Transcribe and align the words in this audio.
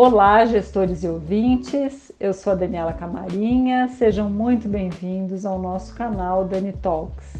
Olá, 0.00 0.46
gestores 0.46 1.02
e 1.02 1.08
ouvintes. 1.08 2.12
Eu 2.20 2.32
sou 2.32 2.52
a 2.52 2.56
Daniela 2.56 2.92
Camarinha. 2.92 3.88
Sejam 3.88 4.30
muito 4.30 4.68
bem-vindos 4.68 5.44
ao 5.44 5.58
nosso 5.58 5.92
canal 5.96 6.44
Dani 6.44 6.72
Talks. 6.72 7.34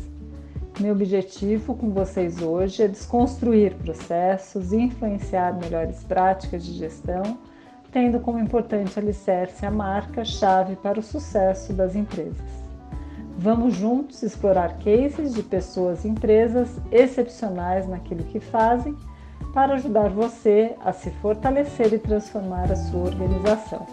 Meu 0.80 0.92
objetivo 0.92 1.76
com 1.76 1.90
vocês 1.90 2.42
hoje 2.42 2.82
é 2.82 2.88
desconstruir 2.88 3.74
processos 3.74 4.72
e 4.72 4.76
influenciar 4.76 5.56
melhores 5.56 6.02
práticas 6.02 6.66
de 6.66 6.72
gestão, 6.72 7.38
tendo 7.92 8.18
como 8.18 8.40
importante 8.40 8.98
alicerce 8.98 9.64
a 9.64 9.70
marca-chave 9.70 10.74
para 10.74 10.98
o 10.98 11.02
sucesso 11.02 11.72
das 11.72 11.94
empresas. 11.94 12.50
Vamos 13.38 13.76
juntos 13.76 14.20
explorar 14.24 14.80
cases 14.80 15.32
de 15.32 15.44
pessoas 15.44 16.04
e 16.04 16.08
empresas 16.08 16.68
excepcionais 16.90 17.86
naquilo 17.86 18.24
que 18.24 18.40
fazem 18.40 18.96
para 19.52 19.74
ajudar 19.74 20.10
você 20.10 20.74
a 20.84 20.92
se 20.92 21.10
fortalecer 21.10 21.92
e 21.92 21.98
transformar 21.98 22.70
a 22.70 22.76
sua 22.76 23.04
organização. 23.04 23.86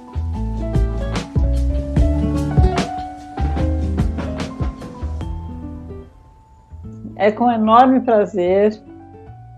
É 7.15 7.31
com 7.31 7.49
enorme 7.49 8.01
prazer 8.01 8.73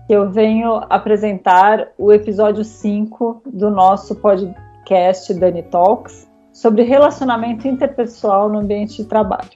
que 0.06 0.12
eu 0.12 0.30
venho 0.30 0.80
apresentar 0.88 1.88
o 1.98 2.12
episódio 2.12 2.64
5 2.64 3.42
do 3.46 3.70
nosso 3.70 4.14
podcast 4.16 5.34
Dani 5.34 5.62
Talks 5.64 6.28
sobre 6.52 6.82
relacionamento 6.82 7.68
interpessoal 7.68 8.48
no 8.48 8.60
ambiente 8.60 9.02
de 9.02 9.04
trabalho. 9.04 9.50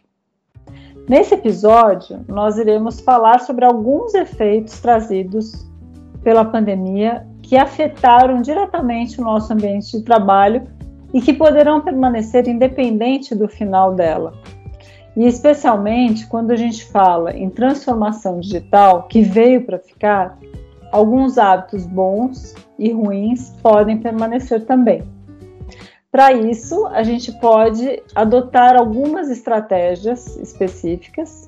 Nesse 1.08 1.34
episódio, 1.34 2.24
nós 2.28 2.58
iremos 2.58 3.00
falar 3.00 3.40
sobre 3.40 3.64
alguns 3.64 4.14
efeitos 4.14 4.78
trazidos 4.80 5.71
pela 6.22 6.44
pandemia 6.44 7.26
que 7.42 7.56
afetaram 7.56 8.40
diretamente 8.40 9.20
o 9.20 9.24
nosso 9.24 9.52
ambiente 9.52 9.98
de 9.98 10.04
trabalho 10.04 10.66
e 11.12 11.20
que 11.20 11.32
poderão 11.32 11.80
permanecer 11.80 12.48
independente 12.48 13.34
do 13.34 13.48
final 13.48 13.94
dela. 13.94 14.32
E 15.16 15.26
especialmente 15.26 16.26
quando 16.26 16.52
a 16.52 16.56
gente 16.56 16.86
fala 16.86 17.36
em 17.36 17.50
transformação 17.50 18.40
digital 18.40 19.02
que 19.08 19.20
veio 19.20 19.66
para 19.66 19.78
ficar, 19.78 20.38
alguns 20.90 21.36
hábitos 21.36 21.84
bons 21.86 22.54
e 22.78 22.90
ruins 22.90 23.50
podem 23.62 23.98
permanecer 23.98 24.64
também. 24.64 25.02
Para 26.10 26.32
isso, 26.32 26.86
a 26.88 27.02
gente 27.02 27.32
pode 27.40 28.02
adotar 28.14 28.76
algumas 28.76 29.30
estratégias 29.30 30.36
específicas 30.36 31.46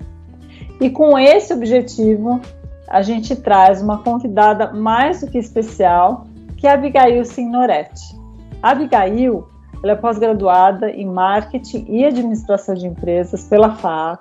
e, 0.81 0.89
com 0.89 1.19
esse 1.19 1.53
objetivo, 1.53 2.41
a 2.89 3.03
gente 3.03 3.35
traz 3.37 3.83
uma 3.83 4.03
convidada 4.03 4.73
mais 4.73 5.21
do 5.21 5.31
que 5.31 5.39
especial, 5.39 6.27
que 6.57 6.67
é 6.67 6.73
Abigail 6.73 7.25
Signoretti. 7.25 8.19
A 8.63 8.71
Abigail 8.71 9.49
ela 9.85 9.93
é 9.93 9.97
pós-graduada 9.97 10.91
em 10.91 11.05
Marketing 11.05 11.85
e 11.87 12.07
Administração 12.07 12.75
de 12.75 12.87
Empresas 12.87 13.45
pela 13.45 13.75
FAAP. 13.77 14.21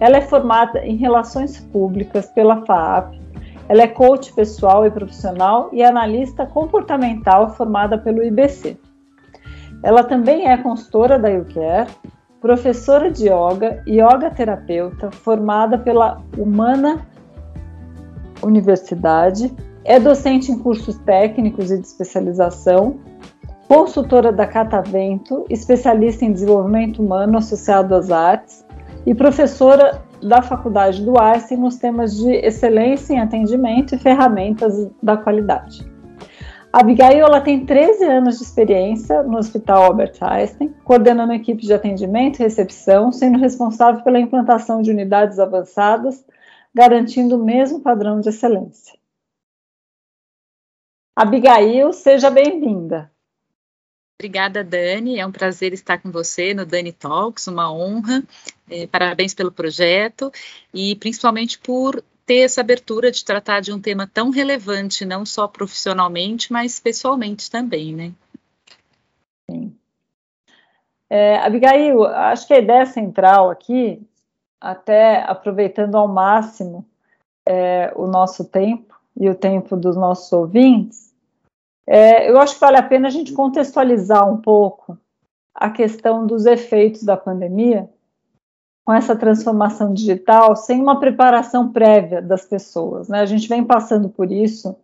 Ela 0.00 0.16
é 0.16 0.20
formada 0.22 0.78
em 0.86 0.96
Relações 0.96 1.60
Públicas 1.60 2.24
pela 2.30 2.64
FAAP. 2.64 3.20
Ela 3.68 3.82
é 3.82 3.88
coach 3.88 4.32
pessoal 4.32 4.86
e 4.86 4.90
profissional 4.90 5.68
e 5.70 5.82
analista 5.82 6.46
comportamental 6.46 7.50
formada 7.50 7.98
pelo 7.98 8.22
IBC. 8.22 8.78
Ela 9.82 10.02
também 10.02 10.48
é 10.48 10.56
consultora 10.56 11.18
da 11.18 11.28
YouCare, 11.28 11.90
professora 12.40 13.10
de 13.10 13.24
yoga 13.24 13.82
e 13.86 14.00
yoga 14.00 14.30
terapeuta, 14.30 15.10
formada 15.10 15.76
pela 15.76 16.22
Humana 16.38 17.06
Universidade, 18.42 19.54
é 19.84 20.00
docente 20.00 20.50
em 20.50 20.58
cursos 20.58 20.96
técnicos 20.98 21.70
e 21.70 21.78
de 21.78 21.86
especialização, 21.86 22.98
consultora 23.68 24.32
da 24.32 24.46
Catavento, 24.46 25.44
especialista 25.48 26.24
em 26.24 26.32
desenvolvimento 26.32 27.02
humano 27.02 27.38
associado 27.38 27.94
às 27.94 28.10
artes 28.10 28.64
e 29.04 29.14
professora 29.14 30.02
da 30.22 30.42
Faculdade 30.42 31.04
do 31.04 31.18
Einstein 31.18 31.58
nos 31.58 31.76
temas 31.76 32.16
de 32.16 32.32
excelência 32.32 33.14
em 33.14 33.20
atendimento 33.20 33.94
e 33.94 33.98
ferramentas 33.98 34.88
da 35.02 35.16
qualidade. 35.16 35.86
A 36.72 36.80
Abigail 36.80 37.24
ela 37.24 37.40
tem 37.40 37.64
13 37.64 38.04
anos 38.04 38.38
de 38.38 38.44
experiência 38.44 39.22
no 39.22 39.38
Hospital 39.38 39.84
Albert 39.84 40.16
Einstein, 40.20 40.74
coordenando 40.84 41.32
equipes 41.32 41.66
de 41.66 41.72
atendimento 41.72 42.38
e 42.38 42.42
recepção, 42.42 43.10
sendo 43.10 43.38
responsável 43.38 44.02
pela 44.02 44.18
implantação 44.18 44.82
de 44.82 44.90
unidades 44.90 45.38
avançadas, 45.38 46.22
garantindo 46.76 47.36
o 47.36 47.42
mesmo 47.42 47.80
padrão 47.80 48.20
de 48.20 48.28
excelência. 48.28 48.98
Abigail, 51.16 51.90
seja 51.94 52.28
bem-vinda. 52.30 53.10
Obrigada, 54.18 54.62
Dani. 54.62 55.18
É 55.18 55.26
um 55.26 55.32
prazer 55.32 55.72
estar 55.72 55.96
com 55.96 56.10
você 56.10 56.52
no 56.52 56.66
Dani 56.66 56.92
Talks, 56.92 57.46
uma 57.46 57.72
honra. 57.72 58.22
É, 58.68 58.86
parabéns 58.86 59.32
pelo 59.32 59.50
projeto 59.50 60.30
e 60.74 60.94
principalmente 60.96 61.58
por 61.58 62.04
ter 62.26 62.40
essa 62.40 62.60
abertura 62.60 63.10
de 63.10 63.24
tratar 63.24 63.60
de 63.60 63.72
um 63.72 63.80
tema 63.80 64.06
tão 64.06 64.28
relevante, 64.28 65.06
não 65.06 65.24
só 65.24 65.48
profissionalmente, 65.48 66.52
mas 66.52 66.78
pessoalmente 66.78 67.50
também, 67.50 67.94
né? 67.94 68.12
Sim. 69.50 69.74
É, 71.08 71.38
Abigail, 71.38 72.04
acho 72.04 72.46
que 72.46 72.52
a 72.52 72.58
ideia 72.58 72.84
central 72.84 73.48
aqui, 73.48 74.06
até 74.60 75.22
aproveitando 75.22 75.96
ao 75.96 76.08
máximo 76.08 76.84
é, 77.46 77.92
o 77.94 78.06
nosso 78.06 78.44
tempo 78.44 78.94
e 79.16 79.28
o 79.28 79.34
tempo 79.34 79.76
dos 79.76 79.96
nossos 79.96 80.32
ouvintes, 80.32 81.14
é, 81.86 82.28
eu 82.28 82.38
acho 82.38 82.54
que 82.54 82.60
vale 82.60 82.76
a 82.76 82.82
pena 82.82 83.06
a 83.06 83.10
gente 83.10 83.32
contextualizar 83.32 84.28
um 84.28 84.38
pouco 84.38 84.98
a 85.54 85.70
questão 85.70 86.26
dos 86.26 86.44
efeitos 86.44 87.02
da 87.02 87.16
pandemia 87.16 87.88
com 88.84 88.92
essa 88.92 89.16
transformação 89.16 89.92
digital 89.92 90.54
sem 90.54 90.80
uma 90.80 91.00
preparação 91.00 91.72
prévia 91.72 92.20
das 92.20 92.44
pessoas. 92.44 93.08
Né? 93.08 93.20
A 93.20 93.26
gente 93.26 93.48
vem 93.48 93.64
passando 93.64 94.08
por 94.08 94.30
isso 94.30 94.76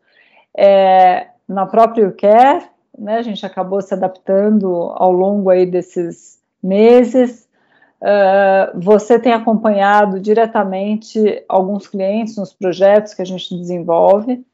é, 0.56 1.28
na 1.46 1.66
própria 1.66 2.08
UCare, 2.08 2.64
né? 2.98 3.18
a 3.18 3.22
gente 3.22 3.44
acabou 3.44 3.80
se 3.80 3.94
adaptando 3.94 4.74
ao 4.94 5.12
longo 5.12 5.50
aí 5.50 5.66
desses 5.66 6.40
meses. 6.62 7.48
Uh, 8.02 8.80
você 8.80 9.16
tem 9.16 9.32
acompanhado 9.32 10.18
diretamente 10.18 11.44
alguns 11.48 11.86
clientes 11.86 12.36
nos 12.36 12.52
projetos 12.52 13.14
que 13.14 13.22
a 13.22 13.24
gente 13.24 13.56
desenvolve. 13.56 14.44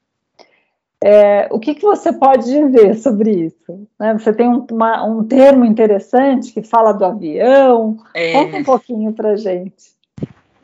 É, 1.03 1.49
o 1.51 1.59
que, 1.59 1.75
que, 1.75 1.83
você 1.83 2.13
pode 2.13 2.45
dizer 2.45 2.97
sobre 2.97 3.31
isso? 3.31 3.89
Né? 3.99 4.13
Você 4.15 4.33
tem 4.35 4.49
um, 4.49 4.67
uma, 4.71 5.05
um, 5.05 5.25
termo 5.25 5.65
interessante 5.65 6.53
que 6.53 6.63
fala 6.63 6.93
do 6.93 7.05
avião. 7.05 7.97
É, 8.13 8.33
Conta 8.33 8.57
um 8.59 8.65
pouquinho 8.65 9.13
para 9.13 9.37
gente. 9.37 9.97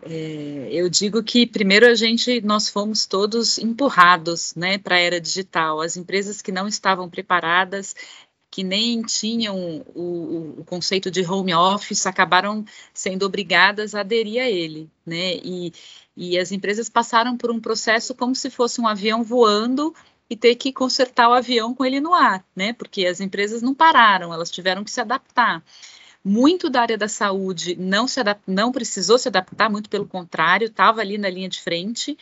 É, 0.06 0.69
eu 0.71 0.91
digo 0.91 1.22
que 1.22 1.47
primeiro 1.47 1.87
a 1.87 1.95
gente, 1.95 2.43
nós 2.43 2.69
fomos 2.69 3.06
todos 3.06 3.59
empurrados, 3.59 4.55
né, 4.55 4.77
para 4.77 4.97
a 4.97 5.01
era 5.01 5.21
digital. 5.21 5.81
As 5.81 5.97
empresas 5.97 6.43
que 6.43 6.53
não 6.53 6.69
estavam 6.69 7.09
preparadas, 7.09 7.95
que 8.54 8.62
nem 8.62 9.03
tinham 9.03 9.84
o, 9.97 10.60
o, 10.60 10.65
conceito 10.65 11.10
de 11.10 11.28
home 11.28 11.53
office, 11.53 12.06
acabaram 12.06 12.65
sendo 12.92 13.26
obrigadas 13.26 13.97
a 13.97 14.00
aderir 14.00 14.41
a 14.41 14.48
ele, 14.48 14.88
né? 15.04 15.34
E, 15.42 15.72
e 16.16 16.38
as 16.38 16.53
empresas 16.53 16.88
passaram 16.88 17.37
por 17.37 17.50
um 17.50 17.59
processo 17.59 18.15
como 18.15 18.32
se 18.32 18.48
fosse 18.50 18.81
um 18.81 18.87
avião 18.87 19.25
voando 19.25 19.92
e 20.31 20.37
ter 20.37 20.54
que 20.54 20.72
consertar 20.72 21.28
o 21.28 21.32
avião 21.32 21.75
com 21.75 21.84
ele 21.84 21.98
no 21.98 22.15
ar, 22.15 22.44
né? 22.54 22.72
Porque 22.72 23.06
as 23.06 23.20
empresas 23.20 23.60
não 23.60 23.75
pararam, 23.75 24.32
elas 24.32 24.53
tiveram 24.53 24.84
que 24.84 24.91
se 24.92 25.00
adaptar. 25.00 25.60
Muito 26.22 26.71
da 26.71 26.82
área 26.82 26.97
da 26.97 27.09
saúde 27.09 27.75
não 27.75 28.06
se 28.06 28.21
não 28.47 28.71
precisou 28.71 29.19
se 29.19 29.26
adaptar, 29.26 29.69
muito 29.69 29.91
pelo 29.91 30.06
contrário, 30.06 30.69
estava 30.69 31.00
ali 31.00 31.19
na 31.19 31.28
linha 31.28 31.48
de 31.48 31.60
frente, 31.60 32.16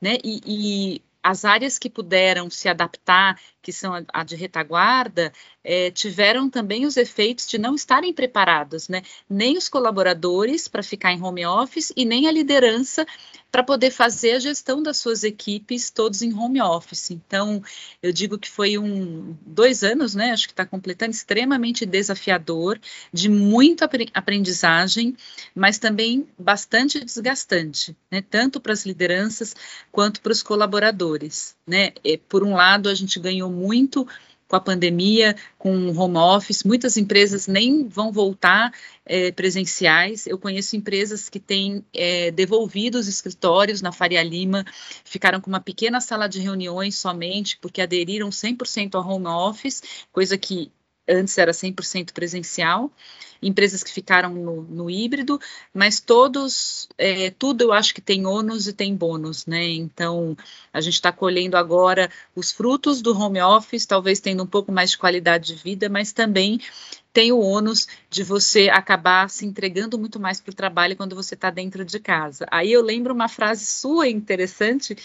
né? 0.00 0.18
E, 0.24 0.40
e 0.44 1.02
as 1.22 1.44
áreas 1.44 1.78
que 1.78 1.90
puderam 1.90 2.48
se 2.48 2.68
adaptar, 2.68 3.38
que 3.60 3.72
são 3.72 3.94
a, 3.94 4.02
a 4.12 4.24
de 4.24 4.36
retaguarda, 4.36 5.32
é, 5.70 5.90
tiveram 5.90 6.48
também 6.48 6.86
os 6.86 6.96
efeitos 6.96 7.46
de 7.46 7.58
não 7.58 7.74
estarem 7.74 8.10
preparados, 8.10 8.88
né? 8.88 9.02
Nem 9.28 9.58
os 9.58 9.68
colaboradores 9.68 10.66
para 10.66 10.82
ficar 10.82 11.12
em 11.12 11.22
home 11.22 11.44
office 11.44 11.92
e 11.94 12.06
nem 12.06 12.26
a 12.26 12.32
liderança 12.32 13.06
para 13.52 13.62
poder 13.62 13.90
fazer 13.90 14.32
a 14.32 14.38
gestão 14.38 14.82
das 14.82 14.96
suas 14.96 15.24
equipes 15.24 15.90
todos 15.90 16.22
em 16.22 16.32
home 16.32 16.58
office. 16.62 17.10
Então, 17.10 17.62
eu 18.02 18.10
digo 18.14 18.38
que 18.38 18.48
foi 18.48 18.78
um 18.78 19.36
dois 19.42 19.82
anos, 19.82 20.14
né? 20.14 20.30
Acho 20.30 20.46
que 20.46 20.54
está 20.54 20.64
completando 20.64 21.10
extremamente 21.10 21.84
desafiador, 21.84 22.80
de 23.12 23.28
muita 23.28 23.90
aprendizagem, 24.14 25.14
mas 25.54 25.78
também 25.78 26.26
bastante 26.38 27.04
desgastante, 27.04 27.94
né? 28.10 28.22
Tanto 28.22 28.58
para 28.58 28.72
as 28.72 28.86
lideranças 28.86 29.54
quanto 29.92 30.22
para 30.22 30.32
os 30.32 30.42
colaboradores, 30.42 31.54
né? 31.66 31.92
E, 32.02 32.16
por 32.16 32.42
um 32.42 32.54
lado, 32.54 32.88
a 32.88 32.94
gente 32.94 33.20
ganhou 33.20 33.50
muito 33.50 34.08
com 34.48 34.56
a 34.56 34.60
pandemia, 34.60 35.36
com 35.58 35.90
home 35.96 36.16
office, 36.16 36.64
muitas 36.64 36.96
empresas 36.96 37.46
nem 37.46 37.86
vão 37.86 38.10
voltar 38.10 38.72
é, 39.04 39.30
presenciais. 39.30 40.26
Eu 40.26 40.38
conheço 40.38 40.74
empresas 40.74 41.28
que 41.28 41.38
têm 41.38 41.84
é, 41.94 42.30
devolvido 42.30 42.98
os 42.98 43.06
escritórios 43.06 43.82
na 43.82 43.92
Faria 43.92 44.22
Lima, 44.22 44.64
ficaram 45.04 45.40
com 45.40 45.50
uma 45.50 45.60
pequena 45.60 46.00
sala 46.00 46.26
de 46.26 46.40
reuniões 46.40 46.96
somente, 46.96 47.58
porque 47.60 47.82
aderiram 47.82 48.30
100% 48.30 48.94
ao 48.94 49.06
home 49.06 49.26
office, 49.26 49.82
coisa 50.10 50.38
que 50.38 50.72
antes 51.08 51.36
era 51.38 51.52
100% 51.52 52.12
presencial, 52.12 52.90
empresas 53.40 53.82
que 53.82 53.92
ficaram 53.92 54.34
no, 54.34 54.62
no 54.62 54.90
híbrido, 54.90 55.40
mas 55.72 56.00
todos, 56.00 56.88
é, 56.98 57.30
tudo 57.30 57.62
eu 57.62 57.72
acho 57.72 57.94
que 57.94 58.00
tem 58.00 58.26
ônus 58.26 58.66
e 58.66 58.72
tem 58.72 58.94
bônus, 58.94 59.46
né? 59.46 59.64
Então, 59.68 60.36
a 60.72 60.80
gente 60.80 60.94
está 60.94 61.12
colhendo 61.12 61.56
agora 61.56 62.10
os 62.34 62.50
frutos 62.50 63.00
do 63.00 63.16
home 63.16 63.40
office, 63.40 63.86
talvez 63.86 64.20
tendo 64.20 64.42
um 64.42 64.46
pouco 64.46 64.72
mais 64.72 64.90
de 64.90 64.98
qualidade 64.98 65.54
de 65.54 65.62
vida, 65.62 65.88
mas 65.88 66.12
também 66.12 66.60
tem 67.12 67.32
o 67.32 67.40
ônus 67.40 67.88
de 68.10 68.22
você 68.22 68.68
acabar 68.68 69.28
se 69.30 69.46
entregando 69.46 69.98
muito 69.98 70.20
mais 70.20 70.40
para 70.40 70.50
o 70.50 70.54
trabalho 70.54 70.96
quando 70.96 71.16
você 71.16 71.34
está 71.34 71.50
dentro 71.50 71.84
de 71.84 71.98
casa. 71.98 72.46
Aí 72.50 72.72
eu 72.72 72.82
lembro 72.82 73.14
uma 73.14 73.28
frase 73.28 73.64
sua 73.64 74.08
interessante, 74.08 74.96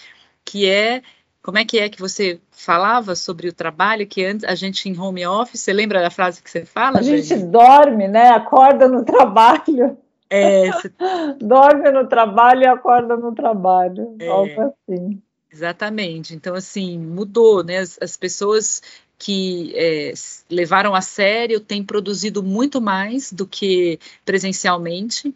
que 0.43 0.67
é 0.67 1.01
como 1.43 1.57
é 1.57 1.65
que 1.65 1.77
é 1.77 1.89
que 1.89 1.99
você 1.99 2.39
falava 2.49 3.15
sobre 3.15 3.49
o 3.49 3.53
trabalho 3.53 4.07
que 4.07 4.23
antes 4.23 4.45
a 4.45 4.55
gente 4.55 4.87
em 4.87 4.97
home 4.97 5.27
office? 5.27 5.59
Você 5.59 5.73
lembra 5.73 6.01
da 6.01 6.09
frase 6.09 6.41
que 6.41 6.49
você 6.49 6.63
fala? 6.63 6.99
A 6.99 7.01
gente 7.01 7.35
dorme, 7.35 8.07
né? 8.07 8.29
Acorda 8.29 8.87
no 8.87 9.03
trabalho. 9.03 9.97
É, 10.29 10.69
dorme 11.39 11.91
no 11.91 12.07
trabalho 12.07 12.63
e 12.63 12.67
acorda 12.67 13.17
no 13.17 13.35
trabalho, 13.35 14.15
é, 14.19 14.27
algo 14.27 14.73
assim. 14.89 15.21
Exatamente. 15.51 16.33
Então, 16.33 16.55
assim, 16.55 16.97
mudou, 16.97 17.61
né? 17.61 17.79
As, 17.79 17.99
as 18.01 18.15
pessoas 18.15 18.81
que 19.19 19.73
é, 19.75 20.13
levaram 20.49 20.95
a 20.95 21.01
sério 21.01 21.59
têm 21.59 21.83
produzido 21.83 22.41
muito 22.41 22.79
mais 22.79 23.33
do 23.33 23.45
que 23.45 23.99
presencialmente. 24.23 25.35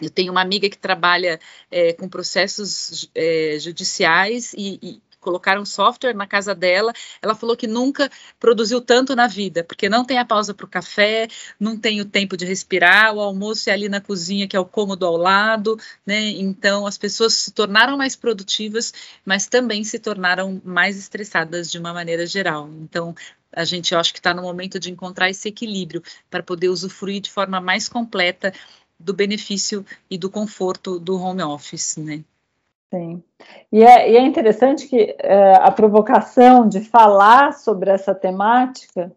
Eu 0.00 0.08
tenho 0.08 0.32
uma 0.32 0.40
amiga 0.40 0.70
que 0.70 0.78
trabalha 0.78 1.38
é, 1.70 1.92
com 1.92 2.08
processos 2.08 3.10
é, 3.14 3.56
judiciais 3.60 4.52
e, 4.54 4.78
e, 4.82 5.02
colocaram 5.22 5.64
software 5.64 6.14
na 6.14 6.26
casa 6.26 6.54
dela. 6.54 6.92
Ela 7.22 7.34
falou 7.34 7.56
que 7.56 7.66
nunca 7.66 8.10
produziu 8.38 8.80
tanto 8.80 9.16
na 9.16 9.26
vida, 9.26 9.64
porque 9.64 9.88
não 9.88 10.04
tem 10.04 10.18
a 10.18 10.24
pausa 10.24 10.52
para 10.52 10.66
o 10.66 10.68
café, 10.68 11.28
não 11.58 11.78
tem 11.78 12.00
o 12.00 12.04
tempo 12.04 12.36
de 12.36 12.44
respirar, 12.44 13.14
o 13.14 13.20
almoço 13.20 13.70
é 13.70 13.72
ali 13.72 13.88
na 13.88 14.00
cozinha, 14.00 14.46
que 14.46 14.56
é 14.56 14.60
o 14.60 14.66
cômodo 14.66 15.06
ao 15.06 15.16
lado, 15.16 15.78
né? 16.04 16.20
Então 16.30 16.86
as 16.86 16.98
pessoas 16.98 17.34
se 17.34 17.52
tornaram 17.52 17.96
mais 17.96 18.16
produtivas, 18.16 18.92
mas 19.24 19.46
também 19.46 19.84
se 19.84 19.98
tornaram 19.98 20.60
mais 20.64 20.98
estressadas 20.98 21.70
de 21.70 21.78
uma 21.78 21.94
maneira 21.94 22.26
geral. 22.26 22.68
Então 22.82 23.14
a 23.54 23.64
gente 23.64 23.92
eu 23.92 24.00
acho 24.00 24.12
que 24.12 24.18
está 24.18 24.34
no 24.34 24.42
momento 24.42 24.80
de 24.80 24.90
encontrar 24.90 25.30
esse 25.30 25.48
equilíbrio 25.48 26.02
para 26.30 26.42
poder 26.42 26.68
usufruir 26.68 27.20
de 27.20 27.30
forma 27.30 27.60
mais 27.60 27.88
completa 27.88 28.52
do 28.98 29.12
benefício 29.12 29.84
e 30.10 30.16
do 30.16 30.30
conforto 30.30 30.98
do 30.98 31.16
home 31.20 31.42
office, 31.42 31.96
né? 31.96 32.24
Sim. 32.92 33.22
E 33.72 33.82
é, 33.82 34.10
e 34.10 34.16
é 34.18 34.20
interessante 34.20 34.86
que 34.86 35.16
é, 35.18 35.54
a 35.54 35.70
provocação 35.70 36.68
de 36.68 36.80
falar 36.80 37.54
sobre 37.54 37.90
essa 37.90 38.14
temática 38.14 39.10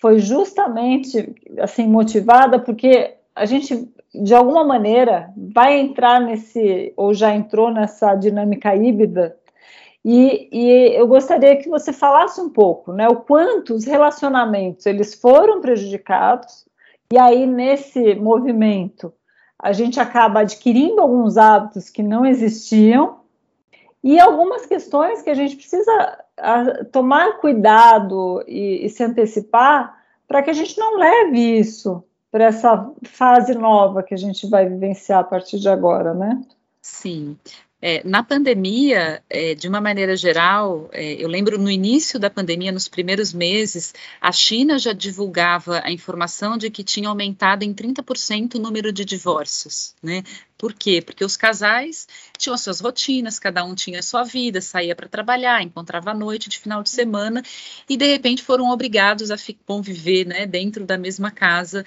foi 0.00 0.18
justamente 0.18 1.34
assim 1.58 1.86
motivada 1.86 2.58
porque 2.58 3.14
a 3.34 3.44
gente 3.44 3.92
de 4.14 4.34
alguma 4.34 4.64
maneira 4.64 5.30
vai 5.36 5.78
entrar 5.78 6.18
nesse 6.18 6.94
ou 6.96 7.12
já 7.12 7.34
entrou 7.34 7.70
nessa 7.70 8.14
dinâmica 8.14 8.74
híbrida 8.74 9.36
e, 10.02 10.48
e, 10.50 10.96
eu 10.96 11.06
gostaria 11.06 11.56
que 11.56 11.68
você 11.68 11.90
falasse 11.92 12.38
um 12.40 12.50
pouco, 12.50 12.92
né, 12.92 13.08
o 13.08 13.16
quanto 13.16 13.74
os 13.74 13.84
relacionamentos 13.84 14.86
eles 14.86 15.14
foram 15.14 15.60
prejudicados 15.60 16.66
e 17.12 17.18
aí 17.18 17.46
nesse 17.46 18.14
movimento 18.14 19.12
a 19.64 19.72
gente 19.72 19.98
acaba 19.98 20.40
adquirindo 20.40 21.00
alguns 21.00 21.38
hábitos 21.38 21.88
que 21.88 22.02
não 22.02 22.26
existiam 22.26 23.20
e 24.02 24.20
algumas 24.20 24.66
questões 24.66 25.22
que 25.22 25.30
a 25.30 25.34
gente 25.34 25.56
precisa 25.56 26.18
tomar 26.92 27.38
cuidado 27.38 28.44
e, 28.46 28.84
e 28.84 28.90
se 28.90 29.02
antecipar 29.02 29.98
para 30.28 30.42
que 30.42 30.50
a 30.50 30.52
gente 30.52 30.78
não 30.78 30.98
leve 30.98 31.58
isso 31.58 32.04
para 32.30 32.44
essa 32.44 32.92
fase 33.04 33.54
nova 33.54 34.02
que 34.02 34.12
a 34.12 34.18
gente 34.18 34.46
vai 34.46 34.68
vivenciar 34.68 35.20
a 35.20 35.24
partir 35.24 35.58
de 35.58 35.70
agora, 35.70 36.12
né? 36.12 36.42
Sim. 36.82 37.38
É, 37.86 38.00
na 38.02 38.22
pandemia, 38.22 39.22
é, 39.28 39.54
de 39.54 39.68
uma 39.68 39.78
maneira 39.78 40.16
geral, 40.16 40.88
é, 40.90 41.22
eu 41.22 41.28
lembro 41.28 41.58
no 41.58 41.70
início 41.70 42.18
da 42.18 42.30
pandemia, 42.30 42.72
nos 42.72 42.88
primeiros 42.88 43.34
meses, 43.34 43.92
a 44.18 44.32
China 44.32 44.78
já 44.78 44.94
divulgava 44.94 45.82
a 45.84 45.92
informação 45.92 46.56
de 46.56 46.70
que 46.70 46.82
tinha 46.82 47.10
aumentado 47.10 47.62
em 47.62 47.74
30% 47.74 48.54
o 48.54 48.58
número 48.58 48.90
de 48.90 49.04
divórcios, 49.04 49.94
né? 50.02 50.22
Por 50.56 50.72
quê? 50.72 51.02
Porque 51.02 51.22
os 51.22 51.36
casais 51.36 52.08
tinham 52.38 52.54
as 52.54 52.62
suas 52.62 52.80
rotinas, 52.80 53.38
cada 53.38 53.62
um 53.62 53.74
tinha 53.74 53.98
a 53.98 54.02
sua 54.02 54.24
vida, 54.24 54.62
saía 54.62 54.96
para 54.96 55.06
trabalhar, 55.06 55.62
encontrava 55.62 56.12
à 56.12 56.14
noite, 56.14 56.48
de 56.48 56.58
final 56.58 56.82
de 56.82 56.88
semana, 56.88 57.42
e 57.86 57.98
de 57.98 58.06
repente 58.06 58.42
foram 58.42 58.70
obrigados 58.70 59.30
a 59.30 59.36
conviver 59.66 60.24
né, 60.26 60.46
dentro 60.46 60.86
da 60.86 60.96
mesma 60.96 61.30
casa 61.30 61.84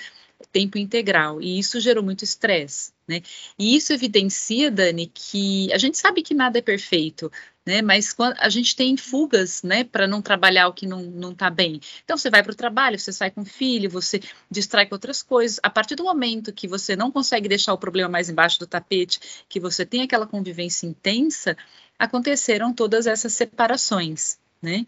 tempo 0.52 0.78
integral, 0.78 1.42
e 1.42 1.58
isso 1.60 1.80
gerou 1.80 2.04
muito 2.04 2.24
estresse, 2.24 2.92
né? 3.08 3.22
E 3.58 3.76
isso 3.76 3.94
evidencia, 3.94 4.70
Dani, 4.70 5.08
que 5.14 5.72
a 5.74 5.78
gente 5.78 5.98
sabe 5.98 6.22
que 6.22 6.34
nada 6.34 6.60
é 6.60 6.62
perfeito, 6.62 7.32
né? 7.66 7.82
Mas 7.82 8.14
quando 8.14 8.36
a 8.40 8.50
gente 8.50 8.76
tem 8.76 8.96
fugas, 8.96 9.62
né, 9.64 9.84
para 9.84 10.08
não 10.08 10.22
trabalhar 10.22 10.68
o 10.68 10.74
que 10.74 10.88
não, 10.88 11.02
não 11.02 11.36
tá 11.36 11.50
bem. 11.50 11.82
Então 12.04 12.18
você 12.18 12.30
vai 12.30 12.44
para 12.44 12.52
o 12.52 12.56
trabalho, 12.56 12.98
você 12.98 13.12
sai 13.12 13.32
com 13.32 13.42
o 13.42 13.46
filho, 13.46 13.90
você 13.90 14.22
distrai 14.50 14.86
com 14.86 14.96
outras 14.96 15.22
coisas. 15.22 15.60
A 15.64 15.70
partir 15.70 15.96
do 15.96 16.04
momento 16.04 16.54
que 16.54 16.68
você 16.68 16.96
não 16.96 17.12
consegue 17.12 17.50
deixar 17.50 17.74
o 17.74 17.78
problema 17.78 18.10
mais 18.10 18.30
embaixo 18.30 18.60
do 18.60 18.68
tapete, 18.68 19.20
que 19.50 19.60
você 19.60 19.86
tem 19.86 20.02
aquela 20.02 20.28
convivência 20.28 20.88
intensa, 20.88 21.58
aconteceram 22.00 22.74
todas 22.74 23.08
essas 23.08 23.34
separações, 23.34 24.38
né? 24.62 24.86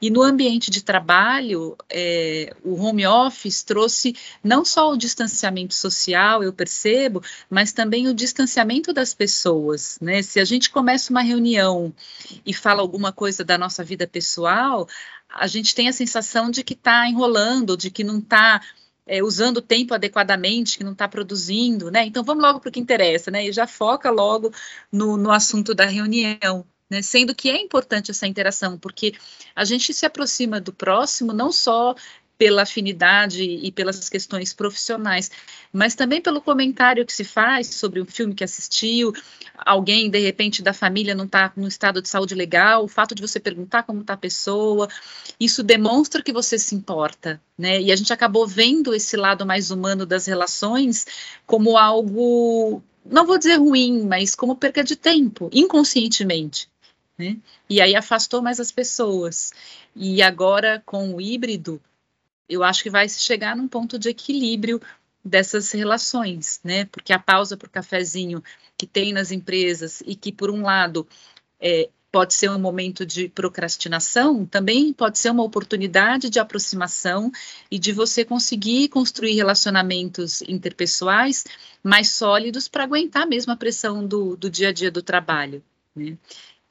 E 0.00 0.08
no 0.08 0.22
ambiente 0.22 0.70
de 0.70 0.82
trabalho, 0.82 1.76
é, 1.90 2.54
o 2.64 2.74
home 2.74 3.06
office 3.06 3.62
trouxe 3.62 4.16
não 4.42 4.64
só 4.64 4.90
o 4.90 4.96
distanciamento 4.96 5.74
social, 5.74 6.42
eu 6.42 6.52
percebo, 6.52 7.22
mas 7.50 7.72
também 7.72 8.08
o 8.08 8.14
distanciamento 8.14 8.94
das 8.94 9.12
pessoas. 9.12 9.98
Né? 10.00 10.22
Se 10.22 10.40
a 10.40 10.44
gente 10.44 10.70
começa 10.70 11.12
uma 11.12 11.20
reunião 11.20 11.94
e 12.46 12.54
fala 12.54 12.80
alguma 12.80 13.12
coisa 13.12 13.44
da 13.44 13.58
nossa 13.58 13.84
vida 13.84 14.06
pessoal, 14.06 14.88
a 15.28 15.46
gente 15.46 15.74
tem 15.74 15.88
a 15.88 15.92
sensação 15.92 16.50
de 16.50 16.64
que 16.64 16.72
está 16.72 17.06
enrolando, 17.06 17.76
de 17.76 17.90
que 17.90 18.02
não 18.02 18.20
está 18.20 18.62
é, 19.06 19.22
usando 19.22 19.58
o 19.58 19.62
tempo 19.62 19.92
adequadamente, 19.92 20.78
que 20.78 20.84
não 20.84 20.92
está 20.92 21.06
produzindo, 21.08 21.90
né? 21.90 22.06
Então 22.06 22.24
vamos 22.24 22.42
logo 22.42 22.60
para 22.60 22.68
o 22.68 22.72
que 22.72 22.80
interessa, 22.80 23.30
né? 23.30 23.46
E 23.46 23.52
já 23.52 23.66
foca 23.66 24.10
logo 24.10 24.52
no, 24.90 25.16
no 25.16 25.30
assunto 25.30 25.74
da 25.74 25.84
reunião 25.84 26.64
né? 26.90 27.00
Sendo 27.00 27.34
que 27.34 27.48
é 27.48 27.62
importante 27.62 28.10
essa 28.10 28.26
interação, 28.26 28.76
porque 28.76 29.14
a 29.54 29.64
gente 29.64 29.94
se 29.94 30.04
aproxima 30.04 30.60
do 30.60 30.72
próximo 30.72 31.32
não 31.32 31.52
só 31.52 31.94
pela 32.40 32.62
afinidade 32.62 33.42
e 33.42 33.70
pelas 33.70 34.08
questões 34.08 34.54
profissionais, 34.54 35.30
mas 35.70 35.94
também 35.94 36.22
pelo 36.22 36.40
comentário 36.40 37.04
que 37.04 37.12
se 37.12 37.22
faz 37.22 37.66
sobre 37.66 38.00
um 38.00 38.06
filme 38.06 38.34
que 38.34 38.42
assistiu, 38.42 39.12
alguém 39.58 40.08
de 40.08 40.18
repente 40.18 40.62
da 40.62 40.72
família 40.72 41.14
não 41.14 41.26
está 41.26 41.52
no 41.54 41.68
estado 41.68 42.00
de 42.00 42.08
saúde 42.08 42.34
legal, 42.34 42.82
o 42.82 42.88
fato 42.88 43.14
de 43.14 43.20
você 43.20 43.38
perguntar 43.38 43.82
como 43.82 44.00
está 44.00 44.14
a 44.14 44.16
pessoa, 44.16 44.88
isso 45.38 45.62
demonstra 45.62 46.22
que 46.22 46.32
você 46.32 46.58
se 46.58 46.74
importa, 46.74 47.38
né? 47.58 47.78
E 47.78 47.92
a 47.92 47.96
gente 47.96 48.10
acabou 48.10 48.46
vendo 48.46 48.94
esse 48.94 49.18
lado 49.18 49.44
mais 49.44 49.70
humano 49.70 50.06
das 50.06 50.24
relações 50.24 51.06
como 51.46 51.76
algo, 51.76 52.82
não 53.04 53.26
vou 53.26 53.36
dizer 53.36 53.56
ruim, 53.56 54.06
mas 54.06 54.34
como 54.34 54.56
perca 54.56 54.82
de 54.82 54.96
tempo, 54.96 55.50
inconscientemente 55.52 56.69
né? 57.20 57.36
E 57.68 57.80
aí 57.80 57.94
afastou 57.94 58.40
mais 58.40 58.58
as 58.58 58.72
pessoas. 58.72 59.52
E 59.94 60.22
agora, 60.22 60.82
com 60.86 61.14
o 61.14 61.20
híbrido, 61.20 61.80
eu 62.48 62.64
acho 62.64 62.82
que 62.82 62.90
vai 62.90 63.08
se 63.08 63.20
chegar 63.20 63.54
num 63.54 63.68
ponto 63.68 63.98
de 63.98 64.08
equilíbrio 64.08 64.80
dessas 65.22 65.70
relações, 65.72 66.60
né? 66.64 66.86
Porque 66.86 67.12
a 67.12 67.18
pausa 67.18 67.56
para 67.56 67.66
o 67.66 67.70
cafezinho 67.70 68.42
que 68.76 68.86
tem 68.86 69.12
nas 69.12 69.30
empresas 69.30 70.02
e 70.06 70.16
que, 70.16 70.32
por 70.32 70.50
um 70.50 70.62
lado, 70.62 71.06
é, 71.60 71.90
pode 72.10 72.32
ser 72.32 72.50
um 72.50 72.58
momento 72.58 73.04
de 73.04 73.28
procrastinação, 73.28 74.46
também 74.46 74.92
pode 74.92 75.18
ser 75.18 75.30
uma 75.30 75.42
oportunidade 75.42 76.30
de 76.30 76.40
aproximação 76.40 77.30
e 77.70 77.78
de 77.78 77.92
você 77.92 78.24
conseguir 78.24 78.88
construir 78.88 79.34
relacionamentos 79.34 80.42
interpessoais 80.42 81.44
mais 81.82 82.10
sólidos 82.10 82.66
para 82.66 82.84
aguentar 82.84 83.26
mesmo 83.26 83.52
a 83.52 83.56
pressão 83.56 84.06
do, 84.06 84.36
do 84.36 84.48
dia 84.48 84.70
a 84.70 84.72
dia 84.72 84.90
do 84.90 85.02
trabalho. 85.02 85.62
Né? 85.94 86.16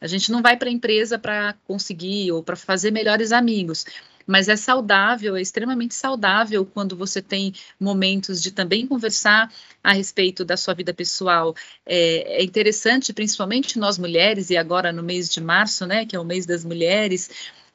A 0.01 0.07
gente 0.07 0.31
não 0.31 0.41
vai 0.41 0.55
para 0.55 0.69
a 0.69 0.71
empresa 0.71 1.19
para 1.19 1.55
conseguir 1.65 2.31
ou 2.31 2.41
para 2.41 2.55
fazer 2.55 2.91
melhores 2.91 3.31
amigos, 3.31 3.85
mas 4.25 4.47
é 4.47 4.55
saudável, 4.55 5.35
é 5.35 5.41
extremamente 5.41 5.95
saudável 5.95 6.65
quando 6.65 6.95
você 6.95 7.21
tem 7.21 7.53
momentos 7.79 8.41
de 8.41 8.51
também 8.51 8.85
conversar 8.85 9.51
a 9.83 9.91
respeito 9.91 10.45
da 10.45 10.55
sua 10.55 10.73
vida 10.73 10.93
pessoal. 10.93 11.55
É, 11.85 12.39
é, 12.39 12.43
interessante, 12.43 13.11
principalmente 13.11 13.79
nós 13.79 13.97
mulheres, 13.97 14.51
e 14.51 14.57
agora 14.57 14.93
no 14.93 15.01
mês 15.01 15.29
de 15.29 15.41
março, 15.41 15.85
né, 15.87 16.05
que 16.05 16.15
é 16.15 16.19
o 16.19 16.23
mês 16.23 16.45
das 16.45 16.63
mulheres, 16.63 17.29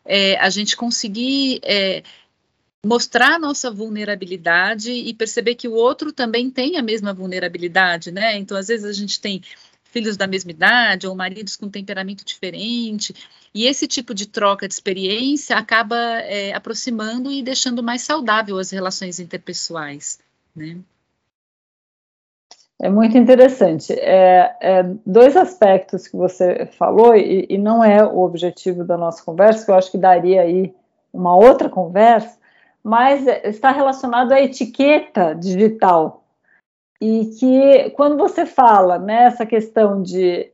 é, 0.05 0.37
a 0.39 0.49
gente 0.49 0.77
conseguir 0.77 1.61
é, 1.65 2.03
mostrar 2.85 3.35
a 3.35 3.39
nossa 3.39 3.71
vulnerabilidade 3.71 4.93
e 4.93 5.13
perceber 5.15 5.55
que 5.57 5.67
o 5.67 5.73
outro 5.73 6.13
também 6.13 6.51
tem 6.51 6.77
a 6.77 6.83
mesma 6.83 7.13
vulnerabilidade, 7.13 8.13
né? 8.13 8.37
Então, 8.37 8.57
às 8.57 8.69
vezes 8.69 8.85
a 8.85 8.93
gente 8.93 9.21
tem 9.21 9.43
filhos 9.95 10.17
da 10.17 10.27
mesma 10.27 10.51
idade 10.51 11.07
ou 11.07 11.15
maridos 11.15 11.55
com 11.55 11.69
temperamento 11.69 12.25
diferente, 12.25 13.15
e 13.55 13.65
esse 13.65 13.87
tipo 13.87 14.13
de 14.13 14.27
troca 14.27 14.67
de 14.67 14.75
experiência 14.75 15.57
acaba 15.57 15.97
é, 15.97 16.53
aproximando 16.53 17.31
e 17.31 17.45
deixando 17.45 17.81
mais 17.81 18.03
saudável 18.03 18.59
as 18.59 18.73
relações 18.73 19.21
interpessoais, 19.21 20.19
né? 20.55 20.79
É 22.83 22.91
muito 22.91 23.17
interessante. 23.17 23.93
É, 23.93 24.57
é, 24.61 24.83
dois 25.07 25.37
aspectos 25.37 26.09
que 26.09 26.17
você 26.17 26.67
falou, 26.77 27.15
e, 27.15 27.47
e, 27.49 27.57
não 27.57 27.85
é 27.85 28.05
o 28.05 28.19
objetivo 28.19 28.83
da 28.83 28.99
nossa 28.99 29.23
conversa, 29.23 29.65
que 29.65 29.71
eu 29.71 29.77
acho 29.77 29.93
que 29.93 29.97
daria 29.97 30.43
aí 30.43 30.75
uma 31.13 31.37
outra 31.37 31.69
conversa, 31.69 32.37
mas 32.83 33.25
está 33.45 33.71
relacionado 33.71 34.33
à 34.33 34.41
etiqueta 34.41 35.35
digital. 35.35 36.24
E 37.07 37.27
que 37.39 37.91
quando 37.91 38.17
você 38.17 38.47
fala 38.47 38.99
nessa 38.99 39.45
questão 39.45 40.01
de 40.01 40.51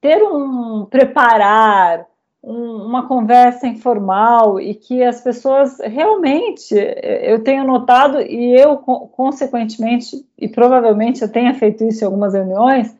ter 0.00 0.20
um 0.24 0.86
preparar, 0.86 2.04
um, 2.42 2.84
uma 2.84 3.06
conversa 3.06 3.68
informal 3.68 4.60
e 4.60 4.74
que 4.74 5.04
as 5.04 5.20
pessoas 5.20 5.78
realmente, 5.78 6.74
eu 6.74 7.44
tenho 7.44 7.62
notado 7.62 8.20
e 8.20 8.60
eu 8.60 8.78
consequentemente 8.78 10.26
e 10.36 10.48
provavelmente 10.48 11.22
eu 11.22 11.30
tenha 11.30 11.54
feito 11.54 11.84
isso 11.84 12.02
em 12.02 12.06
algumas 12.06 12.34
reuniões, 12.34 12.92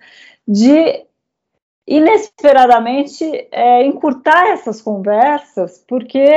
de 0.47 1.05
inesperadamente 1.89 3.25
é, 3.51 3.85
encurtar 3.85 4.51
essas 4.51 4.81
conversas, 4.81 5.85
porque 5.89 6.31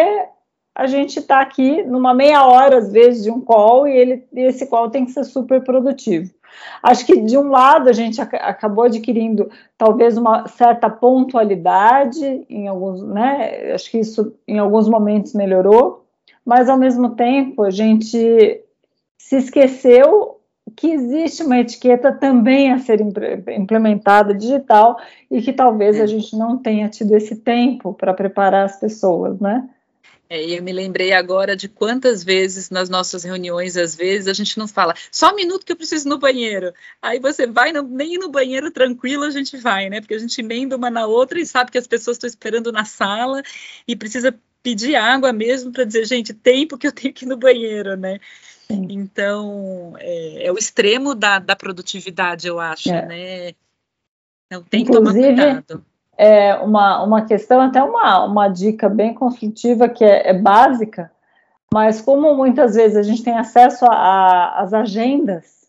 a 0.73 0.85
gente 0.85 1.19
está 1.19 1.39
aqui 1.39 1.83
numa 1.83 2.13
meia 2.13 2.45
hora, 2.45 2.77
às 2.77 2.91
vezes, 2.91 3.23
de 3.23 3.31
um 3.31 3.41
call, 3.41 3.87
e 3.87 3.97
ele, 3.97 4.27
esse 4.35 4.67
call 4.67 4.91
tem 4.91 5.05
que 5.05 5.11
ser 5.11 5.23
super 5.23 5.63
produtivo. 5.63 6.31
Acho 6.81 7.05
que, 7.05 7.21
de 7.21 7.37
um 7.37 7.49
lado, 7.49 7.89
a 7.89 7.93
gente 7.93 8.21
ac 8.21 8.35
acabou 8.35 8.85
adquirindo 8.85 9.49
talvez 9.77 10.17
uma 10.17 10.47
certa 10.47 10.89
pontualidade, 10.89 12.45
em 12.49 12.67
alguns, 12.67 13.03
né? 13.03 13.71
Acho 13.73 13.91
que 13.91 13.99
isso 13.99 14.33
em 14.47 14.59
alguns 14.59 14.87
momentos 14.87 15.33
melhorou, 15.33 16.05
mas 16.45 16.69
ao 16.69 16.77
mesmo 16.77 17.15
tempo 17.15 17.63
a 17.63 17.69
gente 17.69 18.61
se 19.17 19.35
esqueceu 19.35 20.37
que 20.75 20.91
existe 20.91 21.43
uma 21.43 21.59
etiqueta 21.59 22.11
também 22.11 22.71
a 22.71 22.77
ser 22.77 22.99
implementada 23.01 24.33
digital 24.33 24.97
e 25.31 25.41
que 25.41 25.53
talvez 25.53 25.99
a 25.99 26.05
gente 26.05 26.37
não 26.37 26.57
tenha 26.57 26.87
tido 26.89 27.15
esse 27.15 27.37
tempo 27.37 27.93
para 27.93 28.13
preparar 28.13 28.65
as 28.65 28.79
pessoas, 28.79 29.39
né? 29.39 29.67
É, 30.29 30.43
e 30.43 30.57
eu 30.57 30.63
me 30.63 30.73
lembrei 30.73 31.13
agora 31.13 31.55
de 31.55 31.69
quantas 31.69 32.23
vezes 32.23 32.69
nas 32.69 32.89
nossas 32.89 33.23
reuniões, 33.23 33.77
às 33.77 33.95
vezes, 33.95 34.27
a 34.27 34.33
gente 34.33 34.57
não 34.57 34.67
fala, 34.67 34.93
só 35.11 35.31
um 35.31 35.35
minuto 35.35 35.65
que 35.65 35.71
eu 35.71 35.75
preciso 35.75 36.07
ir 36.07 36.09
no 36.09 36.19
banheiro. 36.19 36.73
Aí 37.01 37.19
você 37.19 37.47
vai, 37.47 37.71
no, 37.71 37.83
nem 37.83 38.17
no 38.17 38.29
banheiro 38.29 38.69
tranquilo 38.69 39.23
a 39.23 39.31
gente 39.31 39.55
vai, 39.57 39.89
né? 39.89 40.01
Porque 40.01 40.13
a 40.13 40.19
gente 40.19 40.39
emenda 40.39 40.75
uma 40.75 40.89
na 40.89 41.05
outra 41.05 41.39
e 41.39 41.45
sabe 41.45 41.71
que 41.71 41.77
as 41.77 41.87
pessoas 41.87 42.15
estão 42.15 42.27
esperando 42.27 42.71
na 42.71 42.83
sala 42.83 43.41
e 43.87 43.95
precisa 43.95 44.37
pedir 44.61 44.95
água 44.95 45.31
mesmo 45.31 45.71
para 45.71 45.85
dizer, 45.85 46.05
gente, 46.05 46.33
tempo 46.33 46.77
que 46.77 46.87
eu 46.87 46.91
tenho 46.91 47.13
que 47.13 47.23
ir 47.23 47.27
no 47.27 47.37
banheiro, 47.37 47.95
né? 47.95 48.19
Sim. 48.67 48.85
Então, 48.89 49.95
é, 49.97 50.47
é, 50.47 50.51
o 50.51 50.57
extremo 50.57 51.15
da, 51.15 51.39
da 51.39 51.55
produtividade, 51.55 52.47
eu 52.47 52.59
acho, 52.59 52.89
é. 52.89 53.05
né? 53.05 53.53
Então, 54.45 54.63
tem 54.63 54.83
que 54.83 54.91
tomar 54.91 55.13
cuidado 55.13 55.85
é 56.17 56.55
uma, 56.55 57.03
uma 57.03 57.25
questão, 57.25 57.61
até 57.61 57.81
uma, 57.83 58.25
uma 58.25 58.47
dica 58.47 58.89
bem 58.89 59.13
construtiva, 59.13 59.87
que 59.87 60.03
é, 60.03 60.29
é 60.29 60.33
básica, 60.33 61.11
mas 61.71 62.01
como 62.01 62.33
muitas 62.35 62.75
vezes 62.75 62.97
a 62.97 63.03
gente 63.03 63.23
tem 63.23 63.37
acesso 63.37 63.85
às 63.87 64.73
agendas, 64.73 65.67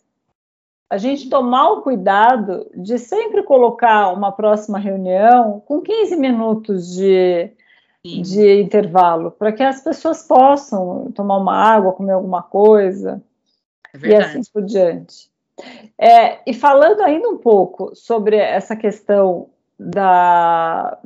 a 0.89 0.97
gente 0.97 1.29
tomar 1.29 1.71
o 1.73 1.83
cuidado 1.83 2.67
de 2.75 2.99
sempre 2.99 3.43
colocar 3.43 4.11
uma 4.11 4.33
próxima 4.33 4.79
reunião 4.79 5.63
com 5.67 5.83
15 5.83 6.17
minutos 6.17 6.95
de, 6.95 7.51
de 8.03 8.63
intervalo, 8.63 9.31
para 9.33 9.53
que 9.53 9.63
as 9.63 9.83
pessoas 9.83 10.23
possam 10.23 11.13
tomar 11.13 11.37
uma 11.37 11.55
água, 11.55 11.93
comer 11.93 12.13
alguma 12.13 12.43
coisa, 12.43 13.23
é 14.03 14.09
e 14.09 14.15
assim 14.15 14.41
por 14.51 14.63
diante. 14.63 15.29
É, 15.99 16.39
e 16.49 16.55
falando 16.55 17.03
ainda 17.03 17.29
um 17.29 17.37
pouco 17.37 17.95
sobre 17.95 18.37
essa 18.37 18.75
questão 18.75 19.51
da, 19.79 20.99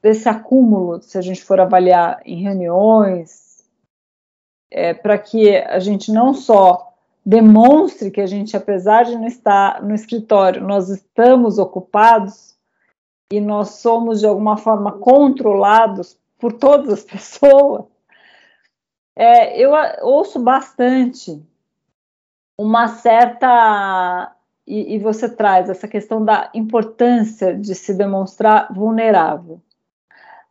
desse 0.00 0.28
acúmulo, 0.28 1.02
se 1.02 1.18
a 1.18 1.20
gente 1.20 1.42
for 1.42 1.60
avaliar 1.60 2.20
em 2.24 2.42
reuniões, 2.42 3.64
é, 4.70 4.94
para 4.94 5.18
que 5.18 5.56
a 5.56 5.78
gente 5.80 6.12
não 6.12 6.32
só 6.32 6.94
demonstre 7.26 8.10
que 8.10 8.20
a 8.20 8.26
gente, 8.26 8.56
apesar 8.56 9.04
de 9.04 9.16
não 9.16 9.26
estar 9.26 9.82
no 9.82 9.94
escritório, 9.94 10.62
nós 10.62 10.88
estamos 10.88 11.58
ocupados 11.58 12.56
e 13.32 13.40
nós 13.40 13.76
somos 13.76 14.20
de 14.20 14.26
alguma 14.26 14.56
forma 14.56 14.92
controlados 14.98 16.18
por 16.38 16.52
todas 16.52 16.92
as 16.92 17.04
pessoas. 17.04 17.84
É, 19.16 19.58
eu 19.58 19.72
ouço 20.02 20.38
bastante 20.38 21.42
uma 22.58 22.88
certa 22.88 24.34
e, 24.70 24.94
e 24.94 24.98
você 25.00 25.28
traz 25.28 25.68
essa 25.68 25.88
questão 25.88 26.24
da 26.24 26.48
importância 26.54 27.52
de 27.52 27.74
se 27.74 27.92
demonstrar 27.92 28.72
vulnerável. 28.72 29.60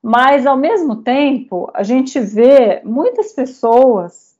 Mas, 0.03 0.45
ao 0.45 0.57
mesmo 0.57 0.97
tempo, 0.97 1.71
a 1.73 1.83
gente 1.83 2.19
vê 2.19 2.81
muitas 2.83 3.31
pessoas 3.31 4.37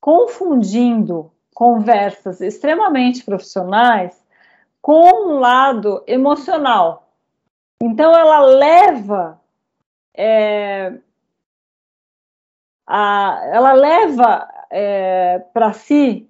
confundindo 0.00 1.30
conversas 1.54 2.40
extremamente 2.40 3.22
profissionais 3.22 4.18
com 4.80 5.28
um 5.28 5.38
lado 5.38 6.02
emocional. 6.06 7.12
Então, 7.82 8.12
ela 8.12 8.40
leva. 8.40 9.38
É, 10.16 10.94
a, 12.86 13.40
ela 13.52 13.72
leva 13.74 14.48
é, 14.70 15.40
para 15.52 15.74
si 15.74 16.29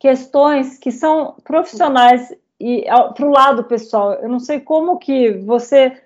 questões 0.00 0.78
que 0.78 0.90
são 0.90 1.36
profissionais 1.44 2.34
e 2.58 2.86
para 3.14 3.26
o 3.26 3.30
lado 3.30 3.62
pessoal. 3.64 4.14
Eu 4.14 4.28
não 4.28 4.40
sei 4.40 4.58
como 4.58 4.98
que 4.98 5.30
você 5.32 5.96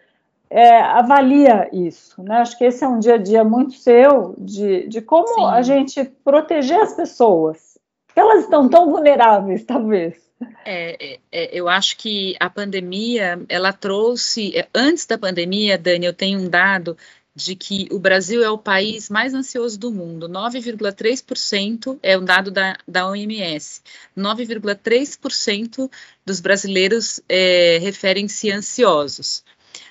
é, 0.51 0.81
avalia 0.81 1.71
isso, 1.73 2.21
né? 2.23 2.39
Acho 2.39 2.59
que 2.59 2.65
esse 2.65 2.85
é 2.85 2.89
um 2.89 2.99
dia 2.99 3.15
a 3.15 3.19
dia 3.19 3.45
muito 3.45 3.75
seu 3.75 4.35
de, 4.37 4.89
de 4.89 5.01
como 5.01 5.29
Sim. 5.29 5.45
a 5.47 5.63
gente 5.63 6.05
proteger 6.25 6.81
as 6.81 6.93
pessoas, 6.93 7.79
porque 8.07 8.21
elas 8.21 8.45
estão 8.45 8.69
tão 8.69 8.91
vulneráveis, 8.91 9.65
talvez. 9.65 10.17
É, 10.65 11.15
é, 11.15 11.19
é 11.31 11.59
eu 11.59 11.69
acho 11.69 11.97
que 11.97 12.37
a 12.41 12.51
pandemia, 12.51 13.41
ela 13.49 13.73
trouxe, 13.73 14.57
é, 14.57 14.67
antes 14.75 15.07
da 15.07 15.17
pandemia, 15.17 15.79
Dani, 15.79 16.07
eu 16.07 16.13
tenho 16.13 16.41
um 16.41 16.49
dado 16.49 16.97
de 17.35 17.57
que 17.57 17.89
o 17.91 17.99
Brasil 17.99 18.45
é 18.45 18.51
o 18.51 18.59
país 18.59 19.11
mais 19.11 19.35
ansioso 19.35 19.79
do 19.79 19.91
mundo. 19.91 20.29
9,3% 20.29 21.99
é 22.03 22.17
um 22.17 22.25
dado 22.25 22.51
da, 22.51 22.79
da 22.87 23.09
OMS. 23.09 23.83
9,3% 24.17 25.91
dos 26.25 26.41
brasileiros 26.41 27.21
é, 27.29 27.79
referem-se 27.79 28.53
ansiosos. 28.53 29.43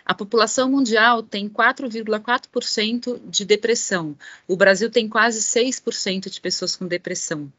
A 0.05 0.13
população 0.13 0.69
mundial 0.69 1.21
tem 1.21 1.49
4,4% 1.49 3.21
de 3.29 3.45
depressão. 3.45 4.17
O 4.47 4.55
Brasil 4.55 4.89
tem 4.89 5.07
quase 5.09 5.39
6% 5.39 6.29
de 6.29 6.39
pessoas 6.39 6.75
com 6.75 6.87
depressão. 6.87 7.51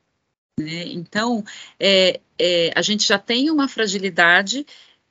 Né? 0.58 0.84
Então, 0.88 1.44
é, 1.78 2.20
é, 2.38 2.70
a 2.74 2.80
gente 2.80 3.06
já 3.06 3.18
tem 3.18 3.50
uma 3.50 3.68
fragilidade 3.68 4.64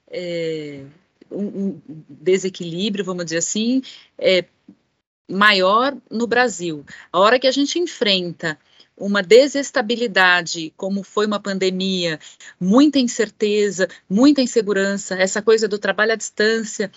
é, 0.09 0.83
um, 1.31 1.79
desequilíbrio, 2.07 3.03
vamos 3.03 3.25
dizer 3.25 3.37
assim, 3.37 3.81
é, 4.17 4.45
maior 5.29 5.95
no 6.09 6.27
Brasil. 6.27 6.85
A 7.11 7.19
hora 7.19 7.39
que 7.39 7.47
a 7.47 7.51
gente 7.51 7.79
enfrenta 7.79 8.57
uma 8.95 9.23
desestabilidade, 9.23 10.73
como 10.77 11.03
foi 11.03 11.25
uma 11.25 11.39
pandemia, 11.39 12.19
muita 12.59 12.99
incerteza, 12.99 13.87
muita 14.09 14.41
insegurança, 14.41 15.15
essa 15.15 15.41
coisa 15.41 15.67
do 15.67 15.79
trabalho 15.79 16.13
à 16.13 16.15
distância 16.15 16.91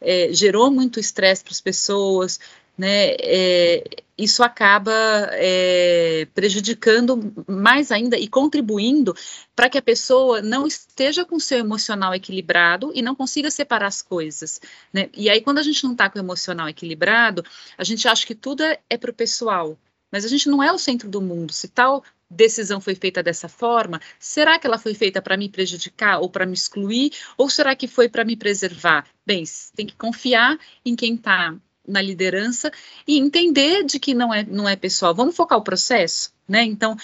é, 0.00 0.32
gerou 0.32 0.70
muito 0.70 1.00
estresse 1.00 1.42
para 1.42 1.52
as 1.52 1.60
pessoas, 1.60 2.38
né, 2.78 3.14
é, 3.18 3.84
isso 4.22 4.42
acaba 4.42 4.92
é, 5.32 6.28
prejudicando 6.34 7.32
mais 7.48 7.90
ainda 7.90 8.18
e 8.18 8.28
contribuindo 8.28 9.14
para 9.56 9.70
que 9.70 9.78
a 9.78 9.82
pessoa 9.82 10.42
não 10.42 10.66
esteja 10.66 11.24
com 11.24 11.38
seu 11.40 11.58
emocional 11.58 12.14
equilibrado 12.14 12.92
e 12.94 13.00
não 13.00 13.14
consiga 13.14 13.50
separar 13.50 13.86
as 13.86 14.02
coisas. 14.02 14.60
Né? 14.92 15.08
E 15.16 15.30
aí, 15.30 15.40
quando 15.40 15.58
a 15.58 15.62
gente 15.62 15.82
não 15.84 15.92
está 15.92 16.10
com 16.10 16.18
o 16.18 16.22
emocional 16.22 16.68
equilibrado, 16.68 17.42
a 17.78 17.84
gente 17.84 18.06
acha 18.06 18.26
que 18.26 18.34
tudo 18.34 18.62
é, 18.62 18.78
é 18.90 18.98
para 18.98 19.10
o 19.10 19.14
pessoal, 19.14 19.78
mas 20.12 20.24
a 20.24 20.28
gente 20.28 20.48
não 20.48 20.62
é 20.62 20.70
o 20.70 20.78
centro 20.78 21.08
do 21.08 21.22
mundo. 21.22 21.52
Se 21.52 21.68
tal 21.68 22.04
decisão 22.30 22.80
foi 22.80 22.94
feita 22.94 23.22
dessa 23.22 23.48
forma, 23.48 24.00
será 24.18 24.58
que 24.58 24.66
ela 24.66 24.78
foi 24.78 24.94
feita 24.94 25.22
para 25.22 25.36
me 25.36 25.48
prejudicar 25.48 26.20
ou 26.20 26.28
para 26.28 26.46
me 26.46 26.52
excluir, 26.52 27.12
ou 27.36 27.48
será 27.48 27.74
que 27.74 27.88
foi 27.88 28.08
para 28.08 28.24
me 28.24 28.36
preservar? 28.36 29.06
Bem, 29.26 29.44
tem 29.74 29.86
que 29.86 29.96
confiar 29.96 30.58
em 30.84 30.94
quem 30.94 31.14
está 31.14 31.56
na 31.86 32.00
liderança 32.00 32.70
e 33.06 33.18
entender 33.18 33.84
de 33.84 33.98
que 33.98 34.14
não 34.14 34.32
é, 34.32 34.44
não 34.44 34.68
é 34.68 34.76
pessoal. 34.76 35.14
Vamos 35.14 35.36
focar 35.36 35.58
o 35.58 35.62
processo, 35.62 36.32
né? 36.48 36.62
Então, 36.62 36.96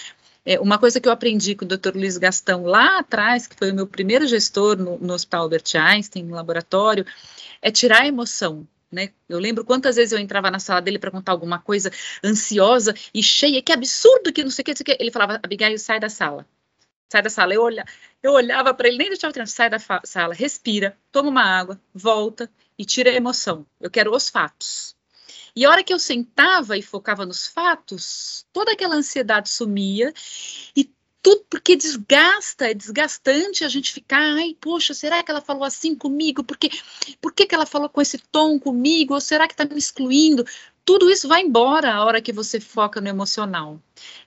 é, 0.45 0.59
uma 0.59 0.79
coisa 0.79 1.01
que 1.01 1.07
eu 1.07 1.11
aprendi 1.11 1.55
com 1.55 1.65
o 1.65 1.67
Dr. 1.67 1.93
Luiz 1.93 2.17
Gastão 2.17 2.63
lá 2.63 2.99
atrás, 2.99 3.47
que 3.47 3.55
foi 3.55 3.71
o 3.71 3.75
meu 3.75 3.85
primeiro 3.85 4.25
gestor 4.25 4.77
no, 4.77 4.97
no 4.97 5.13
Hospital 5.13 5.41
Albert 5.41 5.75
Einstein, 5.75 6.23
no 6.23 6.35
laboratório, 6.35 7.05
é 7.61 7.69
tirar 7.69 8.03
a 8.03 8.07
emoção. 8.07 8.65
Né? 8.89 9.09
Eu 9.27 9.39
lembro 9.39 9.65
quantas 9.65 9.97
vezes 9.97 10.13
eu 10.13 10.19
entrava 10.19 10.49
na 10.49 10.59
sala 10.59 10.81
dele 10.81 10.97
para 10.97 11.11
contar 11.11 11.33
alguma 11.33 11.59
coisa 11.59 11.91
ansiosa 12.23 12.95
e 13.13 13.21
cheia, 13.21 13.61
que 13.61 13.73
absurdo, 13.73 14.31
que 14.31 14.41
não 14.41 14.49
sei 14.49 14.61
o 14.61 14.65
que, 14.65 14.71
não 14.71 14.77
sei 14.77 14.83
o 14.83 14.85
que. 14.85 14.97
Ele 15.03 15.11
falava, 15.11 15.39
Abigail, 15.43 15.77
sai 15.77 15.99
da 15.99 16.07
sala. 16.07 16.47
Sai 17.11 17.21
da 17.21 17.29
sala. 17.29 17.53
Eu, 17.53 17.63
olha, 17.63 17.85
eu 18.23 18.31
olhava 18.31 18.73
para 18.73 18.87
ele, 18.87 18.97
nem 18.97 19.09
deixava 19.09 19.33
treinar, 19.33 19.49
sai 19.49 19.69
da 19.69 19.79
sala, 20.05 20.33
respira, 20.33 20.97
toma 21.11 21.29
uma 21.29 21.43
água, 21.43 21.77
volta 21.93 22.49
e 22.77 22.85
tira 22.85 23.09
a 23.09 23.13
emoção. 23.13 23.65
Eu 23.79 23.89
quero 23.89 24.15
os 24.15 24.29
fatos. 24.29 24.95
E 25.55 25.65
a 25.65 25.69
hora 25.71 25.83
que 25.83 25.93
eu 25.93 25.99
sentava 25.99 26.77
e 26.77 26.81
focava 26.81 27.25
nos 27.25 27.47
fatos, 27.47 28.45
toda 28.53 28.73
aquela 28.73 28.95
ansiedade 28.95 29.49
sumia 29.49 30.13
e 30.75 30.91
tudo 31.21 31.45
porque 31.49 31.75
desgasta, 31.75 32.69
é 32.69 32.73
desgastante 32.73 33.65
a 33.65 33.67
gente 33.67 33.91
ficar, 33.91 34.21
ai, 34.21 34.55
poxa, 34.61 34.93
será 34.93 35.21
que 35.23 35.31
ela 35.31 35.41
falou 35.41 35.63
assim 35.63 35.95
comigo? 35.95 36.43
Porque, 36.43 36.69
por 37.19 37.33
que, 37.33 37.45
que 37.45 37.55
ela 37.55 37.65
falou 37.65 37.89
com 37.89 37.99
esse 38.01 38.17
tom 38.31 38.59
comigo? 38.59 39.13
Ou 39.13 39.19
será 39.19 39.47
que 39.47 39.53
está 39.53 39.65
me 39.65 39.77
excluindo? 39.77 40.45
Tudo 40.87 41.11
isso 41.11 41.27
vai 41.27 41.41
embora 41.41 41.93
a 41.93 42.05
hora 42.05 42.21
que 42.21 42.31
você 42.31 42.61
foca 42.61 43.01
no 43.01 43.09
emocional. 43.09 43.77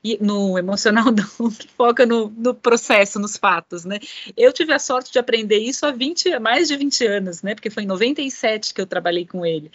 E 0.04 0.18
no 0.22 0.58
emocional 0.58 1.06
não, 1.10 1.50
foca 1.50 2.04
no, 2.04 2.28
no 2.28 2.54
processo, 2.54 3.18
nos 3.18 3.38
fatos, 3.38 3.86
né? 3.86 3.98
Eu 4.36 4.52
tive 4.52 4.74
a 4.74 4.78
sorte 4.78 5.10
de 5.10 5.18
aprender 5.18 5.56
isso 5.56 5.86
há 5.86 5.90
20, 5.90 6.34
há 6.34 6.38
mais 6.38 6.68
de 6.68 6.76
20 6.76 7.06
anos, 7.06 7.42
né? 7.42 7.54
Porque 7.54 7.70
foi 7.70 7.84
em 7.84 7.86
97 7.86 8.74
que 8.74 8.80
eu 8.82 8.86
trabalhei 8.86 9.24
com 9.24 9.46
ele. 9.46 9.72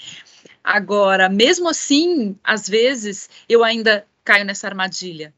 Agora, 0.64 1.28
mesmo 1.28 1.68
assim, 1.68 2.38
às 2.44 2.70
vezes 2.70 3.32
eu 3.50 3.64
ainda 3.64 4.06
caio 4.24 4.46
nessa 4.46 4.68
armadilha 4.68 5.34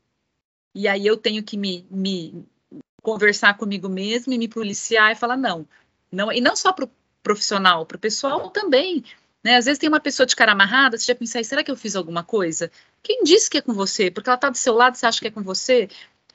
e 0.76 0.86
aí 0.86 1.08
eu 1.08 1.16
tenho 1.16 1.42
que 1.42 1.56
me, 1.56 1.88
me 1.90 2.46
conversar 3.02 3.58
comigo 3.58 3.88
mesmo 3.88 4.34
e 4.34 4.38
me 4.38 4.50
policiar 4.50 5.14
e 5.14 5.16
falar 5.16 5.38
não, 5.38 5.66
não 6.12 6.30
e 6.30 6.42
não 6.42 6.58
só 6.58 6.74
para 6.74 6.84
o 6.84 6.92
profissional, 7.24 7.86
para 7.86 7.96
o 7.96 8.00
pessoal 8.02 8.50
também. 8.50 9.02
Né? 9.48 9.56
Às 9.56 9.64
vezes 9.64 9.80
tem 9.80 9.88
uma 9.88 10.02
pessoa 10.02 10.28
de 10.28 10.36
cara 10.36 10.52
amarrada, 10.52 10.98
você 10.98 11.06
já 11.06 11.16
pensa, 11.16 11.42
será 11.42 11.64
que 11.64 11.72
eu 11.72 11.78
fiz 11.78 11.96
alguma 11.96 12.22
coisa? 12.22 12.70
Quem 13.02 13.24
disse 13.24 13.50
que 13.50 13.58
é 13.58 13.62
com 13.62 13.72
você? 13.72 14.12
Porque 14.12 14.30
ela 14.30 14.36
está 14.36 14.50
do 14.50 14.58
seu 14.58 14.74
lado, 14.74 14.98
você 14.98 15.06
acha 15.06 15.22
que 15.22 15.28
é 15.28 15.32
com 15.32 15.42
você? 15.42 15.88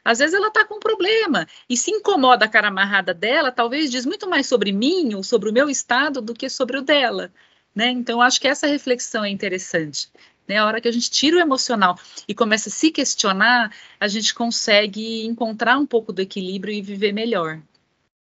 Às 0.03 0.19
vezes 0.19 0.35
ela 0.35 0.49
está 0.49 0.65
com 0.65 0.77
um 0.77 0.81
problema 0.81 1.47
e 1.69 1.77
se 1.77 1.91
incomoda 1.91 2.47
a 2.47 2.49
cara 2.49 2.69
amarrada 2.69 3.13
dela, 3.13 3.53
talvez 3.53 3.91
diz 3.91 4.07
muito 4.07 4.27
mais 4.31 4.47
sobre 4.47 4.73
mim 4.73 5.13
ou 5.13 5.23
sobre 5.23 5.51
o 5.51 5.53
meu 5.53 5.69
estado 5.69 6.23
do 6.23 6.33
que 6.33 6.49
sobre 6.49 6.79
o 6.79 6.81
dela. 6.81 7.31
Né? 7.75 7.91
Então, 7.91 8.23
acho 8.23 8.41
que 8.41 8.49
essa 8.49 8.67
reflexão 8.67 9.23
é 9.23 9.29
interessante. 9.29 10.09
Né? 10.49 10.57
A 10.57 10.65
hora 10.65 10.81
que 10.81 10.89
a 10.89 10.93
gente 10.93 11.11
tira 11.11 11.37
o 11.37 11.41
emocional 11.41 11.99
e 12.27 12.35
começa 12.35 12.71
a 12.71 12.73
se 12.73 12.91
questionar, 12.91 13.77
a 14.01 14.09
gente 14.09 14.35
consegue 14.35 15.27
encontrar 15.27 15.77
um 15.77 15.85
pouco 15.85 16.15
do 16.15 16.23
equilíbrio 16.23 16.73
e 16.73 16.81
viver 16.81 17.13
melhor. 17.13 17.61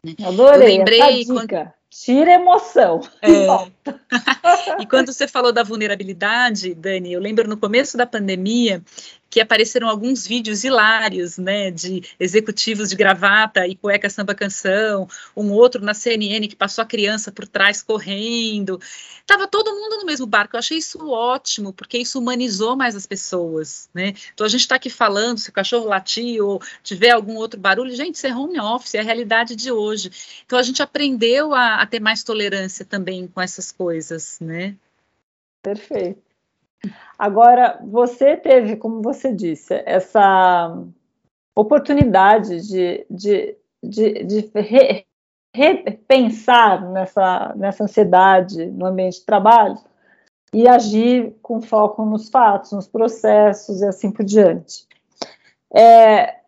Né? 0.03 0.15
Adorei 0.25 0.73
Eu 0.73 0.79
lembrei 0.79 1.03
essa 1.03 1.13
dica. 1.13 1.35
Quando... 1.35 1.81
Tira 1.91 2.33
emoção. 2.33 3.01
É. 3.21 3.47
e 4.81 4.87
quando 4.87 5.13
você 5.13 5.27
falou 5.27 5.53
da 5.53 5.63
vulnerabilidade, 5.63 6.75
Dani, 6.75 7.13
eu 7.13 7.21
lembro 7.21 7.49
no 7.49 7.57
começo 7.57 7.97
da 7.97 8.07
pandemia 8.07 8.83
que 9.31 9.41
apareceram 9.41 9.89
alguns 9.89 10.27
vídeos 10.27 10.65
hilários, 10.65 11.39
né, 11.39 11.71
de 11.71 12.03
executivos 12.19 12.91
de 12.91 12.97
gravata 12.97 13.67
e 13.67 13.77
cueca 13.77 14.11
samba 14.11 14.35
canção, 14.35 15.09
um 15.37 15.53
outro 15.53 15.83
na 15.83 15.95
CNN 15.95 16.49
que 16.49 16.57
passou 16.57 16.83
a 16.83 16.87
criança 16.87 17.31
por 17.31 17.47
trás 17.47 17.81
correndo. 17.81 18.81
Tava 19.25 19.47
todo 19.47 19.73
mundo 19.73 19.99
no 19.99 20.05
mesmo 20.05 20.27
barco. 20.27 20.57
Eu 20.57 20.59
achei 20.59 20.79
isso 20.79 21.09
ótimo, 21.09 21.73
porque 21.73 21.97
isso 21.97 22.19
humanizou 22.19 22.75
mais 22.75 22.97
as 22.97 23.07
pessoas, 23.07 23.89
né? 23.95 24.15
Então 24.35 24.45
a 24.45 24.51
gente 24.51 24.63
está 24.63 24.75
aqui 24.75 24.91
falando, 24.91 25.39
se 25.39 25.51
o 25.51 25.53
cachorro 25.53 25.87
latir 25.87 26.43
ou 26.43 26.61
tiver 26.83 27.11
algum 27.11 27.37
outro 27.37 27.61
barulho, 27.61 27.95
gente, 27.95 28.17
isso 28.17 28.27
é 28.27 28.35
home 28.35 28.59
office, 28.59 28.97
é 28.97 28.99
a 28.99 29.05
realidade 29.05 29.55
de 29.55 29.71
hoje. 29.71 30.11
Então 30.45 30.59
a 30.59 30.63
gente 30.65 30.83
aprendeu 30.83 31.55
a, 31.55 31.77
a 31.77 31.87
ter 31.87 32.01
mais 32.01 32.25
tolerância 32.25 32.85
também 32.85 33.29
com 33.29 33.41
essas 33.41 33.71
coisas, 33.81 34.39
né? 34.41 34.77
Perfeito. 35.63 36.21
Agora, 37.19 37.81
você 37.83 38.37
teve, 38.37 38.76
como 38.76 39.00
você 39.00 39.33
disse, 39.33 39.83
essa 39.87 40.76
oportunidade 41.57 42.61
de, 42.61 43.07
de, 43.11 43.57
de, 43.83 44.25
de 44.25 44.50
re, 44.54 45.07
repensar 45.57 46.91
nessa, 46.91 47.54
nessa 47.57 47.85
ansiedade 47.85 48.67
no 48.67 48.85
ambiente 48.85 49.21
de 49.21 49.25
trabalho 49.25 49.78
e 50.52 50.69
agir 50.69 51.35
com 51.41 51.63
foco 51.63 52.04
nos 52.04 52.28
fatos, 52.28 52.73
nos 52.73 52.87
processos 52.87 53.81
e 53.81 53.87
assim 53.87 54.13
por 54.13 54.26
diante. 54.26 54.87
É, 55.75 56.41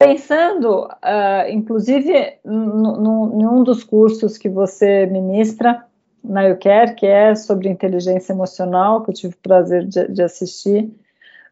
pensando, 0.00 0.86
uh, 0.86 1.48
inclusive, 1.48 2.38
em 2.44 3.46
um 3.46 3.62
dos 3.62 3.84
cursos 3.84 4.36
que 4.36 4.48
você 4.48 5.06
ministra, 5.06 5.86
na 6.22 6.42
YouCare, 6.42 6.94
que 6.94 7.06
é 7.06 7.34
sobre 7.34 7.68
inteligência 7.68 8.32
emocional, 8.32 9.02
que 9.02 9.10
eu 9.10 9.14
tive 9.14 9.34
o 9.34 9.38
prazer 9.38 9.86
de, 9.86 10.08
de 10.08 10.22
assistir, 10.22 10.90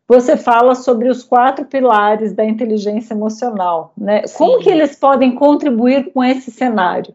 você 0.07 0.39
fala 0.39 0.75
sobre 0.75 1.11
os 1.11 1.23
quatro 1.23 1.67
pilares 1.67 2.33
da 2.33 2.45
inteligência 2.45 3.13
emocional, 3.13 3.93
né? 3.97 4.27
Sim. 4.27 4.39
Como 4.39 4.63
que 4.63 4.71
eles 4.71 4.97
podem 4.97 5.35
contribuir 5.35 6.13
com 6.13 6.25
esse 6.25 6.51
cenário? 6.51 7.15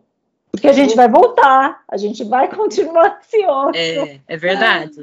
Porque 0.52 0.68
a 0.68 0.74
gente 0.74 0.96
vai 0.96 1.10
voltar, 1.10 1.84
a 1.90 1.98
gente 1.98 2.24
vai 2.24 2.48
continuar 2.54 3.18
ansioso. 3.18 3.76
É, 3.76 4.20
é 4.28 4.38
verdade. 4.38 4.96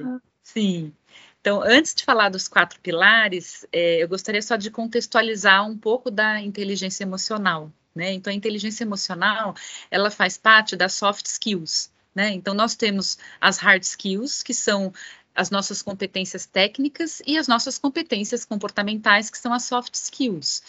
Sim. 0.44 0.92
Então, 1.40 1.60
antes 1.62 1.92
de 1.94 2.04
falar 2.04 2.28
dos 2.28 2.46
quatro 2.46 2.78
pilares, 2.80 3.66
é, 3.72 4.02
eu 4.02 4.08
gostaria 4.08 4.42
só 4.42 4.54
de 4.54 4.70
contextualizar 4.70 5.66
um 5.68 5.76
pouco 5.76 6.10
da 6.10 6.40
inteligência 6.40 7.02
emocional. 7.02 7.72
Né? 7.92 8.12
Então, 8.12 8.32
a 8.32 8.36
inteligência 8.36 8.84
emocional, 8.84 9.54
ela 9.90 10.10
faz 10.10 10.38
parte 10.38 10.76
das 10.76 10.92
soft 10.92 11.26
skills. 11.26 11.90
Né? 12.14 12.32
Então, 12.32 12.54
nós 12.54 12.74
temos 12.74 13.18
as 13.40 13.58
hard 13.58 13.82
skills, 13.82 14.42
que 14.42 14.54
são 14.54 14.92
as 15.34 15.50
nossas 15.50 15.80
competências 15.80 16.44
técnicas, 16.44 17.22
e 17.26 17.38
as 17.38 17.46
nossas 17.46 17.78
competências 17.78 18.44
comportamentais, 18.44 19.30
que 19.30 19.38
são 19.38 19.52
as 19.52 19.64
soft 19.64 19.94
skills. 19.94 20.62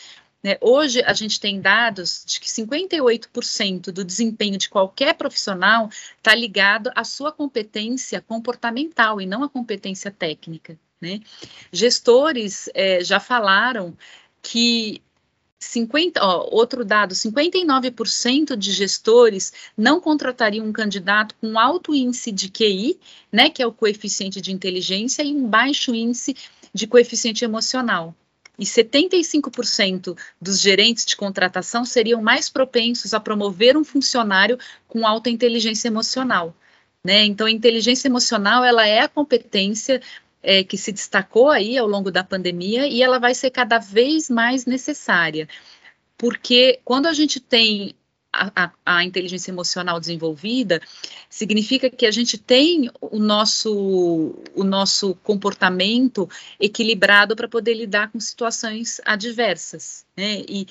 Né? 0.43 0.57
Hoje, 0.61 1.03
a 1.03 1.13
gente 1.13 1.39
tem 1.39 1.61
dados 1.61 2.23
de 2.25 2.39
que 2.39 2.47
58% 2.47 3.91
do 3.91 4.03
desempenho 4.03 4.57
de 4.57 4.69
qualquer 4.69 5.13
profissional 5.15 5.89
está 6.17 6.33
ligado 6.33 6.91
à 6.95 7.03
sua 7.03 7.31
competência 7.31 8.21
comportamental 8.21 9.21
e 9.21 9.25
não 9.25 9.43
à 9.43 9.49
competência 9.49 10.11
técnica. 10.11 10.77
Né? 10.99 11.21
Gestores 11.71 12.69
é, 12.73 13.03
já 13.03 13.19
falaram 13.19 13.95
que 14.41 15.01
50, 15.63 16.19
ó, 16.25 16.49
outro 16.51 16.83
dado, 16.83 17.13
59% 17.13 18.55
de 18.55 18.71
gestores 18.71 19.53
não 19.77 20.01
contratariam 20.01 20.65
um 20.65 20.73
candidato 20.73 21.35
com 21.39 21.57
alto 21.57 21.93
índice 21.93 22.31
de 22.31 22.49
QI, 22.49 22.99
né, 23.31 23.47
que 23.47 23.61
é 23.61 23.67
o 23.67 23.71
coeficiente 23.71 24.41
de 24.41 24.51
inteligência, 24.51 25.21
e 25.21 25.31
um 25.33 25.47
baixo 25.47 25.93
índice 25.93 26.35
de 26.73 26.87
coeficiente 26.87 27.45
emocional. 27.45 28.15
E 28.57 28.65
75% 28.65 30.17
dos 30.41 30.59
gerentes 30.59 31.05
de 31.05 31.15
contratação 31.15 31.85
seriam 31.85 32.21
mais 32.23 32.49
propensos 32.49 33.13
a 33.13 33.19
promover 33.19 33.77
um 33.77 33.83
funcionário 33.83 34.57
com 34.87 35.05
alta 35.05 35.29
inteligência 35.29 35.87
emocional. 35.87 36.55
Né? 37.03 37.23
Então, 37.23 37.45
a 37.45 37.51
inteligência 37.51 38.07
emocional 38.07 38.63
ela 38.63 38.85
é 38.85 38.99
a 38.99 39.07
competência 39.07 40.01
é, 40.41 40.63
que 40.63 40.77
se 40.77 40.91
destacou 40.91 41.49
aí 41.49 41.77
ao 41.77 41.87
longo 41.87 42.11
da 42.11 42.23
pandemia 42.23 42.87
e 42.87 43.01
ela 43.01 43.19
vai 43.19 43.33
ser 43.33 43.51
cada 43.51 43.77
vez 43.77 44.29
mais 44.29 44.65
necessária, 44.65 45.47
porque 46.17 46.79
quando 46.83 47.07
a 47.07 47.13
gente 47.13 47.39
tem 47.39 47.95
a, 48.33 48.63
a, 48.63 48.71
a, 48.85 49.03
inteligência 49.03 49.51
emocional 49.51 49.99
desenvolvida, 49.99 50.81
significa 51.29 51.89
que 51.89 52.05
a 52.05 52.11
gente 52.11 52.37
tem 52.37 52.89
o 53.01 53.19
nosso, 53.19 54.35
o 54.55 54.63
nosso 54.63 55.15
comportamento 55.15 56.29
equilibrado 56.59 57.35
para 57.35 57.47
poder 57.47 57.73
lidar 57.73 58.09
com 58.11 58.19
situações 58.19 59.01
adversas. 59.05 60.05
Né? 60.15 60.43
E 60.47 60.65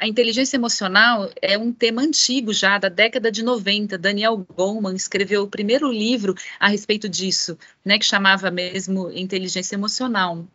a 0.00 0.06
inteligência 0.08 0.56
emocional 0.56 1.30
é 1.42 1.58
um 1.58 1.72
tema 1.72 2.00
antigo 2.02 2.52
já, 2.52 2.78
da 2.78 2.88
década 2.88 3.30
de 3.30 3.42
90. 3.42 3.98
Daniel 3.98 4.38
Goleman 4.38 4.96
escreveu 4.96 5.42
o 5.42 5.48
primeiro 5.48 5.92
livro 5.92 6.34
a 6.58 6.68
respeito 6.68 7.08
disso, 7.08 7.58
né, 7.84 7.98
que 7.98 8.04
chamava 8.04 8.50
mesmo 8.50 9.10
Inteligência 9.12 9.74
Emocional. 9.74 10.46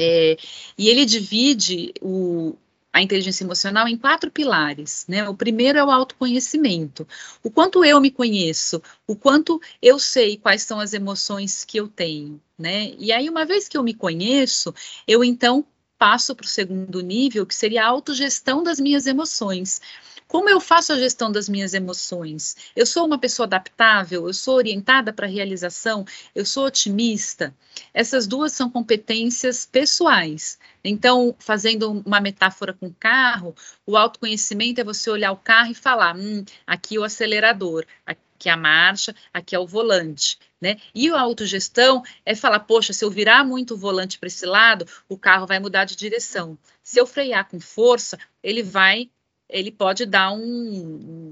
É, 0.00 0.36
e 0.78 0.88
ele 0.88 1.04
divide 1.04 1.92
o, 2.00 2.56
a 2.90 3.02
inteligência 3.02 3.44
emocional 3.44 3.86
em 3.86 3.96
quatro 3.98 4.30
pilares. 4.30 5.04
Né? 5.06 5.28
O 5.28 5.34
primeiro 5.34 5.78
é 5.78 5.84
o 5.84 5.90
autoconhecimento. 5.90 7.06
O 7.42 7.50
quanto 7.50 7.84
eu 7.84 8.00
me 8.00 8.10
conheço, 8.10 8.82
o 9.06 9.14
quanto 9.14 9.60
eu 9.82 9.98
sei 9.98 10.38
quais 10.38 10.62
são 10.62 10.80
as 10.80 10.94
emoções 10.94 11.64
que 11.64 11.78
eu 11.78 11.88
tenho. 11.88 12.40
Né? 12.58 12.94
E 12.98 13.12
aí, 13.12 13.28
uma 13.28 13.44
vez 13.44 13.68
que 13.68 13.76
eu 13.76 13.82
me 13.82 13.92
conheço, 13.92 14.74
eu 15.06 15.22
então 15.22 15.64
passo 15.98 16.34
para 16.34 16.44
o 16.44 16.48
segundo 16.48 17.00
nível, 17.00 17.44
que 17.44 17.54
seria 17.54 17.84
a 17.84 17.88
autogestão 17.88 18.62
das 18.62 18.78
minhas 18.78 19.06
emoções. 19.06 19.80
Como 20.28 20.48
eu 20.50 20.60
faço 20.60 20.92
a 20.92 20.96
gestão 20.98 21.32
das 21.32 21.48
minhas 21.48 21.72
emoções? 21.72 22.54
Eu 22.76 22.84
sou 22.84 23.06
uma 23.06 23.18
pessoa 23.18 23.46
adaptável? 23.46 24.26
Eu 24.26 24.34
sou 24.34 24.56
orientada 24.56 25.10
para 25.10 25.26
a 25.26 25.30
realização? 25.30 26.04
Eu 26.34 26.44
sou 26.44 26.66
otimista? 26.66 27.54
Essas 27.94 28.26
duas 28.26 28.52
são 28.52 28.68
competências 28.70 29.64
pessoais. 29.64 30.58
Então, 30.84 31.34
fazendo 31.38 32.02
uma 32.04 32.20
metáfora 32.20 32.74
com 32.74 32.88
o 32.88 32.94
carro, 32.94 33.54
o 33.86 33.96
autoconhecimento 33.96 34.80
é 34.80 34.84
você 34.84 35.10
olhar 35.10 35.32
o 35.32 35.36
carro 35.36 35.70
e 35.70 35.74
falar: 35.74 36.14
hum, 36.14 36.44
aqui 36.66 36.96
é 36.96 37.00
o 37.00 37.04
acelerador, 37.04 37.86
aqui 38.04 38.50
é 38.50 38.52
a 38.52 38.56
marcha, 38.56 39.14
aqui 39.32 39.56
é 39.56 39.58
o 39.58 39.66
volante. 39.66 40.38
Né? 40.60 40.76
E 40.92 41.08
a 41.08 41.20
autogestão 41.20 42.02
é 42.26 42.34
falar, 42.34 42.60
poxa, 42.60 42.92
se 42.92 43.04
eu 43.04 43.10
virar 43.10 43.44
muito 43.44 43.74
o 43.74 43.76
volante 43.76 44.18
para 44.18 44.26
esse 44.26 44.44
lado, 44.44 44.86
o 45.08 45.16
carro 45.16 45.46
vai 45.46 45.60
mudar 45.60 45.84
de 45.84 45.94
direção. 45.94 46.58
Se 46.82 47.00
eu 47.00 47.06
frear 47.06 47.48
com 47.48 47.60
força, 47.60 48.18
ele 48.42 48.62
vai, 48.62 49.08
ele 49.48 49.70
pode 49.70 50.04
dar 50.04 50.32
um, 50.32 51.30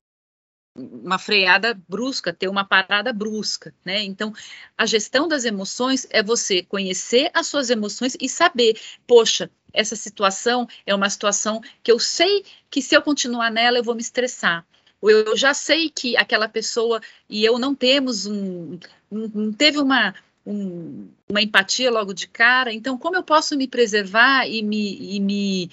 uma 0.76 1.18
freada 1.18 1.74
brusca, 1.88 2.32
ter 2.32 2.48
uma 2.48 2.64
parada 2.64 3.12
brusca, 3.12 3.74
né? 3.84 4.04
Então, 4.04 4.32
a 4.78 4.86
gestão 4.86 5.26
das 5.26 5.44
emoções 5.44 6.06
é 6.10 6.22
você 6.22 6.62
conhecer 6.62 7.28
as 7.34 7.48
suas 7.48 7.68
emoções 7.68 8.16
e 8.20 8.28
saber, 8.28 8.78
poxa, 9.08 9.50
essa 9.72 9.96
situação 9.96 10.68
é 10.86 10.94
uma 10.94 11.10
situação 11.10 11.60
que 11.82 11.90
eu 11.90 11.98
sei 11.98 12.44
que 12.70 12.80
se 12.80 12.94
eu 12.94 13.02
continuar 13.02 13.50
nela 13.50 13.78
eu 13.78 13.84
vou 13.84 13.94
me 13.94 14.00
estressar 14.00 14.64
eu 15.02 15.36
já 15.36 15.52
sei 15.52 15.90
que 15.90 16.16
aquela 16.16 16.48
pessoa 16.48 17.00
e 17.28 17.44
eu 17.44 17.58
não 17.58 17.74
temos 17.74 18.26
um, 18.26 18.78
não 19.10 19.52
teve 19.52 19.78
uma, 19.78 20.14
um, 20.44 21.08
uma 21.28 21.42
empatia 21.42 21.90
logo 21.90 22.12
de 22.12 22.28
cara, 22.28 22.72
então 22.72 22.96
como 22.98 23.16
eu 23.16 23.22
posso 23.22 23.56
me 23.56 23.66
preservar 23.66 24.46
e 24.46 24.62
me, 24.62 25.16
e 25.16 25.20
me 25.20 25.70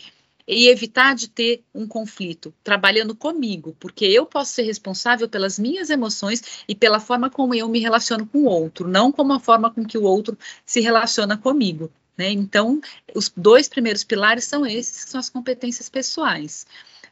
e 0.47 0.67
evitar 0.67 1.15
de 1.15 1.29
ter 1.29 1.63
um 1.73 1.87
conflito, 1.87 2.53
trabalhando 2.63 3.15
comigo, 3.15 3.75
porque 3.79 4.05
eu 4.05 4.25
posso 4.25 4.53
ser 4.53 4.63
responsável 4.63 5.27
pelas 5.29 5.57
minhas 5.57 5.89
emoções 5.89 6.63
e 6.67 6.75
pela 6.75 6.99
forma 6.99 7.29
como 7.29 7.55
eu 7.55 7.69
me 7.69 7.79
relaciono 7.79 8.25
com 8.25 8.39
o 8.39 8.45
outro, 8.45 8.87
não 8.87 9.11
como 9.11 9.33
a 9.33 9.39
forma 9.39 9.71
com 9.71 9.85
que 9.85 9.97
o 9.97 10.03
outro 10.03 10.37
se 10.65 10.81
relaciona 10.81 11.37
comigo. 11.37 11.89
Né? 12.17 12.29
Então, 12.29 12.81
os 13.15 13.31
dois 13.35 13.67
primeiros 13.67 14.03
pilares 14.03 14.43
são 14.43 14.65
esses, 14.65 15.05
que 15.05 15.11
são 15.11 15.19
as 15.19 15.29
competências 15.29 15.89
pessoais. 15.89 16.65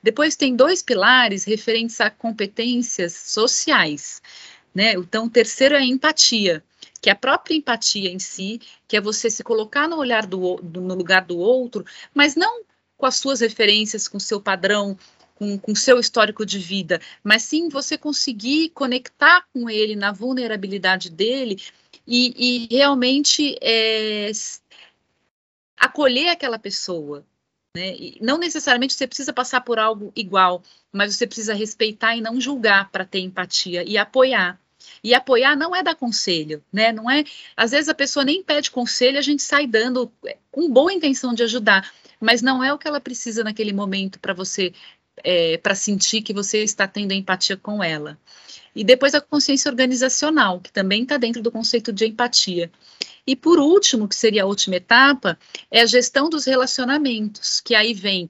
Depois 0.03 0.35
tem 0.35 0.55
dois 0.55 0.81
pilares 0.81 1.43
referentes 1.43 2.01
a 2.01 2.09
competências 2.09 3.13
sociais. 3.13 4.21
Né? 4.73 4.93
Então, 4.93 5.25
o 5.25 5.29
terceiro 5.29 5.75
é 5.75 5.79
a 5.79 5.85
empatia, 5.85 6.63
que 7.01 7.09
é 7.09 7.13
a 7.13 7.15
própria 7.15 7.55
empatia 7.55 8.09
em 8.09 8.19
si, 8.19 8.61
que 8.87 8.95
é 8.95 9.01
você 9.01 9.29
se 9.29 9.43
colocar 9.43 9.87
no 9.87 9.97
olhar 9.97 10.25
do, 10.25 10.57
do 10.57 10.79
no 10.81 10.95
lugar 10.95 11.25
do 11.25 11.37
outro, 11.37 11.85
mas 12.13 12.35
não 12.35 12.63
com 12.97 13.05
as 13.05 13.15
suas 13.15 13.41
referências, 13.41 14.07
com 14.07 14.17
o 14.17 14.21
seu 14.21 14.39
padrão, 14.39 14.97
com 15.35 15.71
o 15.71 15.75
seu 15.75 15.99
histórico 15.99 16.45
de 16.45 16.59
vida, 16.59 17.01
mas 17.23 17.41
sim 17.41 17.67
você 17.67 17.97
conseguir 17.97 18.69
conectar 18.69 19.43
com 19.51 19.67
ele 19.67 19.95
na 19.95 20.11
vulnerabilidade 20.11 21.09
dele 21.09 21.59
e, 22.05 22.67
e 22.67 22.75
realmente 22.75 23.57
é, 23.59 24.29
acolher 25.75 26.29
aquela 26.29 26.59
pessoa, 26.59 27.25
né? 27.75 27.95
Não 28.21 28.37
necessariamente 28.37 28.93
você 28.93 29.07
precisa 29.07 29.33
passar 29.33 29.61
por 29.61 29.79
algo 29.79 30.11
igual, 30.15 30.61
mas 30.91 31.15
você 31.15 31.25
precisa 31.25 31.55
respeitar 31.55 32.15
e 32.15 32.21
não 32.21 32.39
julgar 32.39 32.91
para 32.91 33.03
ter 33.03 33.21
empatia 33.21 33.83
e 33.83 33.97
apoiar. 33.97 34.60
E 35.03 35.13
apoiar 35.13 35.55
não 35.55 35.75
é 35.75 35.83
dar 35.83 35.95
conselho, 35.95 36.63
né? 36.71 36.91
Não 36.91 37.09
é. 37.09 37.23
Às 37.55 37.71
vezes 37.71 37.89
a 37.89 37.93
pessoa 37.93 38.25
nem 38.25 38.43
pede 38.43 38.71
conselho, 38.71 39.17
a 39.17 39.21
gente 39.21 39.41
sai 39.41 39.67
dando 39.67 40.11
é, 40.25 40.37
com 40.51 40.69
boa 40.69 40.93
intenção 40.93 41.33
de 41.33 41.43
ajudar, 41.43 41.91
mas 42.19 42.41
não 42.41 42.63
é 42.63 42.73
o 42.73 42.77
que 42.77 42.87
ela 42.87 42.99
precisa 42.99 43.43
naquele 43.43 43.73
momento 43.73 44.19
para 44.19 44.33
você, 44.33 44.73
é, 45.23 45.57
para 45.57 45.75
sentir 45.75 46.21
que 46.21 46.33
você 46.33 46.63
está 46.63 46.87
tendo 46.87 47.13
empatia 47.13 47.57
com 47.57 47.83
ela. 47.83 48.17
E 48.75 48.83
depois 48.83 49.13
a 49.13 49.21
consciência 49.21 49.69
organizacional, 49.69 50.59
que 50.59 50.71
também 50.71 51.03
está 51.03 51.17
dentro 51.17 51.41
do 51.41 51.51
conceito 51.51 51.91
de 51.91 52.05
empatia. 52.05 52.71
E 53.25 53.35
por 53.35 53.59
último, 53.59 54.07
que 54.07 54.15
seria 54.15 54.43
a 54.43 54.47
última 54.47 54.77
etapa, 54.77 55.37
é 55.69 55.81
a 55.81 55.85
gestão 55.85 56.29
dos 56.29 56.45
relacionamentos, 56.45 57.59
que 57.59 57.75
aí 57.75 57.93
vem. 57.93 58.29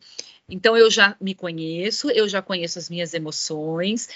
Então, 0.50 0.76
eu 0.76 0.92
já 0.92 1.16
me 1.22 1.34
conheço, 1.34 2.10
eu 2.12 2.28
já 2.28 2.42
conheço 2.42 2.78
as 2.78 2.90
minhas 2.90 3.14
emoções, 3.14 4.10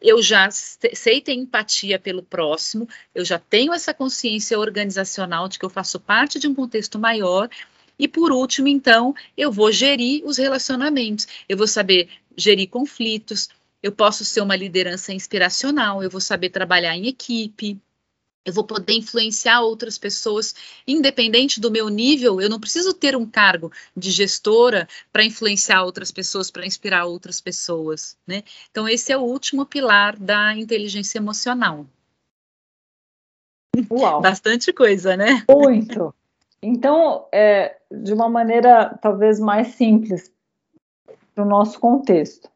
eu 0.00 0.22
já 0.22 0.48
sei 0.50 1.20
ter 1.20 1.32
empatia 1.32 1.98
pelo 1.98 2.22
próximo, 2.22 2.88
eu 3.14 3.24
já 3.24 3.38
tenho 3.38 3.72
essa 3.72 3.92
consciência 3.92 4.58
organizacional 4.58 5.48
de 5.48 5.58
que 5.58 5.64
eu 5.64 5.70
faço 5.70 6.00
parte 6.00 6.38
de 6.38 6.48
um 6.48 6.54
contexto 6.54 6.98
maior. 6.98 7.48
E 7.98 8.08
por 8.08 8.32
último, 8.32 8.66
então, 8.66 9.14
eu 9.36 9.52
vou 9.52 9.70
gerir 9.70 10.24
os 10.24 10.38
relacionamentos, 10.38 11.26
eu 11.48 11.56
vou 11.56 11.66
saber 11.66 12.08
gerir 12.36 12.68
conflitos, 12.68 13.48
eu 13.82 13.92
posso 13.92 14.24
ser 14.24 14.40
uma 14.40 14.56
liderança 14.56 15.12
inspiracional, 15.12 16.02
eu 16.02 16.10
vou 16.10 16.20
saber 16.20 16.50
trabalhar 16.50 16.96
em 16.96 17.06
equipe, 17.06 17.78
eu 18.44 18.52
vou 18.52 18.64
poder 18.64 18.94
influenciar 18.94 19.60
outras 19.60 19.98
pessoas, 19.98 20.54
independente 20.86 21.60
do 21.60 21.70
meu 21.70 21.88
nível, 21.88 22.40
eu 22.40 22.48
não 22.48 22.60
preciso 22.60 22.94
ter 22.94 23.14
um 23.14 23.26
cargo 23.26 23.70
de 23.96 24.10
gestora 24.10 24.88
para 25.12 25.24
influenciar 25.24 25.82
outras 25.84 26.10
pessoas, 26.10 26.50
para 26.50 26.66
inspirar 26.66 27.04
outras 27.04 27.40
pessoas, 27.40 28.16
né? 28.26 28.42
Então, 28.70 28.88
esse 28.88 29.12
é 29.12 29.16
o 29.16 29.22
último 29.22 29.66
pilar 29.66 30.18
da 30.18 30.56
inteligência 30.56 31.18
emocional. 31.18 31.86
Uau! 33.90 34.20
Bastante 34.22 34.72
coisa, 34.72 35.16
né? 35.16 35.44
Muito! 35.48 36.14
Então, 36.62 37.26
é, 37.32 37.78
de 37.90 38.12
uma 38.12 38.28
maneira 38.28 38.98
talvez 39.00 39.38
mais 39.38 39.68
simples 39.68 40.32
para 41.34 41.44
o 41.44 41.48
nosso 41.48 41.78
contexto. 41.78 42.50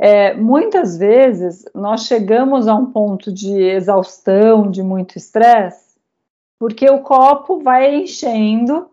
É, 0.00 0.32
muitas 0.32 0.96
vezes 0.96 1.64
nós 1.74 2.04
chegamos 2.04 2.68
a 2.68 2.74
um 2.74 2.86
ponto 2.86 3.32
de 3.32 3.60
exaustão, 3.60 4.70
de 4.70 4.80
muito 4.80 5.18
estresse, 5.18 5.98
porque 6.56 6.88
o 6.88 7.00
copo 7.00 7.60
vai 7.60 7.96
enchendo 7.96 8.88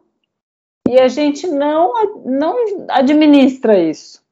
e 0.89 0.99
a 0.99 1.07
gente 1.07 1.47
não, 1.47 1.93
não 2.25 2.55
administra 2.89 3.79
isso. 3.79 4.23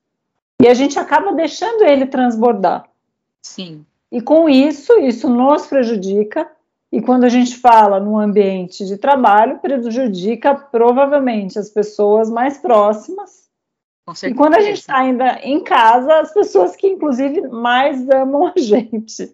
E 0.59 0.67
a 0.67 0.73
gente 0.73 0.97
acaba 0.97 1.33
deixando 1.33 1.83
ele 1.83 2.07
transbordar. 2.07 2.89
Sim. 3.43 3.85
E 4.11 4.19
com 4.21 4.49
isso, 4.49 4.97
isso 4.99 5.29
nos 5.29 5.67
prejudica. 5.67 6.49
E 6.91 7.01
quando 7.01 7.23
a 7.23 7.29
gente 7.29 7.57
fala 7.57 7.99
no 7.99 8.17
ambiente 8.17 8.85
de 8.85 8.97
trabalho, 8.97 9.59
prejudica 9.59 10.55
provavelmente 10.55 11.59
as 11.59 11.69
pessoas 11.69 12.29
mais 12.29 12.57
próximas 12.57 13.42
e 14.23 14.33
quando 14.33 14.55
a 14.55 14.61
gente 14.61 14.79
está 14.79 14.97
ainda 14.97 15.39
em 15.41 15.63
casa, 15.63 16.19
as 16.19 16.33
pessoas 16.33 16.75
que 16.75 16.87
inclusive 16.87 17.47
mais 17.47 18.09
amam 18.09 18.47
a 18.47 18.59
gente. 18.59 19.33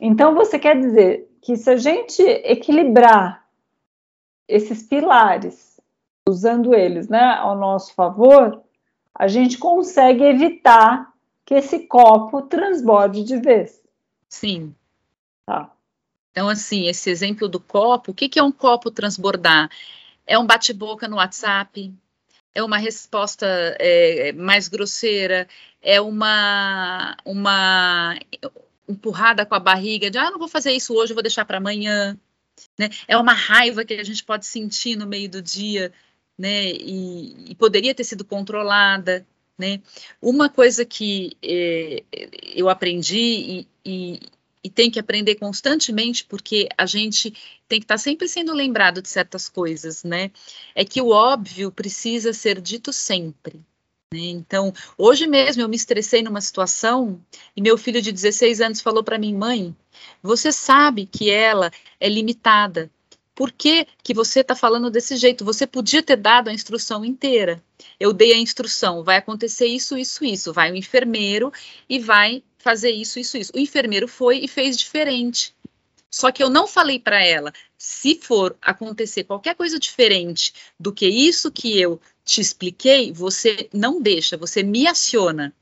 Então 0.00 0.34
você 0.34 0.58
quer 0.58 0.78
dizer 0.78 1.30
que 1.40 1.56
se 1.56 1.70
a 1.70 1.76
gente 1.76 2.22
equilibrar 2.22 3.46
esses 4.48 4.82
pilares, 4.82 5.80
usando 6.28 6.74
eles 6.74 7.08
né, 7.08 7.22
ao 7.22 7.56
nosso 7.56 7.94
favor, 7.94 8.62
a 9.14 9.28
gente 9.28 9.58
consegue 9.58 10.24
evitar 10.24 11.12
que 11.44 11.54
esse 11.54 11.86
copo 11.86 12.42
transborde 12.42 13.22
de 13.22 13.36
vez. 13.36 13.80
Sim. 14.28 14.74
Tá. 15.46 15.70
Então, 16.30 16.48
assim, 16.48 16.88
esse 16.88 17.10
exemplo 17.10 17.48
do 17.48 17.60
copo, 17.60 18.10
o 18.10 18.14
que, 18.14 18.28
que 18.28 18.38
é 18.38 18.42
um 18.42 18.50
copo 18.50 18.90
transbordar? 18.90 19.70
É 20.26 20.36
um 20.36 20.46
bate-boca 20.46 21.06
no 21.06 21.16
WhatsApp, 21.16 21.94
é 22.54 22.62
uma 22.62 22.78
resposta 22.78 23.46
é, 23.80 24.32
mais 24.32 24.68
grosseira, 24.68 25.48
é 25.82 26.00
uma, 26.00 27.16
uma 27.24 28.18
empurrada 28.88 29.44
com 29.44 29.54
a 29.54 29.60
barriga 29.60 30.10
de 30.10 30.18
ah, 30.18 30.30
não 30.30 30.38
vou 30.38 30.48
fazer 30.48 30.72
isso 30.72 30.94
hoje, 30.94 31.12
vou 31.14 31.22
deixar 31.22 31.44
para 31.44 31.58
amanhã. 31.58 32.18
Né? 32.78 32.88
É 33.08 33.16
uma 33.16 33.32
raiva 33.32 33.84
que 33.84 33.94
a 33.94 34.04
gente 34.04 34.22
pode 34.24 34.46
sentir 34.46 34.96
no 34.96 35.06
meio 35.06 35.28
do 35.28 35.42
dia, 35.42 35.92
né? 36.38 36.66
E, 36.66 37.50
e 37.50 37.54
poderia 37.54 37.94
ter 37.94 38.04
sido 38.04 38.24
controlada. 38.24 39.26
Né? 39.58 39.80
Uma 40.20 40.48
coisa 40.48 40.84
que 40.84 41.36
é, 41.42 42.02
eu 42.54 42.68
aprendi 42.68 43.16
e, 43.16 43.68
e, 43.84 44.20
e 44.64 44.70
tem 44.70 44.90
que 44.90 44.98
aprender 44.98 45.34
constantemente, 45.34 46.24
porque 46.24 46.66
a 46.78 46.86
gente 46.86 47.30
tem 47.68 47.78
que 47.78 47.84
estar 47.84 47.96
tá 47.96 47.98
sempre 47.98 48.26
sendo 48.26 48.54
lembrado 48.54 49.02
de 49.02 49.08
certas 49.10 49.46
coisas, 49.46 50.02
né? 50.02 50.30
É 50.74 50.86
que 50.86 51.02
o 51.02 51.10
óbvio 51.10 51.70
precisa 51.70 52.32
ser 52.32 52.62
dito 52.62 52.90
sempre. 52.90 53.60
Né? 54.10 54.20
Então, 54.20 54.72
hoje 54.96 55.26
mesmo 55.26 55.60
eu 55.60 55.68
me 55.68 55.76
estressei 55.76 56.22
numa 56.22 56.40
situação 56.40 57.20
e 57.54 57.60
meu 57.60 57.76
filho 57.76 58.00
de 58.00 58.10
16 58.10 58.62
anos 58.62 58.80
falou 58.80 59.04
para 59.04 59.18
mim, 59.18 59.34
mãe, 59.34 59.76
você 60.22 60.50
sabe 60.50 61.04
que 61.04 61.30
ela 61.30 61.70
é 62.00 62.08
limitada. 62.08 62.90
Por 63.34 63.50
que, 63.50 63.86
que 64.02 64.14
você 64.14 64.40
está 64.40 64.54
falando 64.54 64.88
desse 64.88 65.16
jeito? 65.16 65.44
Você 65.44 65.66
podia 65.66 66.02
ter 66.02 66.16
dado 66.16 66.48
a 66.48 66.52
instrução 66.52 67.04
inteira. 67.04 67.62
Eu 67.98 68.12
dei 68.12 68.32
a 68.32 68.38
instrução, 68.38 69.02
vai 69.02 69.16
acontecer 69.16 69.66
isso, 69.66 69.98
isso, 69.98 70.24
isso. 70.24 70.52
Vai 70.52 70.70
o 70.70 70.76
enfermeiro 70.76 71.52
e 71.88 71.98
vai 71.98 72.44
fazer 72.64 72.90
isso, 72.90 73.18
isso, 73.20 73.36
isso. 73.36 73.52
O 73.54 73.58
enfermeiro 73.60 74.08
foi 74.08 74.38
e 74.38 74.48
fez 74.48 74.76
diferente. 74.76 75.54
Só 76.10 76.32
que 76.32 76.42
eu 76.42 76.48
não 76.48 76.66
falei 76.66 76.98
para 76.98 77.22
ela, 77.22 77.52
se 77.76 78.18
for 78.22 78.56
acontecer 78.62 79.24
qualquer 79.24 79.54
coisa 79.54 79.78
diferente 79.78 80.54
do 80.80 80.92
que 80.92 81.06
isso 81.06 81.52
que 81.52 81.78
eu 81.78 82.00
te 82.24 82.40
expliquei, 82.40 83.12
você 83.12 83.68
não 83.72 84.00
deixa, 84.00 84.36
você 84.36 84.62
me 84.62 84.86
aciona. 84.86 85.54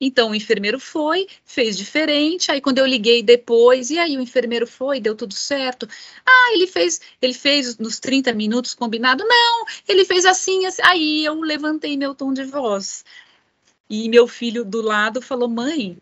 Então 0.00 0.30
o 0.30 0.34
enfermeiro 0.34 0.80
foi, 0.80 1.26
fez 1.44 1.76
diferente. 1.76 2.50
Aí 2.50 2.60
quando 2.60 2.78
eu 2.78 2.86
liguei 2.86 3.22
depois, 3.22 3.90
e 3.90 3.98
aí 3.98 4.16
o 4.16 4.20
enfermeiro 4.20 4.66
foi, 4.66 5.00
deu 5.00 5.14
tudo 5.14 5.34
certo. 5.34 5.88
Ah, 6.26 6.52
ele 6.52 6.66
fez, 6.66 7.00
ele 7.22 7.34
fez 7.34 7.78
nos 7.78 7.98
30 7.98 8.32
minutos 8.34 8.74
combinado. 8.74 9.24
Não, 9.26 9.64
ele 9.86 10.04
fez 10.04 10.26
assim, 10.26 10.66
assim. 10.66 10.82
Aí 10.84 11.24
eu 11.24 11.40
levantei 11.40 11.96
meu 11.96 12.14
tom 12.14 12.32
de 12.32 12.44
voz. 12.44 13.04
E 13.88 14.08
meu 14.08 14.26
filho 14.28 14.64
do 14.64 14.80
lado 14.80 15.20
falou: 15.20 15.48
"Mãe, 15.48 15.98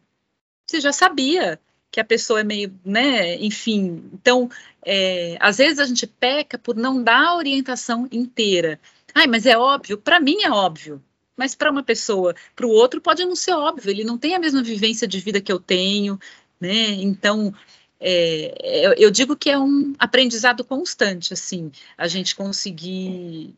você 0.69 0.81
já 0.81 0.93
sabia 0.93 1.59
que 1.91 2.01
a 2.01 2.05
pessoa 2.05 2.41
é 2.41 2.45
meio, 2.45 2.73
né, 2.85 3.37
enfim. 3.37 4.11
Então, 4.13 4.51
é, 4.85 5.37
às 5.41 5.59
vezes 5.59 5.79
a 5.79 5.87
gente 5.87 6.07
peca 6.07 6.59
por 6.59 6.77
não 6.77 7.03
dar 7.03 7.29
a 7.29 7.37
orientação 7.37 8.07
inteira. 8.13 8.79
Ai, 9.15 9.27
mas 9.27 9.47
é 9.47 9.57
óbvio, 9.57 9.99
para 9.99 10.21
mim 10.21 10.43
é 10.43 10.51
óbvio 10.51 11.03
mas 11.39 11.55
para 11.55 11.71
uma 11.71 11.85
pessoa, 11.85 12.35
para 12.57 12.67
o 12.67 12.71
outro 12.71 13.01
pode 13.01 13.25
não 13.25 13.37
ser 13.37 13.53
óbvio, 13.53 13.93
ele 13.93 14.03
não 14.03 14.19
tem 14.19 14.35
a 14.35 14.41
mesma 14.41 14.61
vivência 14.61 15.07
de 15.07 15.21
vida 15.21 15.41
que 15.41 15.53
eu 15.53 15.61
tenho, 15.61 16.19
né? 16.61 16.91
Então, 16.95 17.55
é, 18.01 18.85
eu, 18.85 18.93
eu, 18.95 19.11
digo 19.11 19.37
que 19.37 19.49
é 19.49 19.57
um 19.57 19.95
aprendizado 20.01 20.65
constante, 20.65 21.33
assim, 21.33 21.71
a 21.97 22.09
gente 22.09 22.35
conseguir 22.35 23.55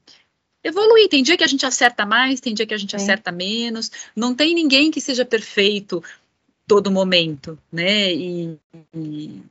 evoluir. 0.62 1.08
Tem 1.08 1.22
dia 1.22 1.38
que 1.38 1.44
a 1.44 1.46
gente 1.46 1.64
acerta 1.64 2.04
mais, 2.04 2.38
tem 2.38 2.52
dia 2.52 2.66
que 2.66 2.74
a 2.74 2.78
gente 2.78 2.94
acerta 2.94 3.32
menos. 3.32 3.90
Não 4.14 4.34
tem 4.34 4.54
ninguém 4.54 4.90
que 4.90 5.00
seja 5.00 5.24
perfeito 5.24 6.04
todo 6.70 6.88
momento, 6.88 7.58
né? 7.72 8.14
E, 8.14 8.56
e, 8.94 9.42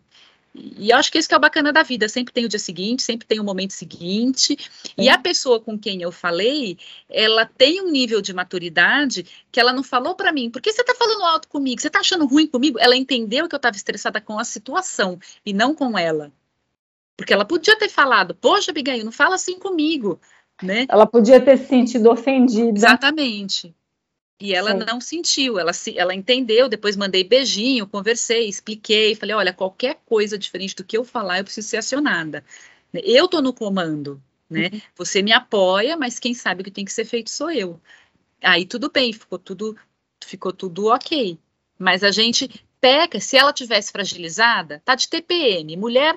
e 0.55 0.93
acho 0.93 1.12
que 1.12 1.17
isso 1.17 1.27
que 1.27 1.34
é 1.34 1.38
o 1.38 1.41
bacana 1.41 1.73
da 1.73 1.84
vida, 1.84 2.08
sempre 2.08 2.34
tem 2.34 2.45
o 2.45 2.47
dia 2.47 2.58
seguinte, 2.58 3.03
sempre 3.03 3.27
tem 3.27 3.41
o 3.41 3.43
momento 3.43 3.73
seguinte, 3.73 4.58
é. 4.97 5.03
e 5.03 5.10
a 5.10 5.17
pessoa 5.17 5.60
com 5.60 5.77
quem 5.77 6.01
eu 6.01 6.13
falei, 6.13 6.77
ela 7.10 7.45
tem 7.45 7.82
um 7.82 7.91
nível 7.91 8.21
de 8.21 8.34
maturidade 8.34 9.25
que 9.51 9.60
ela 9.60 9.73
não 9.73 9.84
falou 9.84 10.15
para 10.15 10.32
mim, 10.32 10.49
por 10.49 10.62
que 10.62 10.71
você 10.71 10.82
tá 10.82 10.95
falando 10.95 11.23
alto 11.23 11.49
comigo? 11.49 11.82
Você 11.82 11.89
tá 11.89 11.99
achando 11.99 12.25
ruim 12.25 12.47
comigo? 12.47 12.79
Ela 12.79 12.95
entendeu 12.95 13.49
que 13.49 13.55
eu 13.55 13.58
estava 13.58 13.75
estressada 13.75 14.21
com 14.21 14.39
a 14.39 14.45
situação 14.45 15.19
e 15.45 15.51
não 15.51 15.75
com 15.75 15.97
ela. 15.97 16.32
Porque 17.17 17.34
ela 17.34 17.43
podia 17.43 17.77
ter 17.77 17.89
falado, 17.89 18.34
poxa, 18.34 18.71
Abigail, 18.71 19.03
não 19.03 19.12
fala 19.12 19.36
assim 19.36 19.60
comigo, 19.60 20.21
né? 20.63 20.86
Ela 20.88 21.05
podia 21.05 21.41
ter 21.41 21.58
se 21.58 21.67
sentido 21.67 22.10
ofendida. 22.10 22.77
Exatamente. 22.77 23.75
E 24.39 24.54
ela 24.54 24.71
Sim. 24.71 24.86
não 24.88 25.02
sentiu, 25.02 25.60
ela, 25.60 25.73
se, 25.73 25.97
ela 25.97 26.15
entendeu, 26.15 26.69
depois 26.69 26.95
mandei 26.95 27.25
beijinho, 27.25 27.86
conversei, 27.86 28.47
expliquei, 28.47 29.13
falei, 29.13 29.36
olha, 29.36 29.54
qualquer 29.54 29.99
coisa 30.06 30.38
diferente 30.38 30.75
do 30.75 30.84
que 30.84 30.97
eu 30.97 31.04
falar, 31.04 31.39
eu 31.39 31.43
preciso 31.43 31.67
ser 31.67 31.78
acionada. 31.78 32.43
Eu 32.93 33.28
tô 33.28 33.41
no 33.41 33.52
comando, 33.52 34.21
né? 34.49 34.69
Uhum. 34.71 34.82
Você 34.95 35.21
me 35.21 35.34
apoia, 35.34 35.97
mas 35.97 36.19
quem 36.19 36.34
sabe 36.34 36.62
o 36.62 36.63
que 36.63 36.71
tem 36.71 36.86
que 36.86 36.93
ser 36.93 37.04
feito 37.04 37.30
sou 37.30 37.52
eu. 37.52 37.82
Aí 38.41 38.65
tudo 38.65 38.89
bem, 38.89 39.12
ficou 39.12 39.38
tudo, 39.38 39.78
ficou 40.23 40.54
tudo 40.54 40.88
ok. 40.88 41.38
Mas 41.78 42.02
a 42.02 42.12
gente 42.12 42.49
peca, 42.80 43.19
se 43.19 43.36
ela 43.36 43.52
tivesse 43.52 43.91
fragilizada, 43.91 44.82
tá 44.86 44.95
de 44.95 45.10
TPM, 45.10 45.75
mulher 45.75 46.15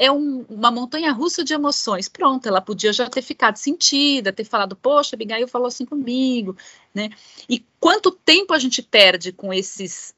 é 0.00 0.10
um, 0.10 0.46
uma 0.48 0.70
montanha 0.70 1.12
russa 1.12 1.44
de 1.44 1.52
emoções. 1.52 2.08
Pronto, 2.08 2.48
ela 2.48 2.62
podia 2.62 2.90
já 2.90 3.08
ter 3.10 3.20
ficado 3.20 3.56
sentida, 3.56 4.32
ter 4.32 4.44
falado, 4.44 4.74
poxa, 4.74 5.14
Abigail 5.14 5.46
falou 5.46 5.68
assim 5.68 5.84
comigo, 5.84 6.56
né? 6.94 7.10
E 7.46 7.62
quanto 7.78 8.10
tempo 8.10 8.54
a 8.54 8.58
gente 8.58 8.82
perde 8.82 9.30
com 9.30 9.52
esses, 9.52 10.14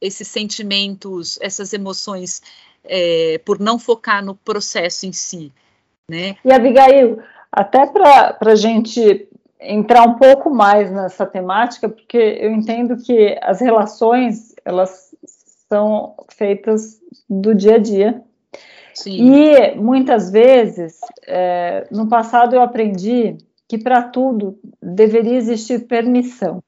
esses 0.00 0.28
sentimentos, 0.28 1.36
essas 1.42 1.72
emoções, 1.72 2.40
é, 2.84 3.40
por 3.44 3.58
não 3.58 3.76
focar 3.76 4.24
no 4.24 4.36
processo 4.36 5.04
em 5.04 5.12
si, 5.12 5.52
né? 6.08 6.36
E 6.44 6.52
Abigail, 6.52 7.20
até 7.50 7.86
para 7.86 8.36
a 8.40 8.54
gente 8.54 9.28
entrar 9.60 10.04
um 10.04 10.14
pouco 10.14 10.48
mais 10.48 10.92
nessa 10.92 11.26
temática, 11.26 11.88
porque 11.88 12.38
eu 12.40 12.52
entendo 12.52 12.96
que 13.02 13.36
as 13.42 13.60
relações, 13.60 14.54
elas 14.64 15.12
são 15.68 16.14
feitas 16.28 17.00
do 17.28 17.52
dia 17.52 17.74
a 17.74 17.78
dia, 17.78 18.22
Sim. 18.94 19.34
E 19.34 19.74
muitas 19.74 20.30
vezes, 20.30 21.00
é, 21.26 21.86
no 21.90 22.08
passado 22.08 22.54
eu 22.54 22.62
aprendi 22.62 23.36
que 23.68 23.76
para 23.76 24.02
tudo 24.02 24.58
deveria 24.80 25.36
existir 25.36 25.86
permissão. 25.86 26.62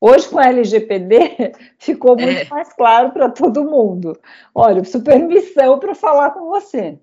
Hoje, 0.00 0.28
com 0.28 0.38
a 0.38 0.46
LGPD, 0.46 1.52
ficou 1.78 2.16
muito 2.16 2.42
é. 2.42 2.48
mais 2.48 2.72
claro 2.72 3.10
para 3.10 3.28
todo 3.28 3.64
mundo. 3.64 4.16
Olha, 4.54 4.78
eu 4.78 4.82
preciso 4.82 5.02
permissão 5.02 5.78
para 5.78 5.94
falar 5.94 6.30
com 6.30 6.48
você. 6.48 6.98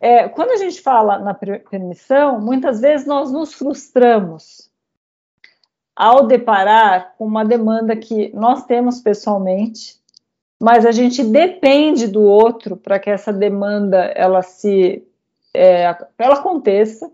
É, 0.00 0.28
quando 0.28 0.50
a 0.50 0.56
gente 0.56 0.80
fala 0.80 1.18
na 1.18 1.34
permissão, 1.34 2.40
muitas 2.40 2.80
vezes 2.80 3.06
nós 3.06 3.30
nos 3.30 3.54
frustramos 3.54 4.68
ao 5.94 6.26
deparar 6.26 7.14
com 7.16 7.26
uma 7.26 7.44
demanda 7.44 7.96
que 7.96 8.32
nós 8.34 8.64
temos 8.64 9.00
pessoalmente 9.00 9.97
mas 10.60 10.84
a 10.84 10.90
gente 10.90 11.22
depende 11.22 12.08
do 12.08 12.22
outro 12.22 12.76
para 12.76 12.98
que 12.98 13.08
essa 13.08 13.32
demanda 13.32 13.98
ela 14.16 14.42
se 14.42 15.06
é, 15.54 15.96
ela 16.18 16.34
aconteça 16.34 17.10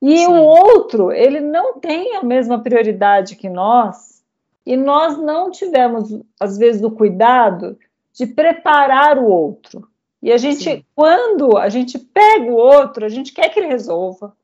e 0.00 0.18
Sim. 0.18 0.26
o 0.28 0.42
outro 0.42 1.12
ele 1.12 1.40
não 1.40 1.78
tem 1.78 2.16
a 2.16 2.22
mesma 2.22 2.60
prioridade 2.60 3.36
que 3.36 3.48
nós 3.48 4.22
e 4.64 4.76
nós 4.76 5.18
não 5.18 5.50
tivemos 5.50 6.20
às 6.40 6.56
vezes 6.56 6.82
o 6.82 6.90
cuidado 6.90 7.78
de 8.12 8.26
preparar 8.26 9.18
o 9.18 9.26
outro 9.26 9.86
e 10.22 10.32
a 10.32 10.38
gente 10.38 10.64
Sim. 10.64 10.84
quando 10.94 11.58
a 11.58 11.68
gente 11.68 11.98
pega 11.98 12.50
o 12.50 12.56
outro 12.56 13.04
a 13.04 13.08
gente 13.08 13.32
quer 13.32 13.50
que 13.50 13.60
ele 13.60 13.68
resolva 13.68 14.34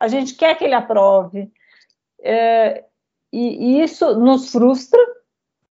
a 0.00 0.08
gente 0.08 0.34
quer 0.34 0.56
que 0.56 0.64
ele 0.64 0.74
aprove 0.74 1.48
é, 2.20 2.84
e, 3.32 3.78
e 3.78 3.82
isso 3.82 4.18
nos 4.18 4.50
frustra 4.50 5.00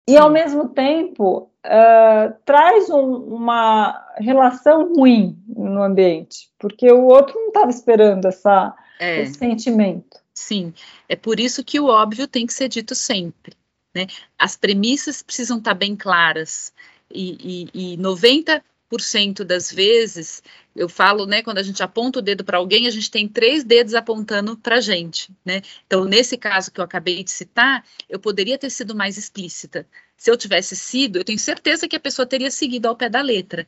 e 0.07 0.15
ao 0.15 0.29
mesmo 0.29 0.69
tempo 0.69 1.51
uh, 1.65 2.33
traz 2.45 2.89
um, 2.89 3.15
uma 3.15 4.05
relação 4.17 4.93
ruim 4.93 5.37
no 5.47 5.83
ambiente, 5.83 6.49
porque 6.57 6.89
o 6.91 7.05
outro 7.05 7.35
não 7.35 7.49
estava 7.49 7.69
esperando 7.69 8.25
essa, 8.25 8.73
é. 8.99 9.21
esse 9.21 9.33
sentimento. 9.33 10.17
Sim, 10.33 10.73
é 11.09 11.15
por 11.15 11.39
isso 11.39 11.63
que 11.63 11.79
o 11.79 11.87
óbvio 11.87 12.27
tem 12.27 12.45
que 12.45 12.53
ser 12.53 12.69
dito 12.69 12.95
sempre. 12.95 13.53
Né? 13.93 14.07
As 14.37 14.55
premissas 14.55 15.21
precisam 15.21 15.57
estar 15.57 15.73
bem 15.73 15.95
claras. 15.95 16.71
E, 17.09 17.69
e, 17.73 17.93
e 17.93 17.97
90 17.97 18.61
cento 18.99 19.43
das 19.43 19.71
vezes, 19.71 20.41
eu 20.75 20.87
falo, 20.87 21.25
né, 21.25 21.41
quando 21.41 21.57
a 21.57 21.63
gente 21.63 21.83
aponta 21.83 22.19
o 22.19 22.21
dedo 22.21 22.43
para 22.43 22.57
alguém, 22.57 22.87
a 22.87 22.91
gente 22.91 23.11
tem 23.11 23.27
três 23.27 23.63
dedos 23.63 23.93
apontando 23.93 24.57
para 24.57 24.77
a 24.77 24.81
gente, 24.81 25.29
né? 25.43 25.61
Então, 25.85 26.05
nesse 26.05 26.37
caso 26.37 26.71
que 26.71 26.79
eu 26.79 26.83
acabei 26.83 27.23
de 27.23 27.31
citar, 27.31 27.83
eu 28.09 28.19
poderia 28.19 28.57
ter 28.57 28.69
sido 28.69 28.95
mais 28.95 29.17
explícita. 29.17 29.85
Se 30.15 30.31
eu 30.31 30.37
tivesse 30.37 30.75
sido, 30.75 31.17
eu 31.17 31.25
tenho 31.25 31.39
certeza 31.39 31.87
que 31.87 31.95
a 31.95 31.99
pessoa 31.99 32.25
teria 32.25 32.49
seguido 32.49 32.87
ao 32.87 32.95
pé 32.95 33.09
da 33.09 33.21
letra, 33.21 33.67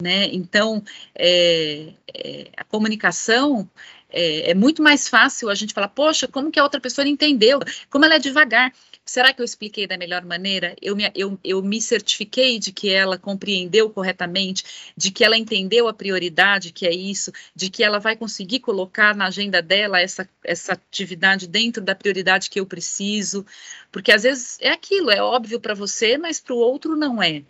né? 0.00 0.26
Então, 0.32 0.82
é, 1.14 1.92
é, 2.14 2.50
a 2.56 2.64
comunicação 2.64 3.68
é, 4.08 4.50
é, 4.50 4.54
muito 4.54 4.82
mais 4.82 5.08
fácil 5.08 5.48
a 5.48 5.54
gente 5.54 5.72
falar, 5.72 5.88
poxa, 5.88 6.28
como 6.28 6.50
que 6.50 6.60
a 6.60 6.62
outra 6.62 6.80
pessoa 6.80 7.06
entendeu? 7.08 7.58
Como 7.90 8.04
ela 8.04 8.16
é 8.16 8.18
devagar. 8.18 8.72
Será 9.04 9.32
que 9.32 9.42
eu 9.42 9.44
expliquei 9.44 9.86
da 9.86 9.98
melhor 9.98 10.24
maneira? 10.24 10.76
Eu 10.80 10.94
me, 10.94 11.10
eu, 11.14 11.38
eu 11.42 11.60
me 11.60 11.82
certifiquei 11.82 12.58
de 12.58 12.72
que 12.72 12.88
ela 12.88 13.18
compreendeu 13.18 13.90
corretamente, 13.90 14.92
de 14.96 15.10
que 15.10 15.24
ela 15.24 15.36
entendeu 15.36 15.88
a 15.88 15.92
prioridade, 15.92 16.72
que 16.72 16.86
é 16.86 16.94
isso, 16.94 17.32
de 17.54 17.68
que 17.68 17.82
ela 17.82 17.98
vai 17.98 18.16
conseguir 18.16 18.60
colocar 18.60 19.14
na 19.14 19.26
agenda 19.26 19.60
dela 19.60 20.00
essa, 20.00 20.28
essa 20.44 20.74
atividade 20.74 21.48
dentro 21.48 21.82
da 21.82 21.96
prioridade 21.96 22.48
que 22.48 22.60
eu 22.60 22.66
preciso. 22.66 23.44
Porque 23.90 24.12
às 24.12 24.22
vezes 24.22 24.56
é 24.60 24.70
aquilo, 24.70 25.10
é 25.10 25.20
óbvio 25.20 25.60
para 25.60 25.74
você, 25.74 26.16
mas 26.16 26.40
para 26.40 26.54
o 26.54 26.58
outro 26.58 26.96
não 26.96 27.20
é. 27.20 27.42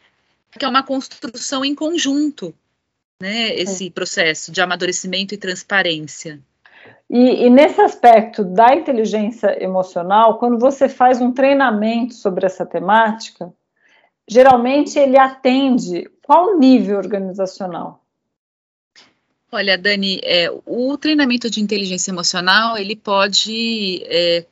Que 0.59 0.65
é 0.65 0.69
uma 0.69 0.83
construção 0.83 1.65
em 1.65 1.75
conjunto, 1.75 2.55
né? 3.21 3.55
Esse 3.55 3.87
é. 3.87 3.91
processo 3.91 4.51
de 4.51 4.61
amadurecimento 4.61 5.35
e 5.35 5.39
transparência. 5.39 6.41
E, 7.13 7.45
e, 7.45 7.51
nesse 7.51 7.79
aspecto 7.79 8.43
da 8.43 8.75
inteligência 8.75 9.63
emocional, 9.63 10.39
quando 10.39 10.59
você 10.59 10.89
faz 10.89 11.21
um 11.21 11.31
treinamento 11.31 12.15
sobre 12.15 12.47
essa 12.47 12.65
temática, 12.65 13.53
geralmente 14.27 14.99
ele 14.99 15.19
atende 15.19 16.11
qual 16.23 16.59
nível 16.59 16.97
organizacional? 16.97 18.03
Olha, 19.51 19.77
Dani, 19.77 20.23
é, 20.25 20.51
o 20.65 20.97
treinamento 20.97 21.51
de 21.51 21.61
inteligência 21.61 22.11
emocional 22.11 22.79
ele 22.79 22.97
pode 22.97 24.03
é, 24.07 24.47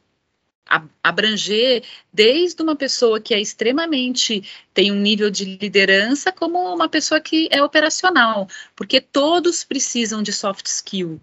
abranger 1.03 1.83
desde 2.13 2.63
uma 2.63 2.77
pessoa 2.77 3.19
que 3.19 3.33
é 3.33 3.41
extremamente 3.41 4.45
tem 4.75 4.93
um 4.93 5.01
nível 5.01 5.31
de 5.31 5.47
liderança 5.47 6.31
como 6.31 6.59
uma 6.75 6.91
pessoa 6.91 7.23
que 7.23 7.49
é 7.51 7.63
operacional, 7.63 8.47
porque 8.77 9.01
todos 9.01 9.65
precisam 9.65 10.23
de 10.23 10.31
soft 10.31 10.67
skill. 10.67 11.19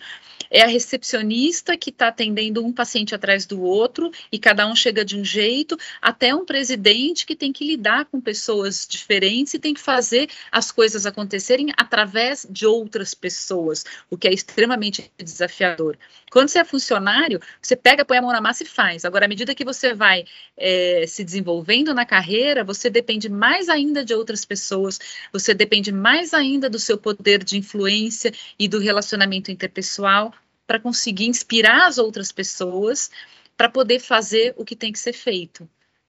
É 0.49 0.61
a 0.61 0.67
recepcionista 0.67 1.77
que 1.77 1.89
está 1.89 2.07
atendendo 2.07 2.65
um 2.65 2.71
paciente 2.71 3.13
atrás 3.13 3.45
do 3.45 3.61
outro 3.61 4.11
e 4.31 4.39
cada 4.39 4.67
um 4.67 4.75
chega 4.75 5.03
de 5.03 5.17
um 5.17 5.25
jeito, 5.25 5.77
até 6.01 6.33
um 6.33 6.45
presidente 6.45 7.25
que 7.25 7.35
tem 7.35 7.51
que 7.51 7.65
lidar 7.65 8.05
com 8.05 8.19
pessoas 8.19 8.87
diferentes 8.89 9.53
e 9.53 9.59
tem 9.59 9.73
que 9.73 9.81
fazer 9.81 10.29
as 10.51 10.71
coisas 10.71 11.05
acontecerem 11.05 11.71
através 11.77 12.45
de 12.49 12.65
outras 12.65 13.13
pessoas, 13.13 13.85
o 14.09 14.17
que 14.17 14.27
é 14.27 14.33
extremamente 14.33 15.11
desafiador. 15.17 15.97
Quando 16.29 16.49
você 16.49 16.59
é 16.59 16.65
funcionário, 16.65 17.39
você 17.61 17.75
pega, 17.75 18.03
põe 18.03 18.17
a 18.17 18.21
mão 18.21 18.31
na 18.31 18.41
massa 18.41 18.63
e 18.63 18.65
faz. 18.65 19.05
Agora, 19.05 19.25
à 19.25 19.27
medida 19.27 19.55
que 19.55 19.63
você 19.63 19.93
vai 19.93 20.25
é, 20.57 21.05
se 21.07 21.23
desenvolvendo 21.23 21.93
na 21.93 22.05
carreira, 22.05 22.63
você 22.63 22.89
depende 22.89 23.29
mais 23.29 23.69
ainda 23.69 24.03
de 24.03 24.13
outras 24.13 24.43
pessoas, 24.43 24.99
você 25.31 25.53
depende 25.53 25.91
mais 25.91 26.33
ainda 26.33 26.69
do 26.69 26.79
seu 26.79 26.97
poder 26.97 27.43
de 27.43 27.57
influência 27.57 28.33
e 28.59 28.67
do 28.67 28.79
relacionamento 28.79 29.51
interpessoal 29.51 30.33
para 30.67 30.79
conseguir 30.79 31.27
inspirar 31.27 31.87
as 31.87 31.97
outras 31.97 32.31
pessoas 32.31 33.09
para 33.55 33.69
poder 33.69 33.99
fazer 33.99 34.53
o 34.57 34.63
que 34.63 34.75
tem 34.75 34.91
que 34.91 34.99
ser 34.99 35.13
feito. 35.13 35.67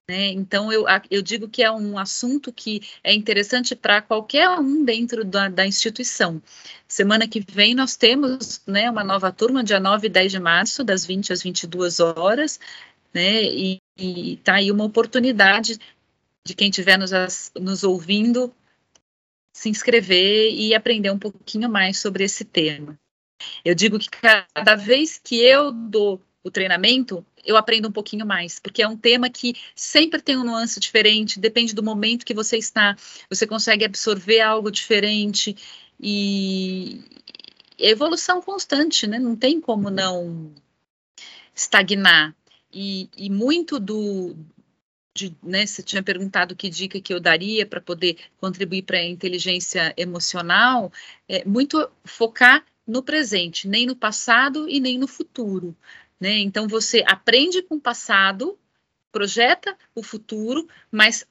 Né? 0.08 0.28
Então, 0.28 0.72
eu, 0.72 0.86
eu 1.10 1.22
digo 1.22 1.48
que 1.48 1.62
é 1.62 1.70
um 1.70 1.98
assunto 1.98 2.52
que 2.52 2.80
é 3.04 3.14
interessante 3.14 3.76
para 3.76 4.02
qualquer 4.02 4.48
um 4.50 4.84
dentro 4.84 5.24
da, 5.24 5.48
da, 5.48 5.66
instituição. 5.66 6.42
Semana 6.86 7.28
que 7.28 7.40
vem 7.40 7.74
nós 7.74 7.94
temos 7.94 8.62
né, 8.66 8.90
uma 8.90 9.04
nova 9.04 9.30
turma, 9.30 9.62
dia 9.62 9.78
9 9.78 10.06
e 10.06 10.10
10 10.10 10.32
de 10.32 10.40
março, 10.40 10.82
das 10.82 11.04
20 11.04 11.32
às 11.32 11.42
22 11.42 12.00
horas, 12.00 12.58
né, 13.12 13.44
e 13.44 13.80
está 13.98 14.54
aí 14.54 14.70
uma 14.70 14.84
oportunidade 14.84 15.78
de 16.46 16.54
quem 16.54 16.70
estiver 16.70 16.98
nos, 16.98 17.10
nos 17.54 17.84
ouvindo 17.84 18.52
se 19.52 19.68
inscrever 19.68 20.52
e 20.52 20.74
aprender 20.74 21.10
um 21.10 21.18
pouquinho 21.18 21.68
mais 21.68 21.98
sobre 21.98 22.24
esse 22.24 22.44
tema. 22.44 22.98
Eu 23.64 23.74
digo 23.74 23.98
que 23.98 24.09
cada 24.11 24.74
vez 24.74 25.20
que 25.22 25.40
eu 25.40 25.72
dou 25.72 26.20
o 26.42 26.51
treinamento, 26.51 27.24
eu 27.44 27.57
aprendo 27.57 27.88
um 27.88 27.92
pouquinho 27.92 28.27
mais, 28.27 28.59
porque 28.59 28.83
é 28.83 28.88
um 28.88 28.96
tema 28.96 29.29
que 29.29 29.55
sempre 29.74 30.20
tem 30.20 30.37
um 30.37 30.44
nuance 30.44 30.81
diferente, 30.81 31.40
depende 31.40 31.74
do 31.74 31.83
momento 31.83 32.24
que 32.24 32.35
você 32.35 32.57
está, 32.57 32.96
você 33.29 33.46
consegue 33.46 33.85
absorver 33.85 34.40
algo 34.40 34.70
diferente 34.70 35.57
e 36.01 37.03
evolução 37.79 38.40
constante, 38.40 39.07
né? 39.07 39.18
Não 39.18 39.37
tem 39.37 39.61
como 39.61 39.90
não 39.90 40.53
estagnar. 41.55 42.35
E, 42.72 43.09
e 43.16 43.31
muito 43.31 43.81
do, 43.81 44.37
de, 45.16 45.35
né, 45.42 45.66
você 45.66 45.83
tinha 45.83 46.03
perguntado 46.03 46.55
que 46.55 46.68
dica 46.68 47.01
que 47.01 47.12
eu 47.12 47.20
daria 47.20 47.66
para 47.66 47.81
poder 47.81 48.16
contribuir 48.38 48.83
para 48.83 48.98
a 48.98 49.05
inteligência 49.05 49.94
emocional, 49.96 50.92
é 51.29 51.44
muito 51.44 51.90
focar 52.05 52.64
no 52.88 53.03
presente, 53.03 53.68
nem 53.68 53.87
no 53.87 53.94
passado 53.94 54.66
e 54.66 54.81
nem 54.81 54.98
no 54.98 55.07
futuro. 55.07 55.77
Né? 56.18 56.38
Então 56.38 56.66
você 56.66 57.05
aprende 57.07 57.62
com 57.62 57.77
o 57.77 57.81
passado, 57.81 58.59
projeta 59.12 59.77
o 59.94 60.03
futuro, 60.03 60.66
mas 60.90 61.27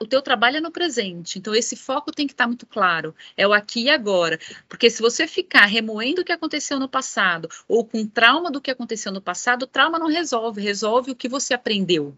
o 0.00 0.06
teu 0.06 0.20
trabalho 0.20 0.58
é 0.58 0.60
no 0.60 0.70
presente. 0.70 1.38
Então 1.38 1.54
esse 1.54 1.74
foco 1.74 2.12
tem 2.12 2.26
que 2.26 2.34
estar 2.34 2.44
tá 2.44 2.48
muito 2.48 2.66
claro. 2.66 3.14
É 3.36 3.48
o 3.48 3.54
aqui 3.54 3.84
e 3.84 3.90
agora. 3.90 4.38
Porque 4.68 4.90
se 4.90 5.00
você 5.00 5.26
ficar 5.26 5.64
remoendo 5.64 6.20
o 6.20 6.24
que 6.24 6.32
aconteceu 6.32 6.78
no 6.78 6.88
passado 6.88 7.48
ou 7.66 7.84
com 7.86 8.06
trauma 8.06 8.50
do 8.50 8.60
que 8.60 8.70
aconteceu 8.70 9.10
no 9.10 9.22
passado, 9.22 9.62
o 9.62 9.66
trauma 9.66 9.98
não 9.98 10.08
resolve, 10.08 10.60
resolve 10.60 11.10
o 11.12 11.16
que 11.16 11.28
você 11.28 11.54
aprendeu 11.54 12.16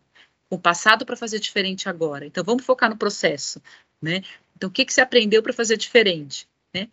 com 0.48 0.57
o 0.57 0.61
passado 0.61 1.07
para 1.07 1.16
fazer 1.16 1.38
diferente 1.38 1.88
agora. 1.88 2.26
Então 2.26 2.42
vamos 2.42 2.64
focar 2.64 2.90
no 2.90 2.96
processo, 2.96 3.62
né? 4.03 4.22
Então 4.57 4.68
o 4.68 4.72
que 4.72 4.85
que 4.85 4.92
você 4.92 5.00
aprendeu 5.00 5.42
para 5.42 5.53
fazer 5.53 5.76
diferente, 5.76 6.48
né? 6.74 6.88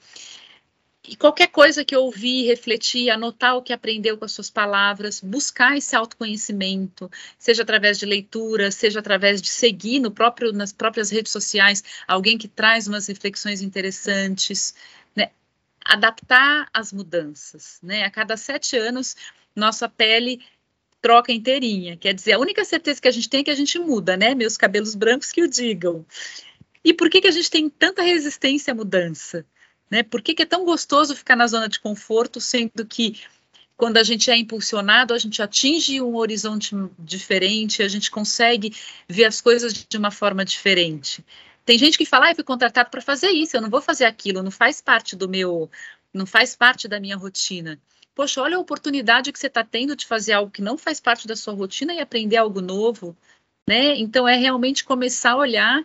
E 1.07 1.15
qualquer 1.15 1.47
coisa 1.47 1.85
que 1.85 1.95
ouvir, 1.95 2.47
refletir, 2.47 3.09
anotar 3.09 3.55
o 3.55 3.61
que 3.61 3.71
aprendeu 3.71 4.17
com 4.17 4.25
as 4.25 4.33
suas 4.33 4.49
palavras, 4.49 5.21
buscar 5.21 5.77
esse 5.77 5.95
autoconhecimento, 5.95 7.09
seja 7.39 7.63
através 7.63 7.97
de 7.97 8.05
leitura, 8.05 8.69
seja 8.71 8.99
através 8.99 9.41
de 9.41 9.47
seguir 9.47 9.99
no 9.99 10.11
próprio, 10.11 10.51
nas 10.51 10.73
próprias 10.73 11.09
redes 11.09 11.31
sociais 11.31 11.81
alguém 12.05 12.37
que 12.37 12.49
traz 12.49 12.87
umas 12.87 13.07
reflexões 13.07 13.61
interessantes, 13.61 14.75
né? 15.15 15.31
adaptar 15.85 16.67
as 16.73 16.91
mudanças. 16.91 17.79
Né? 17.81 18.03
A 18.03 18.11
cada 18.11 18.35
sete 18.35 18.75
anos, 18.75 19.15
nossa 19.55 19.87
pele 19.87 20.41
troca 21.01 21.31
inteirinha. 21.31 21.95
Quer 21.95 22.13
dizer, 22.13 22.33
a 22.33 22.39
única 22.39 22.65
certeza 22.65 22.99
que 22.99 23.07
a 23.07 23.11
gente 23.11 23.29
tem 23.29 23.39
é 23.39 23.43
que 23.45 23.51
a 23.51 23.55
gente 23.55 23.79
muda, 23.79 24.17
né? 24.17 24.35
Meus 24.35 24.57
cabelos 24.57 24.93
brancos 24.93 25.31
que 25.31 25.41
o 25.41 25.47
digam. 25.47 26.05
E 26.83 26.93
por 26.93 27.09
que, 27.09 27.21
que 27.21 27.27
a 27.27 27.31
gente 27.31 27.49
tem 27.49 27.69
tanta 27.69 28.01
resistência 28.01 28.73
à 28.73 28.75
mudança? 28.75 29.45
Né? 29.89 30.03
Por 30.03 30.21
que, 30.21 30.33
que 30.33 30.43
é 30.43 30.45
tão 30.45 30.65
gostoso 30.65 31.15
ficar 31.15 31.35
na 31.35 31.47
zona 31.47 31.69
de 31.69 31.79
conforto, 31.79 32.41
sendo 32.41 32.85
que 32.85 33.21
quando 33.77 33.97
a 33.97 34.03
gente 34.03 34.31
é 34.31 34.35
impulsionado, 34.35 35.13
a 35.13 35.19
gente 35.19 35.41
atinge 35.41 36.01
um 36.01 36.15
horizonte 36.15 36.75
diferente, 36.97 37.83
a 37.83 37.87
gente 37.87 38.09
consegue 38.09 38.75
ver 39.07 39.25
as 39.25 39.39
coisas 39.39 39.73
de 39.73 39.97
uma 39.97 40.09
forma 40.09 40.43
diferente. 40.43 41.23
Tem 41.63 41.77
gente 41.77 41.97
que 41.97 42.05
fala, 42.05 42.27
ah, 42.27 42.31
eu 42.31 42.35
fui 42.35 42.43
contratado 42.43 42.89
para 42.89 43.01
fazer 43.01 43.29
isso, 43.29 43.55
eu 43.55 43.61
não 43.61 43.69
vou 43.69 43.81
fazer 43.81 44.05
aquilo, 44.05 44.41
não 44.41 44.49
faz 44.49 44.81
parte 44.81 45.15
do 45.15 45.29
meu, 45.29 45.69
não 46.13 46.25
faz 46.25 46.55
parte 46.55 46.87
da 46.87 46.99
minha 46.99 47.15
rotina. 47.15 47.79
Poxa, 48.15 48.41
olha 48.41 48.57
a 48.57 48.59
oportunidade 48.59 49.31
que 49.31 49.37
você 49.37 49.45
está 49.45 49.63
tendo 49.63 49.95
de 49.95 50.07
fazer 50.07 50.33
algo 50.33 50.49
que 50.49 50.61
não 50.61 50.75
faz 50.75 50.99
parte 50.99 51.27
da 51.27 51.35
sua 51.35 51.53
rotina 51.53 51.93
e 51.93 51.99
aprender 51.99 52.37
algo 52.37 52.61
novo, 52.61 53.15
né? 53.67 53.95
Então 53.97 54.27
é 54.27 54.35
realmente 54.35 54.83
começar 54.83 55.33
a 55.33 55.37
olhar 55.37 55.83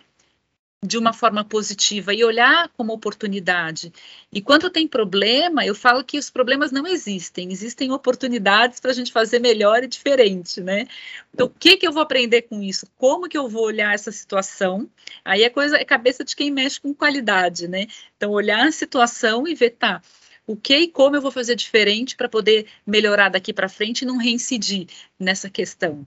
de 0.84 0.98
uma 0.98 1.12
forma 1.12 1.44
positiva 1.44 2.12
e 2.12 2.24
olhar 2.24 2.68
como 2.76 2.92
oportunidade. 2.92 3.92
E 4.32 4.40
quando 4.40 4.68
tem 4.68 4.88
problema, 4.88 5.64
eu 5.64 5.76
falo 5.76 6.02
que 6.02 6.18
os 6.18 6.28
problemas 6.28 6.72
não 6.72 6.84
existem, 6.86 7.52
existem 7.52 7.92
oportunidades 7.92 8.80
para 8.80 8.90
a 8.90 8.94
gente 8.94 9.12
fazer 9.12 9.38
melhor 9.38 9.84
e 9.84 9.86
diferente, 9.86 10.60
né? 10.60 10.88
Então, 11.32 11.46
o 11.46 11.50
que 11.50 11.76
que 11.76 11.86
eu 11.86 11.92
vou 11.92 12.02
aprender 12.02 12.42
com 12.42 12.60
isso? 12.60 12.86
Como 12.98 13.28
que 13.28 13.38
eu 13.38 13.48
vou 13.48 13.64
olhar 13.64 13.94
essa 13.94 14.10
situação? 14.10 14.90
Aí 15.24 15.44
é 15.44 15.50
coisa 15.50 15.76
é 15.76 15.84
cabeça 15.84 16.24
de 16.24 16.34
quem 16.34 16.50
mexe 16.50 16.80
com 16.80 16.92
qualidade, 16.92 17.68
né? 17.68 17.86
Então, 18.16 18.32
olhar 18.32 18.66
a 18.66 18.72
situação 18.72 19.46
e 19.46 19.54
ver, 19.54 19.70
tá, 19.70 20.02
o 20.44 20.56
que 20.56 20.76
e 20.76 20.88
como 20.88 21.14
eu 21.14 21.22
vou 21.22 21.30
fazer 21.30 21.54
diferente 21.54 22.16
para 22.16 22.28
poder 22.28 22.66
melhorar 22.84 23.28
daqui 23.28 23.52
para 23.52 23.68
frente 23.68 24.02
e 24.02 24.06
não 24.06 24.16
reincidir 24.16 24.88
nessa 25.18 25.48
questão. 25.48 26.04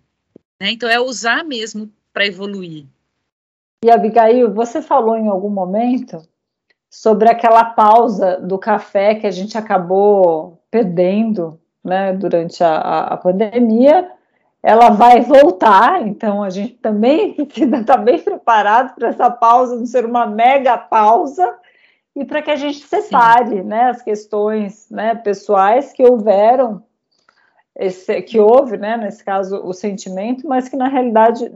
Né? 0.59 0.71
Então, 0.71 0.89
é 0.89 0.99
usar 0.99 1.45
mesmo 1.45 1.89
para 2.11 2.27
evoluir. 2.27 2.85
E 3.85 3.91
Abigail, 3.91 4.51
você 4.51 4.81
falou 4.81 5.15
em 5.15 5.27
algum 5.27 5.51
momento 5.51 6.27
sobre 6.89 7.29
aquela 7.29 7.63
pausa 7.63 8.37
do 8.37 8.57
café 8.57 9.13
que 9.13 9.27
a 9.27 9.31
gente 9.31 9.55
acabou 9.59 10.59
perdendo 10.71 11.59
né, 11.83 12.11
durante 12.11 12.63
a, 12.63 12.77
a 12.79 13.15
pandemia. 13.15 14.09
Ela 14.63 14.89
vai 14.89 15.21
voltar, 15.21 16.01
então 16.01 16.41
a 16.41 16.49
gente 16.49 16.73
também 16.77 17.35
estar 17.45 17.97
bem 17.97 18.17
preparado 18.17 18.95
para 18.95 19.09
essa 19.09 19.29
pausa 19.29 19.75
não 19.75 19.85
ser 19.85 20.03
uma 20.03 20.25
mega 20.25 20.79
pausa 20.79 21.55
e 22.15 22.25
para 22.25 22.41
que 22.41 22.49
a 22.49 22.55
gente 22.55 22.79
separe 22.79 23.61
né, 23.61 23.89
as 23.91 24.01
questões 24.01 24.89
né, 24.89 25.13
pessoais 25.13 25.93
que 25.93 26.01
houveram 26.01 26.81
esse, 27.75 28.19
que 28.23 28.39
houve, 28.39 28.77
né, 28.77 28.97
nesse 28.97 29.23
caso, 29.23 29.57
o 29.63 29.73
sentimento, 29.73 30.47
mas 30.47 30.67
que 30.67 30.75
na 30.75 30.87
realidade 30.87 31.51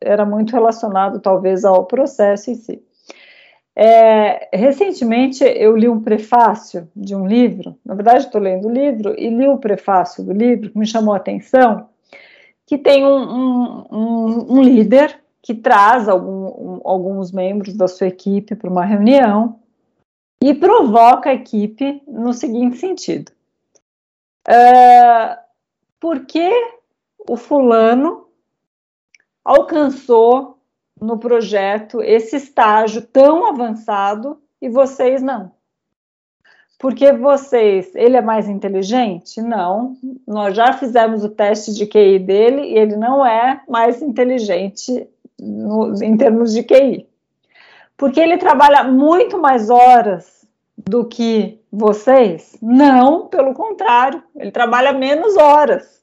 era 0.00 0.24
muito 0.24 0.52
relacionado 0.52 1.20
talvez 1.20 1.64
ao 1.64 1.86
processo 1.86 2.50
em 2.50 2.54
si. 2.54 2.82
É, 3.76 4.48
recentemente 4.56 5.44
eu 5.44 5.76
li 5.76 5.88
um 5.88 6.00
prefácio 6.00 6.88
de 6.94 7.14
um 7.14 7.26
livro, 7.26 7.76
na 7.84 7.94
verdade 7.94 8.24
estou 8.24 8.40
lendo 8.40 8.68
o 8.68 8.72
livro, 8.72 9.14
e 9.16 9.30
li 9.30 9.48
o 9.48 9.58
prefácio 9.58 10.24
do 10.24 10.32
livro 10.32 10.70
que 10.70 10.78
me 10.78 10.86
chamou 10.86 11.14
a 11.14 11.18
atenção, 11.18 11.88
que 12.66 12.76
tem 12.76 13.06
um, 13.06 13.18
um, 13.18 13.84
um, 13.90 14.58
um 14.58 14.62
líder 14.62 15.18
que 15.42 15.54
traz 15.54 16.08
algum, 16.08 16.80
alguns 16.84 17.32
membros 17.32 17.74
da 17.74 17.88
sua 17.88 18.08
equipe 18.08 18.54
para 18.54 18.70
uma 18.70 18.84
reunião 18.84 19.58
e 20.42 20.54
provoca 20.54 21.30
a 21.30 21.34
equipe 21.34 22.02
no 22.06 22.32
seguinte 22.32 22.76
sentido. 22.76 23.32
Uh, 24.48 25.36
por 25.98 26.26
que 26.26 26.50
o 27.28 27.36
fulano 27.36 28.19
alcançou 29.44 30.58
no 31.00 31.18
projeto 31.18 32.02
esse 32.02 32.36
estágio 32.36 33.02
tão 33.02 33.46
avançado 33.46 34.40
e 34.60 34.68
vocês 34.68 35.22
não? 35.22 35.52
Porque 36.78 37.12
vocês, 37.12 37.94
ele 37.94 38.16
é 38.16 38.22
mais 38.22 38.48
inteligente? 38.48 39.42
Não. 39.42 39.96
Nós 40.26 40.56
já 40.56 40.72
fizemos 40.72 41.22
o 41.22 41.28
teste 41.28 41.74
de 41.74 41.86
QI 41.86 42.18
dele 42.18 42.62
e 42.62 42.78
ele 42.78 42.96
não 42.96 43.24
é 43.24 43.60
mais 43.68 44.00
inteligente 44.00 45.06
no, 45.38 46.02
em 46.02 46.16
termos 46.16 46.54
de 46.54 46.62
QI. 46.62 47.06
Porque 47.98 48.18
ele 48.18 48.38
trabalha 48.38 48.82
muito 48.82 49.38
mais 49.38 49.68
horas 49.68 50.46
do 50.88 51.04
que 51.04 51.60
vocês? 51.70 52.56
Não, 52.62 53.26
pelo 53.26 53.52
contrário, 53.52 54.22
ele 54.34 54.50
trabalha 54.50 54.94
menos 54.94 55.36
horas. 55.36 55.99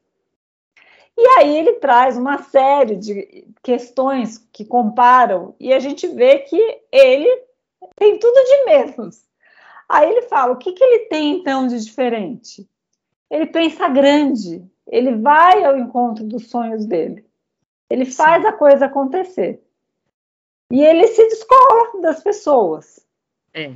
E 1.18 1.28
aí 1.38 1.58
ele 1.58 1.74
traz 1.74 2.18
uma 2.18 2.44
série 2.44 2.96
de 2.96 3.48
questões 3.64 4.38
que 4.54 4.64
comparam 4.64 5.56
e 5.60 5.74
a 5.74 5.80
gente 5.80 6.08
vê 6.08 6.40
que 6.40 6.82
ele 6.92 7.44
tem 7.96 8.20
tudo 8.20 8.36
de 8.36 8.66
menos. 8.66 9.26
Aí 9.90 10.10
ele 10.10 10.24
fala: 10.24 10.54
o 10.54 10.58
que, 10.58 10.74
que 10.74 10.84
ele 10.84 11.06
tem 11.06 11.40
então 11.40 11.68
de 11.68 11.84
diferente? 11.84 12.70
ele 13.30 13.46
pensa 13.48 13.88
grande, 13.90 14.66
ele 14.86 15.16
vai 15.18 15.64
ao 15.64 15.78
encontro 15.78 16.24
dos 16.24 16.50
sonhos 16.50 16.86
dele, 16.86 17.26
ele 17.90 18.06
faz 18.06 18.42
Sim. 18.42 18.48
a 18.48 18.54
coisa 18.54 18.86
acontecer. 18.86 19.62
E 20.72 20.82
ele 20.82 21.08
se 21.08 21.26
descola 21.28 22.02
das 22.02 22.22
pessoas. 22.22 23.06
É. 23.54 23.74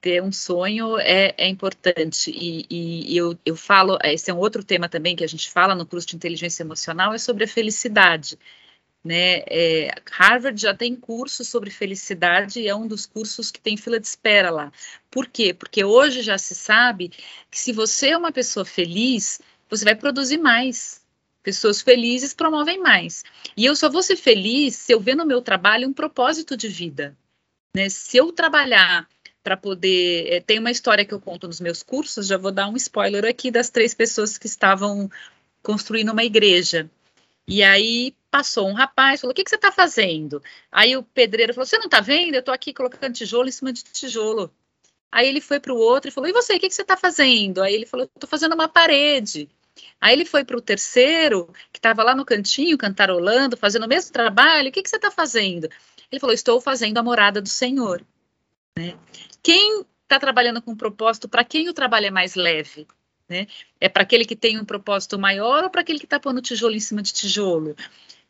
Ter 0.00 0.22
um 0.22 0.32
sonho 0.32 0.98
é, 0.98 1.34
é 1.36 1.48
importante. 1.48 2.30
E, 2.30 2.66
e, 2.70 3.12
e, 3.12 3.16
eu, 3.16 3.38
eu 3.44 3.54
falo, 3.56 3.98
esse 4.02 4.30
é 4.30 4.34
um 4.34 4.38
outro 4.38 4.64
tema 4.64 4.88
também 4.88 5.14
que 5.14 5.24
a 5.24 5.28
gente 5.28 5.50
fala 5.50 5.74
no 5.74 5.86
curso 5.86 6.08
de 6.08 6.16
inteligência 6.16 6.62
emocional, 6.62 7.12
é 7.12 7.18
sobre 7.18 7.44
a 7.44 7.48
felicidade. 7.48 8.38
Né? 9.02 9.42
É, 9.46 9.94
Harvard 10.10 10.60
já 10.60 10.74
tem 10.74 10.94
curso 10.94 11.44
sobre 11.44 11.70
felicidade 11.70 12.60
e 12.60 12.68
é 12.68 12.74
um 12.74 12.86
dos 12.86 13.06
cursos 13.06 13.50
que 13.50 13.60
tem 13.60 13.76
fila 13.76 13.98
de 13.98 14.06
espera 14.06 14.50
lá. 14.50 14.72
Por 15.10 15.26
quê? 15.26 15.54
Porque 15.54 15.82
hoje 15.82 16.22
já 16.22 16.36
se 16.36 16.54
sabe 16.54 17.10
que 17.50 17.58
se 17.58 17.72
você 17.72 18.10
é 18.10 18.16
uma 18.16 18.32
pessoa 18.32 18.64
feliz, 18.64 19.40
você 19.68 19.84
vai 19.84 19.94
produzir 19.94 20.38
mais. 20.38 21.00
Pessoas 21.42 21.80
felizes 21.80 22.34
promovem 22.34 22.78
mais. 22.78 23.24
E 23.56 23.64
eu 23.64 23.74
só 23.74 23.88
vou 23.88 24.02
ser 24.02 24.16
feliz 24.16 24.76
se 24.76 24.92
eu 24.92 25.00
ver 25.00 25.14
no 25.14 25.24
meu 25.24 25.40
trabalho 25.40 25.88
um 25.88 25.92
propósito 25.92 26.54
de 26.54 26.68
vida. 26.68 27.16
Né? 27.74 27.88
Se 27.88 28.18
eu 28.18 28.32
trabalhar 28.32 29.08
para 29.42 29.56
poder. 29.56 30.32
É, 30.32 30.40
tem 30.40 30.58
uma 30.58 30.70
história 30.70 31.04
que 31.04 31.14
eu 31.14 31.20
conto 31.20 31.46
nos 31.46 31.60
meus 31.60 31.82
cursos, 31.82 32.26
já 32.26 32.36
vou 32.36 32.52
dar 32.52 32.68
um 32.68 32.76
spoiler 32.76 33.24
aqui 33.24 33.50
das 33.50 33.70
três 33.70 33.94
pessoas 33.94 34.38
que 34.38 34.46
estavam 34.46 35.10
construindo 35.62 36.12
uma 36.12 36.24
igreja. 36.24 36.90
E 37.46 37.62
aí 37.62 38.14
passou 38.30 38.68
um 38.68 38.72
rapaz, 38.72 39.20
falou: 39.20 39.32
O 39.32 39.34
que, 39.34 39.44
que 39.44 39.50
você 39.50 39.56
está 39.56 39.72
fazendo? 39.72 40.42
Aí 40.70 40.96
o 40.96 41.02
pedreiro 41.02 41.52
falou: 41.54 41.66
Você 41.66 41.78
não 41.78 41.86
está 41.86 42.00
vendo? 42.00 42.34
Eu 42.34 42.40
estou 42.40 42.54
aqui 42.54 42.72
colocando 42.72 43.14
tijolo 43.14 43.48
em 43.48 43.52
cima 43.52 43.72
de 43.72 43.82
tijolo. 43.82 44.52
Aí 45.10 45.28
ele 45.28 45.40
foi 45.40 45.58
para 45.58 45.72
o 45.72 45.76
outro 45.76 46.08
e 46.08 46.12
falou: 46.12 46.28
E 46.30 46.32
você, 46.32 46.54
o 46.54 46.60
que, 46.60 46.68
que 46.68 46.74
você 46.74 46.82
está 46.82 46.96
fazendo? 46.96 47.62
Aí 47.62 47.74
ele 47.74 47.86
falou: 47.86 48.08
Estou 48.14 48.28
fazendo 48.28 48.54
uma 48.54 48.68
parede. 48.68 49.48
Aí 50.00 50.12
ele 50.14 50.24
foi 50.24 50.44
para 50.44 50.56
o 50.56 50.60
terceiro, 50.60 51.52
que 51.72 51.78
estava 51.78 52.02
lá 52.02 52.14
no 52.14 52.24
cantinho, 52.24 52.78
cantarolando, 52.78 53.56
fazendo 53.56 53.84
o 53.84 53.88
mesmo 53.88 54.12
trabalho. 54.12 54.68
O 54.68 54.72
que, 54.72 54.82
que 54.82 54.90
você 54.90 54.96
está 54.96 55.10
fazendo? 55.10 55.68
Ele 56.10 56.20
falou: 56.20 56.34
Estou 56.34 56.60
fazendo 56.60 56.98
a 56.98 57.02
morada 57.02 57.40
do 57.42 57.48
Senhor. 57.48 58.04
Né? 58.78 58.96
Quem 59.42 59.84
está 60.02 60.18
trabalhando 60.18 60.62
com 60.62 60.76
propósito, 60.76 61.28
para 61.28 61.44
quem 61.44 61.68
o 61.68 61.74
trabalho 61.74 62.06
é 62.06 62.10
mais 62.10 62.34
leve? 62.34 62.86
Né? 63.28 63.46
É 63.80 63.88
para 63.88 64.02
aquele 64.02 64.24
que 64.24 64.34
tem 64.34 64.58
um 64.58 64.64
propósito 64.64 65.18
maior 65.18 65.64
ou 65.64 65.70
para 65.70 65.82
aquele 65.82 65.98
que 65.98 66.06
está 66.06 66.18
pondo 66.18 66.42
tijolo 66.42 66.74
em 66.74 66.80
cima 66.80 67.02
de 67.02 67.12
tijolo? 67.12 67.76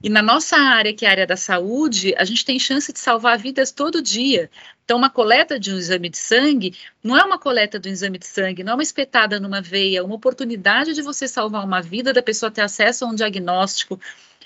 E 0.03 0.09
na 0.09 0.23
nossa 0.23 0.57
área, 0.57 0.95
que 0.95 1.05
é 1.05 1.09
a 1.09 1.11
área 1.11 1.27
da 1.27 1.37
saúde, 1.37 2.15
a 2.17 2.25
gente 2.25 2.43
tem 2.43 2.59
chance 2.59 2.91
de 2.91 2.99
salvar 2.99 3.39
vidas 3.39 3.71
todo 3.71 4.01
dia. 4.01 4.51
Então, 4.83 4.97
uma 4.97 5.11
coleta 5.11 5.61
de 5.61 5.73
um 5.73 5.77
exame 5.77 6.09
de 6.09 6.17
sangue 6.17 6.75
não 7.05 7.19
é 7.19 7.23
uma 7.23 7.39
coleta 7.39 7.79
de 7.79 7.91
um 7.91 7.93
exame 7.93 8.19
de 8.19 8.27
sangue, 8.27 8.65
não 8.65 8.73
é 8.73 8.77
uma 8.77 8.83
espetada 8.83 9.39
numa 9.39 9.61
veia, 9.61 9.99
é 9.99 10.03
uma 10.03 10.15
oportunidade 10.15 10.95
de 10.95 11.03
você 11.03 11.29
salvar 11.29 11.63
uma 11.63 11.83
vida, 11.83 12.15
da 12.15 12.23
pessoa 12.23 12.51
ter 12.51 12.63
acesso 12.63 13.05
a 13.05 13.09
um 13.09 13.15
diagnóstico 13.15 14.01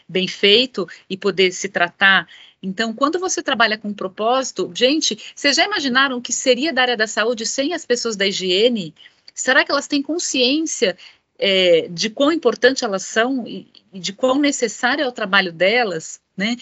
bem 0.09 0.27
feito 0.27 0.89
e 1.09 1.17
poder 1.17 1.53
se 1.53 1.69
tratar. 1.69 2.29
Então, 2.65 2.95
quando 2.95 3.19
você 3.19 3.43
trabalha 3.43 3.77
com 3.77 3.93
propósito, 3.93 4.71
gente, 4.75 5.19
vocês 5.35 5.55
já 5.55 5.65
imaginaram 5.65 6.17
o 6.17 6.23
que 6.23 6.33
seria 6.33 6.73
da 6.73 6.81
área 6.81 6.97
da 6.97 7.07
saúde 7.07 7.45
sem 7.45 7.75
as 7.75 7.85
pessoas 7.85 8.17
da 8.17 8.27
higiene? 8.27 8.95
Será 9.35 9.65
que 9.65 9.71
elas 9.71 9.87
têm 9.87 10.03
consciência 10.03 10.97
é, 11.39 11.89
de 11.91 12.09
quão 12.09 12.33
importante 12.33 12.85
elas 12.85 13.03
são 13.03 13.47
e, 13.47 13.69
e 13.93 14.01
de 14.01 14.15
quão 14.15 14.39
necessário 14.39 15.05
é 15.05 15.09
o 15.09 15.12
trabalho 15.12 15.53
delas, 15.53 16.21
né? 16.35 16.57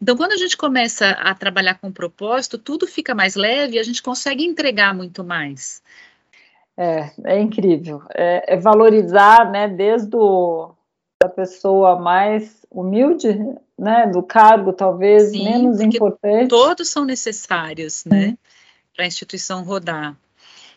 Então, 0.00 0.16
quando 0.16 0.32
a 0.32 0.36
gente 0.36 0.56
começa 0.56 1.10
a 1.10 1.34
trabalhar 1.34 1.74
com 1.74 1.90
propósito, 1.90 2.56
tudo 2.56 2.86
fica 2.86 3.12
mais 3.12 3.34
leve 3.34 3.76
e 3.76 3.78
a 3.80 3.82
gente 3.82 4.00
consegue 4.00 4.44
entregar 4.44 4.94
muito 4.94 5.24
mais. 5.24 5.82
É, 6.76 7.10
é 7.24 7.40
incrível. 7.40 8.02
É, 8.14 8.54
é 8.54 8.56
valorizar, 8.56 9.50
né, 9.50 9.66
desde 9.66 10.14
o, 10.14 10.70
a 11.20 11.28
pessoa 11.28 11.98
mais 11.98 12.57
humilde, 12.70 13.28
né, 13.78 14.06
do 14.06 14.22
cargo 14.22 14.72
talvez 14.72 15.30
Sim, 15.30 15.44
menos 15.44 15.80
importante. 15.80 16.48
Todos 16.48 16.88
são 16.88 17.04
necessários, 17.04 18.04
né, 18.04 18.36
para 18.94 19.04
a 19.04 19.08
instituição 19.08 19.64
rodar. 19.64 20.16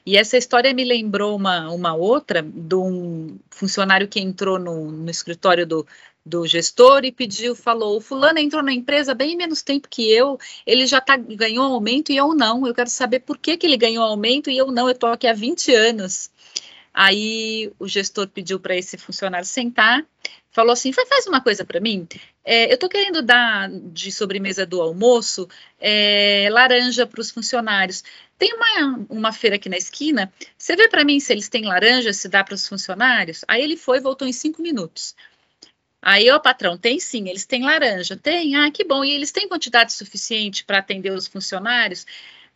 E 0.06 0.18
essa 0.18 0.38
história 0.38 0.74
me 0.74 0.84
lembrou 0.84 1.36
uma, 1.36 1.70
uma 1.70 1.94
outra 1.94 2.42
de 2.42 2.76
um 2.76 3.38
funcionário 3.52 4.08
que 4.08 4.20
entrou 4.20 4.58
no, 4.58 4.92
no 4.92 5.12
escritório 5.12 5.66
do, 5.66 5.86
do 6.26 6.46
gestor 6.48 7.04
e 7.04 7.12
pediu, 7.12 7.56
falou, 7.56 7.98
o 7.98 8.02
fulano 8.02 8.40
entrou 8.40 8.64
na 8.64 8.74
empresa 8.74 9.14
bem 9.14 9.36
menos 9.36 9.62
tempo 9.62 9.88
que 9.90 10.12
eu, 10.12 10.40
ele 10.66 10.88
já 10.88 11.02
tá, 11.02 11.18
ganhou 11.18 11.66
aumento 11.66 12.12
e 12.12 12.18
eu 12.18 12.34
não, 12.34 12.66
eu 12.66 12.74
quero 12.74 12.90
saber 12.90 13.20
por 13.20 13.38
que, 13.38 13.58
que 13.58 13.66
ele 13.66 13.78
ganhou 13.78 14.04
aumento 14.04 14.50
e 14.50 14.58
eu 14.58 14.72
não, 14.72 14.88
eu 14.88 14.94
estou 14.94 15.10
aqui 15.10 15.28
há 15.28 15.34
20 15.34 15.74
anos. 15.74 16.30
Aí 16.94 17.72
o 17.80 17.88
gestor 17.88 18.28
pediu 18.28 18.60
para 18.60 18.76
esse 18.76 18.98
funcionário 18.98 19.48
sentar, 19.48 20.06
falou 20.52 20.74
assim: 20.74 20.92
faz 20.94 21.26
uma 21.28 21.42
coisa 21.42 21.66
para 21.66 21.80
mim. 21.80 22.08
É, 22.44 22.70
eu 22.70 22.76
estou 22.76 22.90
querendo 22.90 23.22
dar 23.22 23.70
de 23.70 24.12
sobremesa 24.12 24.66
do 24.66 24.82
almoço 24.82 25.48
é, 25.80 26.50
laranja 26.52 27.08
para 27.08 27.22
os 27.22 27.32
funcionários. 27.32 28.04
Tem 28.38 28.54
uma, 28.54 29.06
uma 29.10 29.32
feira 29.34 29.56
aqui 29.56 29.70
na 29.70 29.78
esquina. 29.78 30.32
Você 30.58 30.76
vê 30.76 30.88
para 30.88 31.04
mim 31.06 31.20
se 31.20 31.32
eles 31.32 31.50
têm 31.50 31.66
laranja, 31.66 32.14
se 32.14 32.28
dá 32.28 32.44
para 32.44 32.56
os 32.56 32.68
funcionários? 32.68 33.46
Aí 33.48 33.64
ele 33.64 33.78
foi 33.78 33.98
e 33.98 34.02
voltou 34.02 34.28
em 34.28 34.34
cinco 34.34 34.62
minutos. 34.62 35.16
Aí, 36.02 36.30
ó, 36.32 36.40
patrão, 36.40 36.78
tem 36.78 37.00
sim, 37.00 37.30
eles 37.30 37.46
têm 37.46 37.64
laranja. 37.64 38.18
Tem? 38.18 38.56
Ah, 38.56 38.72
que 38.72 38.84
bom. 38.84 39.06
E 39.06 39.12
eles 39.12 39.32
têm 39.32 39.48
quantidade 39.48 39.94
suficiente 39.94 40.66
para 40.66 40.80
atender 40.80 41.12
os 41.12 41.28
funcionários? 41.28 42.06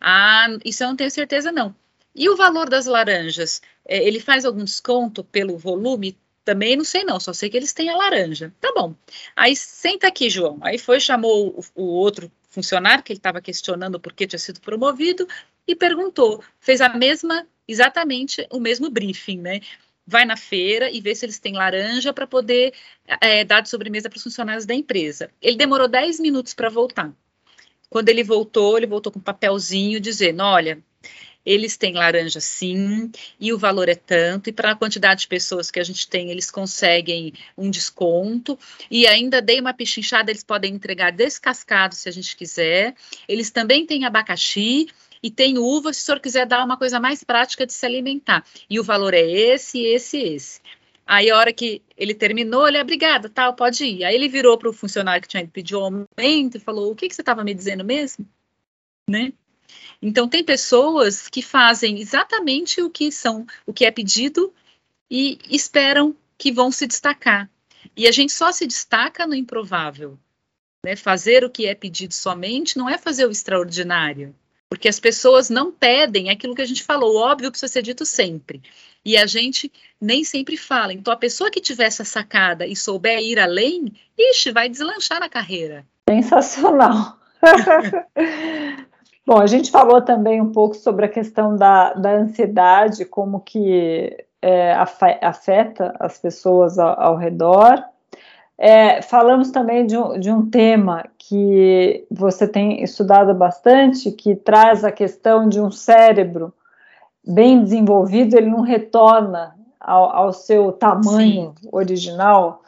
Ah, 0.00 0.48
isso 0.64 0.82
eu 0.82 0.88
não 0.88 0.96
tenho 0.96 1.10
certeza, 1.10 1.52
não. 1.52 1.74
E 2.14 2.28
o 2.28 2.36
valor 2.36 2.68
das 2.68 2.86
laranjas? 2.86 3.62
É, 3.84 4.04
ele 4.04 4.18
faz 4.20 4.44
algum 4.44 4.64
desconto 4.64 5.22
pelo 5.22 5.56
volume? 5.56 6.18
Também 6.46 6.76
não 6.76 6.84
sei 6.84 7.02
não, 7.02 7.18
só 7.18 7.32
sei 7.32 7.50
que 7.50 7.56
eles 7.56 7.72
têm 7.72 7.90
a 7.90 7.96
laranja. 7.96 8.54
Tá 8.60 8.72
bom. 8.72 8.94
Aí 9.34 9.56
senta 9.56 10.06
aqui, 10.06 10.30
João. 10.30 10.60
Aí 10.62 10.78
foi, 10.78 11.00
chamou 11.00 11.48
o, 11.74 11.82
o 11.82 11.84
outro 11.86 12.30
funcionário, 12.48 13.02
que 13.02 13.12
ele 13.12 13.18
estava 13.18 13.40
questionando 13.40 13.98
por 13.98 14.12
que 14.12 14.28
tinha 14.28 14.38
sido 14.38 14.60
promovido, 14.60 15.26
e 15.66 15.74
perguntou, 15.74 16.40
fez 16.60 16.80
a 16.80 16.88
mesma, 16.88 17.44
exatamente 17.66 18.46
o 18.52 18.60
mesmo 18.60 18.88
briefing, 18.88 19.38
né? 19.38 19.60
Vai 20.06 20.24
na 20.24 20.36
feira 20.36 20.88
e 20.88 21.00
vê 21.00 21.16
se 21.16 21.26
eles 21.26 21.40
têm 21.40 21.54
laranja 21.54 22.12
para 22.12 22.28
poder 22.28 22.72
é, 23.20 23.44
dar 23.44 23.60
de 23.60 23.68
sobremesa 23.68 24.08
para 24.08 24.16
os 24.16 24.22
funcionários 24.22 24.64
da 24.64 24.72
empresa. 24.72 25.28
Ele 25.42 25.56
demorou 25.56 25.88
10 25.88 26.20
minutos 26.20 26.54
para 26.54 26.70
voltar. 26.70 27.12
Quando 27.90 28.08
ele 28.08 28.22
voltou, 28.22 28.76
ele 28.76 28.86
voltou 28.86 29.10
com 29.10 29.18
um 29.18 29.22
papelzinho 29.22 29.98
dizendo: 29.98 30.44
Olha, 30.44 30.80
eles 31.46 31.76
têm 31.76 31.94
laranja 31.94 32.40
sim, 32.40 33.10
e 33.38 33.52
o 33.52 33.58
valor 33.58 33.88
é 33.88 33.94
tanto, 33.94 34.50
e 34.50 34.52
para 34.52 34.72
a 34.72 34.76
quantidade 34.76 35.20
de 35.20 35.28
pessoas 35.28 35.70
que 35.70 35.78
a 35.78 35.84
gente 35.84 36.08
tem, 36.08 36.30
eles 36.30 36.50
conseguem 36.50 37.32
um 37.56 37.70
desconto, 37.70 38.58
e 38.90 39.06
ainda 39.06 39.40
dei 39.40 39.60
uma 39.60 39.72
pichinchada, 39.72 40.32
eles 40.32 40.42
podem 40.42 40.74
entregar 40.74 41.12
descascado 41.12 41.94
se 41.94 42.08
a 42.08 42.12
gente 42.12 42.36
quiser. 42.36 42.94
Eles 43.28 43.50
também 43.50 43.86
têm 43.86 44.04
abacaxi, 44.04 44.88
e 45.22 45.30
tem 45.30 45.58
uva 45.58 45.92
se 45.92 46.02
o 46.02 46.04
senhor 46.04 46.20
quiser 46.20 46.46
dar 46.46 46.64
uma 46.64 46.76
coisa 46.76 47.00
mais 47.00 47.24
prática 47.24 47.66
de 47.66 47.72
se 47.72 47.86
alimentar. 47.86 48.44
E 48.68 48.78
o 48.78 48.84
valor 48.84 49.14
é 49.14 49.22
esse, 49.22 49.80
esse, 49.80 50.18
esse. 50.18 50.60
Aí, 51.06 51.30
a 51.30 51.36
hora 51.36 51.52
que 51.52 51.82
ele 51.96 52.14
terminou, 52.14 52.66
ele, 52.66 52.80
obrigada, 52.80 53.28
tal, 53.28 53.54
pode 53.54 53.84
ir. 53.84 54.04
Aí 54.04 54.14
ele 54.14 54.28
virou 54.28 54.58
para 54.58 54.68
o 54.68 54.72
funcionário 54.72 55.22
que 55.22 55.28
tinha 55.28 55.46
pedido 55.46 55.78
aumento 55.78 56.56
e 56.56 56.60
falou: 56.60 56.90
O 56.90 56.96
que, 56.96 57.08
que 57.08 57.14
você 57.14 57.22
estava 57.22 57.44
me 57.44 57.54
dizendo 57.54 57.84
mesmo? 57.84 58.28
Né? 59.08 59.32
Então 60.00 60.28
tem 60.28 60.44
pessoas 60.44 61.28
que 61.28 61.42
fazem 61.42 62.00
exatamente 62.00 62.80
o 62.82 62.90
que 62.90 63.10
são, 63.10 63.46
o 63.66 63.72
que 63.72 63.84
é 63.84 63.90
pedido 63.90 64.52
e 65.10 65.38
esperam 65.50 66.14
que 66.38 66.52
vão 66.52 66.70
se 66.70 66.86
destacar. 66.86 67.50
E 67.96 68.06
a 68.06 68.12
gente 68.12 68.32
só 68.32 68.52
se 68.52 68.66
destaca 68.66 69.26
no 69.26 69.34
improvável. 69.34 70.18
Né? 70.84 70.96
Fazer 70.96 71.44
o 71.44 71.50
que 71.50 71.66
é 71.66 71.74
pedido 71.74 72.14
somente 72.14 72.76
não 72.76 72.88
é 72.88 72.98
fazer 72.98 73.26
o 73.26 73.30
extraordinário. 73.30 74.34
Porque 74.68 74.88
as 74.88 74.98
pessoas 74.98 75.48
não 75.48 75.70
pedem 75.70 76.28
aquilo 76.28 76.54
que 76.54 76.62
a 76.62 76.66
gente 76.66 76.82
falou, 76.82 77.16
óbvio 77.16 77.50
precisa 77.50 77.72
ser 77.72 77.82
dito 77.82 78.04
sempre. 78.04 78.60
E 79.04 79.16
a 79.16 79.24
gente 79.24 79.72
nem 80.00 80.24
sempre 80.24 80.56
fala. 80.56 80.92
Então, 80.92 81.12
a 81.12 81.16
pessoa 81.16 81.50
que 81.50 81.60
tiver 81.60 81.84
essa 81.84 82.04
sacada 82.04 82.66
e 82.66 82.74
souber 82.74 83.20
ir 83.20 83.38
além, 83.38 83.92
ixi, 84.18 84.50
vai 84.50 84.68
deslanchar 84.68 85.20
na 85.20 85.28
carreira. 85.28 85.86
Sensacional. 86.10 87.16
Bom, 89.26 89.38
a 89.38 89.46
gente 89.46 89.72
falou 89.72 90.00
também 90.00 90.40
um 90.40 90.52
pouco 90.52 90.76
sobre 90.76 91.06
a 91.06 91.08
questão 91.08 91.56
da, 91.56 91.92
da 91.94 92.12
ansiedade, 92.12 93.04
como 93.04 93.40
que 93.40 94.24
é, 94.40 94.72
afeta 95.20 95.92
as 95.98 96.16
pessoas 96.16 96.78
ao, 96.78 97.00
ao 97.00 97.16
redor. 97.16 97.82
É, 98.56 99.02
falamos 99.02 99.50
também 99.50 99.84
de 99.84 99.98
um, 99.98 100.18
de 100.18 100.30
um 100.30 100.48
tema 100.48 101.04
que 101.18 102.06
você 102.08 102.46
tem 102.46 102.82
estudado 102.84 103.34
bastante, 103.34 104.12
que 104.12 104.36
traz 104.36 104.84
a 104.84 104.92
questão 104.92 105.48
de 105.48 105.60
um 105.60 105.72
cérebro 105.72 106.54
bem 107.26 107.64
desenvolvido, 107.64 108.36
ele 108.36 108.48
não 108.48 108.60
retorna 108.60 109.56
ao, 109.80 110.16
ao 110.16 110.32
seu 110.32 110.70
tamanho 110.70 111.52
Sim. 111.60 111.68
original. 111.72 112.62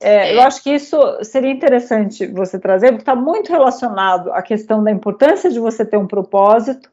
É, 0.00 0.34
eu 0.34 0.42
acho 0.42 0.62
que 0.62 0.70
isso 0.70 0.98
seria 1.22 1.50
interessante 1.50 2.26
você 2.26 2.58
trazer, 2.58 2.88
porque 2.88 3.02
está 3.02 3.16
muito 3.16 3.50
relacionado 3.50 4.30
à 4.32 4.42
questão 4.42 4.84
da 4.84 4.90
importância 4.90 5.50
de 5.50 5.58
você 5.58 5.84
ter 5.84 5.96
um 5.96 6.06
propósito, 6.06 6.90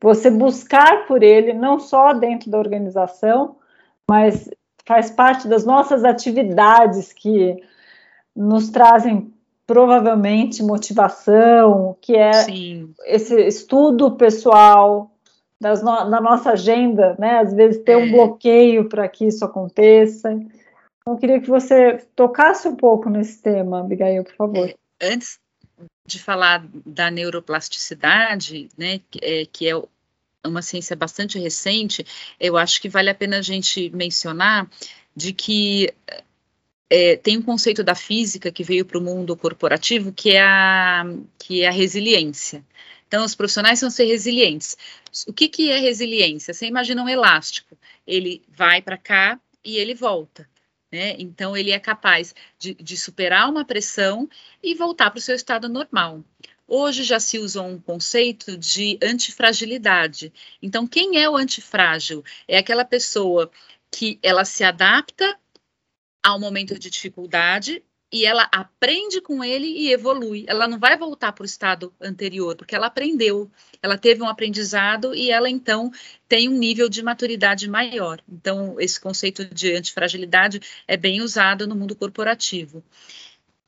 você 0.00 0.30
buscar 0.30 1.06
por 1.06 1.22
ele, 1.22 1.52
não 1.52 1.80
só 1.80 2.12
dentro 2.12 2.50
da 2.50 2.58
organização, 2.58 3.56
mas 4.08 4.48
faz 4.84 5.10
parte 5.10 5.48
das 5.48 5.64
nossas 5.64 6.04
atividades 6.04 7.12
que 7.12 7.60
nos 8.34 8.68
trazem 8.68 9.32
provavelmente 9.66 10.62
motivação, 10.62 11.96
que 12.00 12.14
é 12.14 12.32
Sim. 12.32 12.94
esse 13.04 13.34
estudo 13.46 14.12
pessoal 14.12 15.10
das 15.60 15.82
no, 15.82 16.08
da 16.08 16.20
nossa 16.20 16.50
agenda, 16.50 17.16
né? 17.18 17.38
Às 17.38 17.52
vezes 17.52 17.82
ter 17.82 17.92
é. 17.92 17.96
um 17.96 18.12
bloqueio 18.12 18.88
para 18.88 19.08
que 19.08 19.26
isso 19.26 19.44
aconteça. 19.44 20.38
Então, 21.06 21.14
eu 21.14 21.20
queria 21.20 21.40
que 21.40 21.48
você 21.48 21.98
tocasse 22.16 22.66
um 22.66 22.74
pouco 22.74 23.08
nesse 23.08 23.40
tema, 23.40 23.78
Abigail, 23.78 24.24
por 24.24 24.34
favor. 24.34 24.74
Antes 25.00 25.38
de 26.04 26.18
falar 26.18 26.66
da 26.84 27.12
neuroplasticidade, 27.12 28.68
né, 28.76 29.00
é, 29.22 29.46
que 29.46 29.68
é 29.68 29.80
uma 30.44 30.62
ciência 30.62 30.96
bastante 30.96 31.38
recente, 31.38 32.04
eu 32.40 32.56
acho 32.56 32.82
que 32.82 32.88
vale 32.88 33.08
a 33.08 33.14
pena 33.14 33.38
a 33.38 33.42
gente 33.42 33.88
mencionar 33.90 34.68
de 35.14 35.32
que 35.32 35.94
é, 36.90 37.14
tem 37.14 37.38
um 37.38 37.42
conceito 37.42 37.84
da 37.84 37.94
física 37.94 38.50
que 38.50 38.64
veio 38.64 38.84
para 38.84 38.98
o 38.98 39.02
mundo 39.02 39.36
corporativo 39.36 40.12
que 40.12 40.32
é, 40.32 40.42
a, 40.42 41.04
que 41.38 41.62
é 41.62 41.68
a 41.68 41.72
resiliência. 41.72 42.64
Então, 43.06 43.24
os 43.24 43.36
profissionais 43.36 43.80
vão 43.80 43.90
ser 43.90 44.06
resilientes. 44.06 44.76
O 45.28 45.32
que, 45.32 45.48
que 45.48 45.70
é 45.70 45.78
resiliência? 45.78 46.52
Você 46.52 46.66
imagina 46.66 47.00
um 47.00 47.08
elástico, 47.08 47.78
ele 48.04 48.42
vai 48.48 48.82
para 48.82 48.98
cá 48.98 49.38
e 49.64 49.76
ele 49.76 49.94
volta. 49.94 50.48
Né? 50.92 51.16
Então, 51.18 51.56
ele 51.56 51.72
é 51.72 51.80
capaz 51.80 52.34
de, 52.58 52.74
de 52.74 52.96
superar 52.96 53.50
uma 53.50 53.64
pressão 53.64 54.28
e 54.62 54.74
voltar 54.74 55.10
para 55.10 55.18
o 55.18 55.22
seu 55.22 55.34
estado 55.34 55.68
normal. 55.68 56.24
Hoje 56.68 57.04
já 57.04 57.20
se 57.20 57.38
usa 57.38 57.62
um 57.62 57.78
conceito 57.78 58.56
de 58.56 58.98
antifragilidade. 59.02 60.32
Então, 60.60 60.86
quem 60.86 61.20
é 61.20 61.28
o 61.28 61.36
antifrágil? 61.36 62.24
É 62.48 62.58
aquela 62.58 62.84
pessoa 62.84 63.50
que 63.90 64.18
ela 64.22 64.44
se 64.44 64.64
adapta 64.64 65.38
ao 66.24 66.40
momento 66.40 66.78
de 66.78 66.90
dificuldade 66.90 67.82
e 68.16 68.24
ela 68.24 68.48
aprende 68.50 69.20
com 69.20 69.44
ele 69.44 69.66
e 69.66 69.92
evolui. 69.92 70.46
Ela 70.48 70.66
não 70.66 70.78
vai 70.78 70.96
voltar 70.96 71.32
para 71.32 71.42
o 71.42 71.46
estado 71.46 71.92
anterior, 72.00 72.56
porque 72.56 72.74
ela 72.74 72.86
aprendeu, 72.86 73.50
ela 73.82 73.98
teve 73.98 74.22
um 74.22 74.28
aprendizado 74.28 75.14
e 75.14 75.30
ela 75.30 75.50
então 75.50 75.92
tem 76.26 76.48
um 76.48 76.56
nível 76.56 76.88
de 76.88 77.02
maturidade 77.02 77.68
maior. 77.68 78.18
Então, 78.26 78.80
esse 78.80 78.98
conceito 78.98 79.44
de 79.44 79.74
antifragilidade 79.74 80.60
é 80.88 80.96
bem 80.96 81.20
usado 81.20 81.66
no 81.66 81.76
mundo 81.76 81.94
corporativo. 81.94 82.82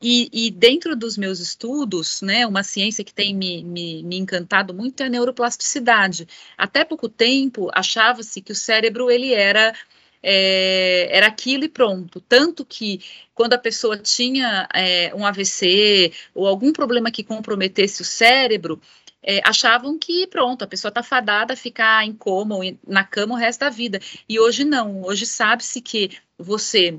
E, 0.00 0.30
e, 0.32 0.50
dentro 0.50 0.96
dos 0.96 1.18
meus 1.18 1.40
estudos, 1.40 2.22
né, 2.22 2.46
uma 2.46 2.62
ciência 2.62 3.04
que 3.04 3.12
tem 3.12 3.34
me, 3.34 3.64
me, 3.64 4.02
me 4.04 4.16
encantado 4.16 4.72
muito 4.72 5.02
é 5.02 5.06
a 5.06 5.08
neuroplasticidade. 5.08 6.26
Até 6.56 6.84
pouco 6.84 7.08
tempo, 7.08 7.68
achava-se 7.74 8.40
que 8.40 8.52
o 8.52 8.54
cérebro 8.54 9.10
ele 9.10 9.34
era 9.34 9.74
é, 10.22 11.08
era 11.10 11.26
aquilo 11.26 11.64
e 11.64 11.68
pronto. 11.68 12.20
Tanto 12.20 12.64
que 12.64 13.00
quando 13.34 13.54
a 13.54 13.58
pessoa 13.58 13.96
tinha 13.96 14.68
é, 14.74 15.14
um 15.14 15.24
AVC 15.26 16.12
ou 16.34 16.46
algum 16.46 16.72
problema 16.72 17.10
que 17.10 17.24
comprometesse 17.24 18.02
o 18.02 18.04
cérebro, 18.04 18.80
é, 19.22 19.40
achavam 19.44 19.98
que 19.98 20.26
pronto, 20.26 20.62
a 20.62 20.66
pessoa 20.66 20.90
está 20.90 21.02
fadada 21.02 21.54
a 21.54 21.56
ficar 21.56 22.04
em 22.04 22.12
coma 22.12 22.56
ou 22.56 22.62
na 22.86 23.04
cama 23.04 23.34
o 23.34 23.38
resto 23.38 23.60
da 23.60 23.70
vida. 23.70 24.00
E 24.28 24.38
hoje 24.38 24.64
não. 24.64 25.02
Hoje 25.02 25.26
sabe-se 25.26 25.80
que 25.80 26.10
você 26.38 26.98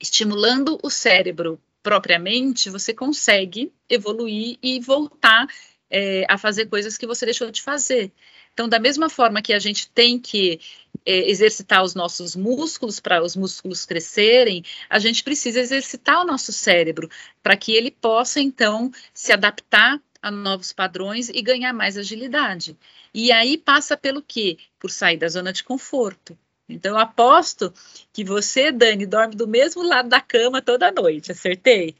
estimulando 0.00 0.78
o 0.82 0.90
cérebro 0.90 1.60
propriamente, 1.82 2.68
você 2.68 2.92
consegue 2.92 3.72
evoluir 3.88 4.58
e 4.62 4.80
voltar 4.80 5.46
é, 5.88 6.24
a 6.28 6.36
fazer 6.36 6.66
coisas 6.66 6.98
que 6.98 7.06
você 7.06 7.24
deixou 7.24 7.50
de 7.50 7.62
fazer. 7.62 8.12
Então, 8.56 8.70
da 8.70 8.78
mesma 8.78 9.10
forma 9.10 9.42
que 9.42 9.52
a 9.52 9.58
gente 9.58 9.86
tem 9.90 10.18
que 10.18 10.58
é, 11.04 11.30
exercitar 11.30 11.84
os 11.84 11.94
nossos 11.94 12.34
músculos 12.34 12.98
para 12.98 13.22
os 13.22 13.36
músculos 13.36 13.84
crescerem, 13.84 14.64
a 14.88 14.98
gente 14.98 15.22
precisa 15.22 15.60
exercitar 15.60 16.22
o 16.22 16.24
nosso 16.24 16.54
cérebro 16.54 17.06
para 17.42 17.54
que 17.54 17.72
ele 17.72 17.90
possa, 17.90 18.40
então, 18.40 18.90
se 19.12 19.30
adaptar 19.30 20.00
a 20.22 20.30
novos 20.30 20.72
padrões 20.72 21.28
e 21.28 21.42
ganhar 21.42 21.74
mais 21.74 21.98
agilidade. 21.98 22.74
E 23.12 23.30
aí 23.30 23.58
passa 23.58 23.94
pelo 23.94 24.22
quê? 24.22 24.56
Por 24.78 24.90
sair 24.90 25.18
da 25.18 25.28
zona 25.28 25.52
de 25.52 25.62
conforto. 25.62 26.34
Então, 26.66 26.92
eu 26.92 26.98
aposto 26.98 27.70
que 28.10 28.24
você, 28.24 28.72
Dani, 28.72 29.04
dorme 29.04 29.34
do 29.34 29.46
mesmo 29.46 29.82
lado 29.82 30.08
da 30.08 30.22
cama 30.22 30.62
toda 30.62 30.90
noite, 30.90 31.30
acertei? 31.30 31.94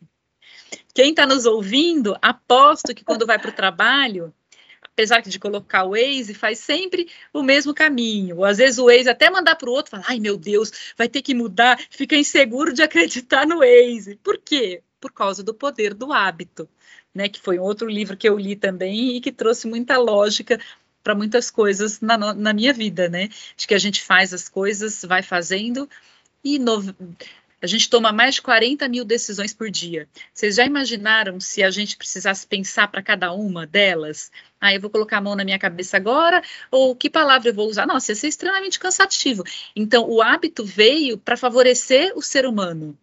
Quem 0.94 1.10
está 1.10 1.26
nos 1.26 1.44
ouvindo, 1.44 2.16
aposto 2.22 2.94
que 2.94 3.04
quando 3.04 3.26
vai 3.26 3.38
para 3.38 3.50
o 3.50 3.54
trabalho, 3.54 4.32
apesar 4.96 5.20
de 5.20 5.38
colocar 5.38 5.84
o 5.84 5.90
Waze, 5.90 6.32
faz 6.32 6.58
sempre 6.58 7.06
o 7.30 7.42
mesmo 7.42 7.74
caminho. 7.74 8.38
Ou 8.38 8.44
às 8.46 8.56
vezes 8.56 8.78
o 8.78 8.86
Waze 8.86 9.10
até 9.10 9.28
mandar 9.28 9.54
para 9.56 9.68
o 9.68 9.72
outro, 9.72 9.90
fala, 9.90 10.04
ai 10.08 10.18
meu 10.18 10.38
Deus, 10.38 10.72
vai 10.96 11.06
ter 11.06 11.20
que 11.20 11.34
mudar, 11.34 11.78
fica 11.90 12.16
inseguro 12.16 12.72
de 12.72 12.82
acreditar 12.82 13.46
no 13.46 13.58
Waze. 13.58 14.18
Por 14.24 14.38
quê? 14.38 14.82
Por 14.98 15.12
causa 15.12 15.42
do 15.42 15.52
poder 15.52 15.92
do 15.92 16.14
hábito, 16.14 16.66
né? 17.14 17.28
Que 17.28 17.38
foi 17.38 17.58
um 17.58 17.62
outro 17.62 17.86
livro 17.86 18.16
que 18.16 18.26
eu 18.26 18.38
li 18.38 18.56
também 18.56 19.16
e 19.16 19.20
que 19.20 19.30
trouxe 19.30 19.68
muita 19.68 19.98
lógica 19.98 20.58
para 21.02 21.14
muitas 21.14 21.50
coisas 21.50 22.00
na, 22.00 22.16
na 22.32 22.54
minha 22.54 22.72
vida, 22.72 23.06
né? 23.06 23.28
De 23.54 23.66
que 23.66 23.74
a 23.74 23.78
gente 23.78 24.02
faz 24.02 24.32
as 24.32 24.48
coisas, 24.48 25.04
vai 25.04 25.22
fazendo 25.22 25.86
e 26.42 26.58
no, 26.58 26.82
a 27.60 27.66
gente 27.66 27.88
toma 27.88 28.12
mais 28.12 28.36
de 28.36 28.42
40 28.42 28.88
mil 28.88 29.04
decisões 29.04 29.54
por 29.54 29.70
dia. 29.70 30.08
Vocês 30.32 30.56
já 30.56 30.64
imaginaram 30.64 31.40
se 31.40 31.62
a 31.62 31.70
gente 31.70 31.96
precisasse 31.96 32.46
pensar 32.46 32.88
para 32.88 33.02
cada 33.02 33.32
uma 33.32 33.66
delas? 33.66 34.30
Ah, 34.60 34.74
eu 34.74 34.80
vou 34.80 34.90
colocar 34.90 35.18
a 35.18 35.20
mão 35.20 35.34
na 35.34 35.44
minha 35.44 35.58
cabeça 35.58 35.96
agora, 35.96 36.42
ou 36.70 36.94
que 36.94 37.08
palavra 37.08 37.50
eu 37.50 37.54
vou 37.54 37.68
usar? 37.68 37.86
Nossa, 37.86 38.12
ia 38.12 38.16
ser 38.16 38.28
extremamente 38.28 38.78
cansativo. 38.78 39.42
Então, 39.74 40.08
o 40.08 40.20
hábito 40.20 40.64
veio 40.64 41.16
para 41.18 41.36
favorecer 41.36 42.12
o 42.16 42.22
ser 42.22 42.46
humano. 42.46 42.96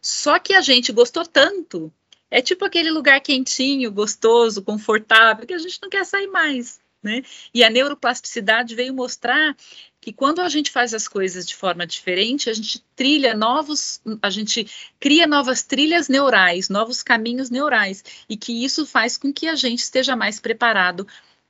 Só 0.00 0.38
que 0.38 0.54
a 0.54 0.60
gente 0.60 0.92
gostou 0.92 1.24
tanto. 1.24 1.92
É 2.30 2.40
tipo 2.40 2.64
aquele 2.64 2.90
lugar 2.90 3.20
quentinho, 3.20 3.90
gostoso, 3.90 4.62
confortável, 4.62 5.46
que 5.46 5.54
a 5.54 5.58
gente 5.58 5.78
não 5.82 5.90
quer 5.90 6.04
sair 6.04 6.28
mais. 6.28 6.80
Né? 7.02 7.22
E 7.54 7.64
a 7.64 7.70
neuroplasticidade 7.70 8.74
veio 8.74 8.92
mostrar 8.92 9.56
que 10.00 10.12
quando 10.12 10.40
a 10.40 10.48
gente 10.48 10.70
faz 10.70 10.92
as 10.92 11.08
coisas 11.08 11.46
de 11.46 11.56
forma 11.56 11.86
diferente, 11.86 12.50
a 12.50 12.52
gente 12.52 12.84
trilha 12.94 13.34
novos, 13.34 14.02
a 14.20 14.28
gente 14.28 14.66
cria 14.98 15.26
novas 15.26 15.62
trilhas 15.62 16.08
neurais, 16.08 16.68
novos 16.68 17.02
caminhos 17.02 17.48
neurais, 17.48 18.04
e 18.28 18.36
que 18.36 18.64
isso 18.64 18.84
faz 18.86 19.16
com 19.16 19.32
que 19.32 19.48
a 19.48 19.54
gente 19.54 19.78
esteja 19.78 20.14
mais 20.14 20.38
preparado 20.38 21.06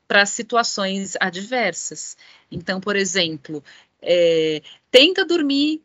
para 0.07 0.27
situações 0.27 1.17
adversas. 1.21 2.17
Então, 2.51 2.81
por 2.81 2.97
exemplo, 2.97 3.63
é, 4.03 4.63
tenta 4.91 5.25
dormir 5.25 5.83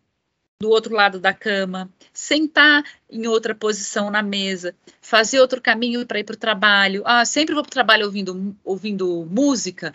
do 0.62 0.70
outro 0.70 0.94
lado 0.94 1.20
da 1.20 1.34
cama, 1.34 1.90
sentar 2.14 2.84
em 3.10 3.28
outra 3.28 3.54
posição 3.54 4.10
na 4.10 4.24
mesa, 4.24 4.76
fazer 5.02 5.40
outro 5.40 5.62
caminho 5.62 6.06
para 6.06 6.20
ir 6.20 6.24
para 6.24 6.36
o 6.36 6.38
trabalho. 6.38 7.04
Ah, 7.06 7.26
sempre 7.26 7.54
vou 7.54 7.64
para 7.64 7.70
o 7.70 7.74
trabalho 7.74 8.06
ouvindo, 8.06 8.56
ouvindo 8.64 9.26
música 9.30 9.94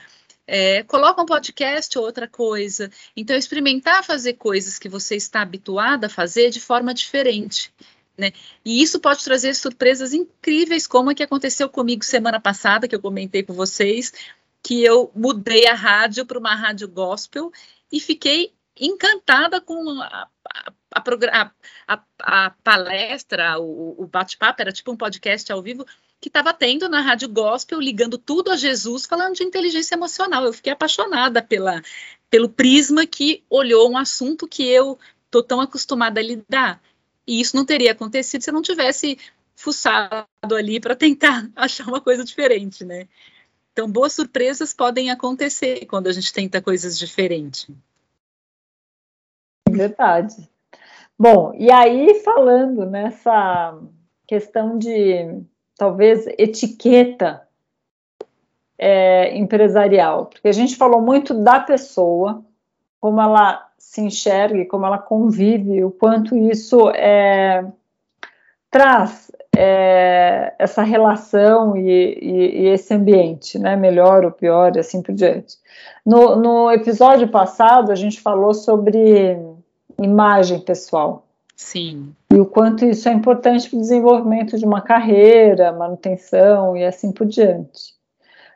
é, 0.51 0.83
coloca 0.83 1.23
um 1.23 1.27
podcast 1.27 1.97
ou 1.97 2.05
outra 2.05 2.27
coisa. 2.27 2.91
Então, 3.17 3.37
experimentar 3.37 4.05
fazer 4.05 4.33
coisas 4.33 4.81
que 4.81 4.89
você 4.89 5.15
está 5.15 5.43
habituado 5.43 6.07
a 6.07 6.09
fazer 6.09 6.51
de 6.51 6.59
forma 6.61 6.93
diferente. 6.93 7.73
Né? 8.19 8.33
E 8.65 8.83
isso 8.83 8.99
pode 8.99 9.23
trazer 9.23 9.55
surpresas 9.55 10.13
incríveis, 10.13 10.89
como 10.89 11.09
a 11.09 11.15
que 11.15 11.23
aconteceu 11.23 11.69
comigo 11.69 12.05
semana 12.05 12.41
passada, 12.41 12.89
que 12.89 12.95
eu 12.97 13.01
comentei 13.01 13.45
com 13.45 13.53
vocês, 13.53 14.13
que 14.61 14.83
eu 14.83 15.13
mudei 15.15 15.69
a 15.69 15.75
rádio 15.75 16.27
para 16.27 16.39
uma 16.39 16.57
rádio 16.57 16.89
gospel 16.89 17.53
e 17.93 18.01
fiquei 18.01 18.53
encantada 18.79 19.61
com 19.61 20.01
a, 20.01 20.29
a, 20.95 21.51
a, 21.89 22.03
a 22.21 22.51
palestra, 22.63 23.59
o, 23.59 24.03
o 24.03 24.07
bate-papo, 24.07 24.61
era 24.63 24.73
tipo 24.73 24.93
um 24.93 24.97
podcast 24.97 25.51
ao 25.53 25.63
vivo, 25.63 25.87
que 26.21 26.29
estava 26.29 26.53
tendo 26.53 26.89
na 26.89 27.01
rádio 27.01 27.29
gospel, 27.29 27.81
ligando 27.81 28.19
tudo 28.19 28.51
a 28.51 28.57
Jesus, 28.57 29.07
falando 29.07 29.35
de 29.35 29.43
inteligência 29.43 29.95
emocional. 29.95 30.45
Eu 30.45 30.53
fiquei 30.53 30.73
apaixonada 30.73 31.43
pela, 31.43 31.83
pelo 32.29 32.49
prisma 32.49 33.07
que 33.07 33.43
olhou 33.49 33.91
um 33.91 33.97
assunto 33.97 34.47
que 34.47 34.67
eu 34.67 34.99
estou 35.25 35.43
tão 35.43 35.61
acostumada 35.61 36.21
a 36.21 36.23
lidar. 36.23 36.83
E 37.27 37.41
isso 37.41 37.57
não 37.57 37.65
teria 37.65 37.93
acontecido 37.93 38.43
se 38.43 38.51
eu 38.51 38.55
não 38.55 38.63
tivesse 38.63 39.19
fuçado 39.55 40.27
ali 40.57 40.79
para 40.81 40.95
tentar 40.95 41.49
achar 41.57 41.87
uma 41.87 42.01
coisa 42.01 42.25
diferente, 42.25 42.85
né? 42.85 43.09
Então, 43.73 43.91
boas 43.91 44.13
surpresas 44.13 44.75
podem 44.75 45.11
acontecer 45.11 45.87
quando 45.87 46.09
a 46.09 46.13
gente 46.13 46.33
tenta 46.33 46.61
coisas 46.61 46.99
diferentes. 46.99 47.69
Verdade. 49.71 50.49
Bom, 51.19 51.53
e 51.55 51.71
aí 51.71 52.15
falando 52.25 52.87
nessa 52.87 53.79
questão 54.27 54.79
de 54.79 55.43
talvez 55.77 56.27
etiqueta 56.39 57.43
é, 58.79 59.37
empresarial, 59.37 60.27
porque 60.27 60.49
a 60.49 60.53
gente 60.53 60.77
falou 60.77 61.03
muito 61.03 61.35
da 61.35 61.61
pessoa, 61.61 62.43
como 62.99 63.21
ela 63.21 63.69
se 63.77 64.01
enxerga, 64.01 64.65
como 64.67 64.87
ela 64.87 64.99
convive, 64.99 65.85
o 65.85 65.91
quanto 65.91 66.37
isso 66.37 66.91
é, 66.91 67.67
traz 68.71 69.31
é, 69.57 70.55
essa 70.59 70.83
relação 70.83 71.77
e, 71.77 71.91
e, 71.91 72.63
e, 72.63 72.67
esse 72.69 72.95
ambiente, 72.95 73.59
né, 73.59 73.77
melhor 73.77 74.25
ou 74.25 74.31
pior, 74.31 74.75
e 74.75 74.79
assim 74.79 75.03
por 75.03 75.15
diante. 75.15 75.57
No, 76.07 76.37
no 76.37 76.71
episódio 76.71 77.29
passado, 77.29 77.91
a 77.91 77.95
gente 77.95 78.21
falou 78.21 78.55
sobre 78.55 79.37
imagem 80.05 80.61
pessoal. 80.61 81.27
Sim. 81.57 82.15
E 82.33 82.41
o 82.41 82.47
quanto 82.47 82.85
isso 82.85 83.09
é 83.09 83.13
importante 83.13 83.69
para 83.69 83.77
o 83.77 83.81
desenvolvimento 83.81 84.59
de 84.59 84.65
uma 84.65 84.81
carreira, 84.81 85.73
manutenção 85.73 86.77
e 86.77 86.85
assim 86.85 87.13
por 87.13 87.27
diante. 87.27 87.95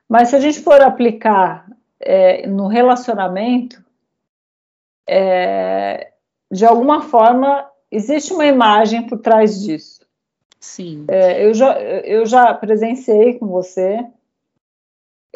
Mas 0.09 0.29
se 0.29 0.37
a 0.37 0.41
gente 0.41 0.61
for 0.61 0.81
aplicar 0.81 1.67
é, 2.01 2.47
no 2.47 2.67
relacionamento, 2.67 3.85
é, 5.07 6.13
de 6.51 6.65
alguma 6.65 7.03
forma 7.03 7.69
existe 7.91 8.33
uma 8.33 8.47
imagem 8.47 9.07
por 9.07 9.19
trás 9.19 9.63
disso. 9.63 10.05
Sim. 10.59 11.05
É, 11.09 11.45
eu, 11.45 11.53
já, 11.53 11.79
eu 11.81 12.25
já 12.25 12.55
presenciei 12.55 13.39
com 13.39 13.47
você 13.47 14.05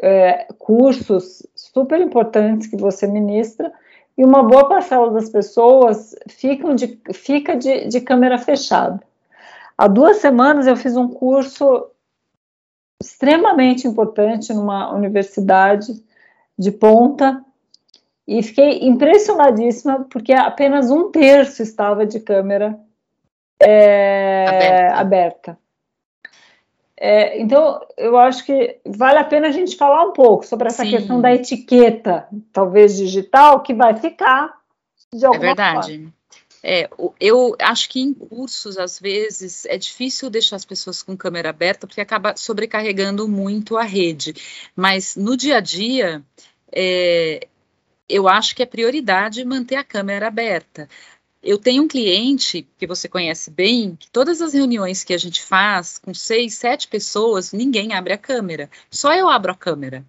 é, 0.02 0.46
cursos 0.59 1.46
super 1.54 2.00
importantes 2.00 2.66
que 2.66 2.76
você 2.76 3.06
ministra 3.06 3.72
e 4.18 4.24
uma 4.24 4.42
boa 4.42 4.68
parcela 4.68 5.12
das 5.12 5.30
pessoas 5.30 6.16
ficam 6.28 6.74
de, 6.74 7.00
fica 7.14 7.56
de, 7.56 7.86
de 7.86 8.00
câmera 8.00 8.36
fechada. 8.36 9.00
Há 9.76 9.86
duas 9.86 10.16
semanas 10.16 10.66
eu 10.66 10.76
fiz 10.76 10.96
um 10.96 11.08
curso 11.08 11.88
extremamente 13.00 13.86
importante 13.86 14.52
numa 14.52 14.92
universidade 14.92 16.02
de 16.58 16.72
ponta 16.72 17.44
e 18.26 18.42
fiquei 18.42 18.80
impressionadíssima 18.88 20.04
porque 20.10 20.32
apenas 20.32 20.90
um 20.90 21.12
terço 21.12 21.62
estava 21.62 22.04
de 22.04 22.18
câmera 22.18 22.76
é, 23.60 24.46
aberta. 24.48 25.00
aberta. 25.00 25.58
É, 27.01 27.40
então, 27.40 27.80
eu 27.96 28.18
acho 28.18 28.44
que 28.44 28.80
vale 28.84 29.18
a 29.18 29.24
pena 29.24 29.46
a 29.46 29.53
gente 29.53 29.76
falar 29.76 30.05
um 30.05 30.12
pouco 30.12 30.44
sobre 30.44 30.66
essa 30.66 30.84
Sim. 30.84 30.90
questão 30.90 31.20
da 31.20 31.32
etiqueta, 31.32 32.26
talvez 32.53 32.96
digital, 32.96 33.62
que 33.62 33.72
vai 33.72 33.96
ficar 33.96 34.59
de 35.14 35.24
alguma 35.24 35.44
É 35.44 35.46
verdade. 35.46 35.92
Forma. 35.92 36.18
É, 36.61 36.90
eu 37.20 37.55
acho 37.61 37.88
que 37.88 38.01
em 38.01 38.12
cursos, 38.12 38.76
às 38.78 38.99
vezes, 38.99 39.64
é 39.66 39.78
difícil 39.78 40.28
deixar 40.28 40.57
as 40.57 40.64
pessoas 40.64 41.01
com 41.01 41.16
câmera 41.16 41.51
aberta, 41.51 41.86
porque 41.86 42.01
acaba 42.01 42.34
sobrecarregando 42.36 43.28
muito 43.28 43.76
a 43.76 43.84
rede. 43.84 44.34
Mas 44.74 45.14
no 45.14 45.36
dia 45.36 45.59
a 45.59 45.61
dia, 45.61 46.20
é, 46.72 47.46
eu 48.09 48.28
acho 48.28 48.57
que 48.57 48.62
é 48.62 48.66
prioridade 48.66 49.44
manter 49.44 49.76
a 49.76 49.84
câmera 49.84 50.26
aberta. 50.26 50.88
Eu 51.49 51.57
tenho 51.57 51.82
um 51.82 51.88
cliente 51.88 52.68
que 52.76 52.86
você 52.86 53.09
conhece 53.09 53.51
bem, 53.51 53.96
que 53.96 54.11
todas 54.11 54.42
as 54.42 54.53
reuniões 54.53 55.03
que 55.03 55.14
a 55.14 55.16
gente 55.16 55.42
faz 55.42 55.96
com 55.96 56.12
seis, 56.12 56.53
sete 56.53 56.86
pessoas, 56.86 57.55
ninguém 57.55 57.94
abre 57.94 58.12
a 58.12 58.18
câmera. 58.18 58.68
Só 58.90 59.14
eu 59.14 59.30
abro 59.30 59.51
a 59.51 59.55
câmera. 59.55 60.05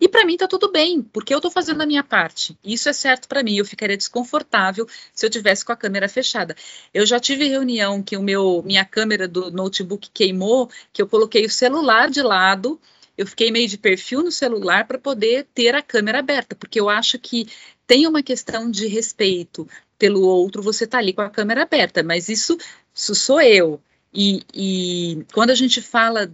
E 0.00 0.08
para 0.08 0.24
mim 0.24 0.36
tá 0.36 0.46
tudo 0.46 0.70
bem, 0.70 1.02
porque 1.02 1.34
eu 1.34 1.38
estou 1.38 1.50
fazendo 1.50 1.80
a 1.80 1.86
minha 1.86 2.04
parte. 2.04 2.56
Isso 2.62 2.88
é 2.88 2.92
certo 2.92 3.26
para 3.26 3.42
mim. 3.42 3.56
Eu 3.56 3.64
ficaria 3.64 3.96
desconfortável 3.96 4.86
se 5.12 5.26
eu 5.26 5.30
tivesse 5.30 5.64
com 5.64 5.72
a 5.72 5.76
câmera 5.76 6.08
fechada. 6.08 6.54
Eu 6.94 7.04
já 7.04 7.18
tive 7.18 7.48
reunião 7.48 8.00
que 8.00 8.16
o 8.16 8.22
meu 8.22 8.62
minha 8.64 8.84
câmera 8.84 9.26
do 9.26 9.50
notebook 9.50 10.08
queimou, 10.14 10.70
que 10.92 11.02
eu 11.02 11.08
coloquei 11.08 11.44
o 11.46 11.50
celular 11.50 12.08
de 12.08 12.22
lado. 12.22 12.80
Eu 13.18 13.26
fiquei 13.26 13.50
meio 13.50 13.66
de 13.66 13.76
perfil 13.76 14.22
no 14.22 14.30
celular 14.30 14.86
para 14.86 14.98
poder 14.98 15.48
ter 15.52 15.74
a 15.74 15.82
câmera 15.82 16.20
aberta, 16.20 16.54
porque 16.54 16.78
eu 16.78 16.88
acho 16.88 17.18
que 17.18 17.48
tem 17.88 18.06
uma 18.06 18.22
questão 18.22 18.70
de 18.70 18.86
respeito 18.86 19.66
pelo 19.98 20.22
outro, 20.22 20.62
você 20.62 20.84
está 20.84 20.98
ali 20.98 21.12
com 21.12 21.22
a 21.22 21.30
câmera 21.30 21.62
aberta, 21.62 22.02
mas 22.02 22.28
isso, 22.28 22.56
isso 22.94 23.14
sou 23.14 23.40
eu. 23.40 23.80
E, 24.12 24.42
e, 24.54 25.26
quando 25.32 25.50
a 25.50 25.54
gente 25.54 25.82
fala, 25.82 26.30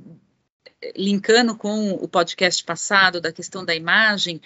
linkando 0.96 1.56
com 1.56 1.90
o 1.92 2.08
podcast 2.08 2.62
passado, 2.64 3.20
da 3.20 3.32
questão 3.32 3.64
da 3.64 3.74
imagem, 3.74 4.40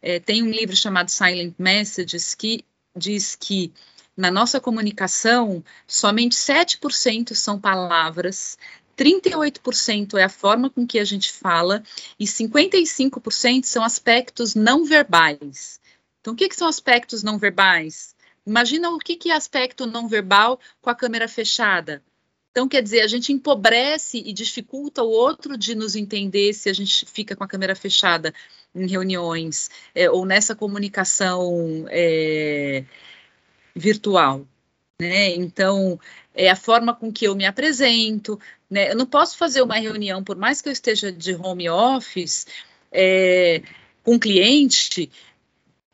é, 0.00 0.18
tem 0.18 0.42
um 0.42 0.50
livro 0.50 0.74
chamado 0.76 1.10
Silent 1.10 1.54
Messages 1.58 2.34
que 2.34 2.64
diz 2.96 3.36
que 3.36 3.72
na 4.16 4.30
nossa 4.30 4.60
comunicação, 4.60 5.64
somente 5.86 6.36
7% 6.36 7.34
são 7.34 7.58
palavras, 7.58 8.58
38% 8.96 10.18
é 10.18 10.24
a 10.24 10.28
forma 10.28 10.68
com 10.68 10.86
que 10.86 10.98
a 10.98 11.04
gente 11.04 11.32
fala 11.32 11.82
e 12.18 12.24
55% 12.24 13.64
são 13.64 13.82
aspectos 13.82 14.54
não 14.54 14.84
verbais. 14.84 15.80
Então, 16.20 16.34
o 16.34 16.36
que, 16.36 16.48
que 16.48 16.54
são 16.56 16.68
aspectos 16.68 17.22
não 17.22 17.38
verbais? 17.38 18.11
Imagina 18.46 18.90
o 18.90 18.98
que, 18.98 19.16
que 19.16 19.30
é 19.30 19.34
aspecto 19.34 19.86
não 19.86 20.08
verbal 20.08 20.58
com 20.80 20.90
a 20.90 20.94
câmera 20.94 21.28
fechada. 21.28 22.02
Então, 22.52 22.68
quer 22.68 22.82
dizer, 22.82 23.00
a 23.00 23.06
gente 23.06 23.32
empobrece 23.32 24.18
e 24.18 24.32
dificulta 24.32 25.02
o 25.02 25.08
outro 25.08 25.56
de 25.56 25.74
nos 25.74 25.96
entender 25.96 26.52
se 26.52 26.68
a 26.68 26.72
gente 26.72 27.06
fica 27.06 27.34
com 27.34 27.42
a 27.42 27.48
câmera 27.48 27.74
fechada 27.74 28.34
em 28.74 28.86
reuniões 28.86 29.70
é, 29.94 30.10
ou 30.10 30.26
nessa 30.26 30.54
comunicação 30.54 31.86
é, 31.88 32.84
virtual. 33.74 34.46
Né? 35.00 35.30
Então, 35.34 35.98
é 36.34 36.50
a 36.50 36.56
forma 36.56 36.94
com 36.94 37.10
que 37.10 37.26
eu 37.26 37.34
me 37.34 37.46
apresento. 37.46 38.38
Né? 38.68 38.90
Eu 38.90 38.96
não 38.96 39.06
posso 39.06 39.38
fazer 39.38 39.62
uma 39.62 39.78
reunião, 39.78 40.22
por 40.22 40.36
mais 40.36 40.60
que 40.60 40.68
eu 40.68 40.72
esteja 40.72 41.10
de 41.10 41.34
home 41.34 41.70
office, 41.70 42.46
é, 42.90 43.62
com 44.02 44.14
um 44.14 44.18
cliente, 44.18 45.10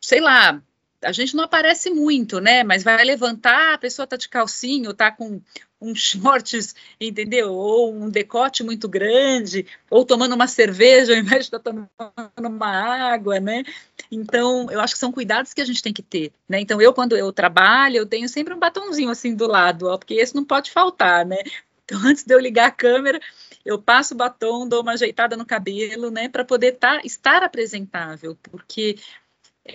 sei 0.00 0.20
lá, 0.20 0.60
a 1.02 1.12
gente 1.12 1.36
não 1.36 1.44
aparece 1.44 1.90
muito, 1.90 2.40
né? 2.40 2.64
Mas 2.64 2.82
vai 2.82 3.04
levantar, 3.04 3.74
a 3.74 3.78
pessoa 3.78 4.06
tá 4.06 4.16
de 4.16 4.28
calcinho, 4.28 4.92
tá 4.94 5.10
com 5.10 5.40
um 5.80 5.94
shorts, 5.94 6.74
entendeu? 7.00 7.52
Ou 7.52 7.94
um 7.94 8.10
decote 8.10 8.62
muito 8.62 8.88
grande, 8.88 9.66
ou 9.90 10.04
tomando 10.04 10.34
uma 10.34 10.46
cerveja 10.46 11.12
ao 11.12 11.18
invés 11.18 11.48
de 11.48 11.56
estar 11.56 11.60
tá 11.60 11.70
tomando 11.70 12.48
uma 12.56 13.12
água, 13.12 13.38
né? 13.38 13.62
Então, 14.10 14.70
eu 14.70 14.80
acho 14.80 14.94
que 14.94 15.00
são 15.00 15.12
cuidados 15.12 15.54
que 15.54 15.60
a 15.60 15.64
gente 15.64 15.82
tem 15.82 15.92
que 15.92 16.02
ter, 16.02 16.32
né? 16.48 16.60
Então, 16.60 16.80
eu, 16.80 16.92
quando 16.92 17.16
eu 17.16 17.32
trabalho, 17.32 17.96
eu 17.96 18.06
tenho 18.06 18.28
sempre 18.28 18.52
um 18.54 18.58
batonzinho 18.58 19.10
assim 19.10 19.34
do 19.34 19.46
lado, 19.46 19.86
ó, 19.86 19.98
porque 19.98 20.14
esse 20.14 20.34
não 20.34 20.44
pode 20.44 20.70
faltar, 20.70 21.24
né? 21.24 21.38
Então, 21.84 22.00
antes 22.04 22.24
de 22.24 22.34
eu 22.34 22.40
ligar 22.40 22.66
a 22.68 22.72
câmera, 22.72 23.20
eu 23.64 23.80
passo 23.80 24.14
o 24.14 24.16
batom, 24.16 24.68
dou 24.68 24.82
uma 24.82 24.92
ajeitada 24.92 25.36
no 25.36 25.46
cabelo, 25.46 26.10
né? 26.10 26.28
Para 26.28 26.44
poder 26.44 26.72
tá, 26.72 27.00
estar 27.04 27.42
apresentável, 27.42 28.36
porque 28.42 28.96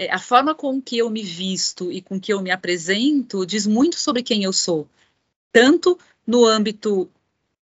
a 0.10 0.20
forma 0.20 0.56
com 0.56 0.82
que 0.82 0.98
eu 0.98 1.10
me 1.10 1.24
visto 1.24 1.92
e 1.92 2.02
com 2.02 2.20
que 2.20 2.34
eu 2.34 2.42
me 2.42 2.52
apresento 2.52 3.46
diz 3.46 3.68
muito 3.68 3.98
sobre 3.98 4.24
quem 4.24 4.44
eu 4.44 4.54
sou, 4.54 4.88
tanto 5.52 5.98
no 6.26 6.46
âmbito 6.46 7.10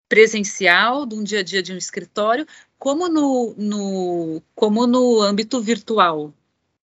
presencial, 0.09 1.05
de 1.05 1.15
um 1.15 1.23
dia 1.23 1.39
a 1.39 1.43
dia 1.43 1.61
de 1.61 1.73
um 1.73 1.77
escritório, 1.77 2.47
como 2.79 3.09
no, 3.09 3.53
no, 3.57 4.41
como 4.55 4.87
no 4.87 5.21
âmbito 5.21 5.61
virtual. 5.61 6.33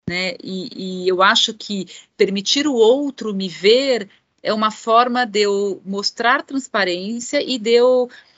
Né? 0.09 0.36
E, 0.43 1.03
e 1.03 1.07
eu 1.07 1.21
acho 1.21 1.53
que 1.53 1.88
permitir 2.17 2.67
o 2.67 2.73
outro 2.73 3.34
me 3.34 3.47
ver 3.47 4.09
é 4.43 4.51
uma 4.53 4.71
forma 4.71 5.25
de 5.25 5.41
eu 5.41 5.82
mostrar 5.86 6.43
transparência 6.43 7.41
e 7.41 7.59
de 7.59 7.71
eu 7.71 8.09
é, 8.09 8.30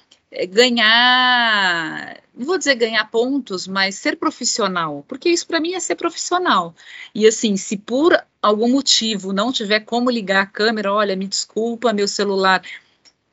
ganhar, 0.49 2.21
não 2.35 2.45
vou 2.45 2.57
dizer 2.57 2.75
ganhar 2.75 3.05
pontos, 3.09 3.67
mas 3.67 3.95
ser 3.95 4.17
profissional, 4.17 5.05
porque 5.07 5.29
isso 5.29 5.45
para 5.45 5.59
mim 5.59 5.73
é 5.73 5.79
ser 5.79 5.95
profissional. 5.95 6.73
E 7.13 7.27
assim, 7.27 7.55
se 7.55 7.77
por 7.77 8.17
algum 8.41 8.69
motivo 8.69 9.31
não 9.31 9.51
tiver 9.51 9.81
como 9.81 10.09
ligar 10.09 10.43
a 10.43 10.47
câmera, 10.47 10.91
olha, 10.91 11.15
me 11.15 11.27
desculpa, 11.27 11.93
meu 11.93 12.07
celular 12.07 12.63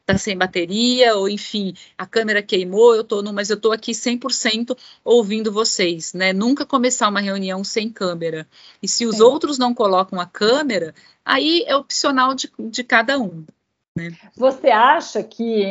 está 0.01 0.19
sem 0.19 0.37
bateria, 0.37 1.15
ou 1.17 1.29
enfim, 1.29 1.75
a 1.97 2.07
câmera 2.07 2.43
queimou, 2.43 2.95
eu 2.95 3.05
tô 3.05 3.23
no, 3.23 3.33
mas 3.33 3.49
eu 3.49 3.61
tô 3.61 3.73
aqui 3.73 3.93
100% 3.93 4.77
ouvindo 5.05 5.53
vocês, 5.53 6.13
né? 6.13 6.33
Nunca 6.33 6.67
começar 6.67 7.09
uma 7.09 7.21
reunião 7.21 7.63
sem 7.63 7.89
câmera. 7.89 8.47
E 8.83 8.89
se 8.89 9.07
os 9.07 9.17
Sim. 9.17 9.23
outros 9.23 9.59
não 9.59 9.73
colocam 9.73 10.21
a 10.21 10.27
câmera, 10.27 10.95
aí 11.25 11.65
é 11.67 11.77
opcional 11.77 12.35
de, 12.35 12.51
de 12.59 12.85
cada 12.85 13.19
um. 13.19 13.45
Né? 13.97 14.17
Você 14.37 14.69
acha 14.69 15.23
que 15.23 15.65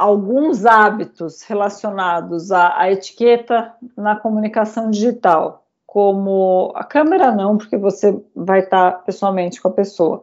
alguns 0.00 0.64
hábitos 0.64 1.42
relacionados 1.42 2.50
à, 2.50 2.74
à, 2.74 2.90
etiqueta 2.90 3.74
na 3.94 4.16
comunicação 4.16 4.90
digital, 4.90 5.66
como 5.86 6.72
a 6.74 6.82
câmera 6.82 7.30
não, 7.30 7.58
porque 7.58 7.76
você 7.76 8.18
vai 8.34 8.60
estar 8.60 9.04
pessoalmente 9.04 9.60
com 9.60 9.68
a 9.68 9.72
pessoa, 9.72 10.22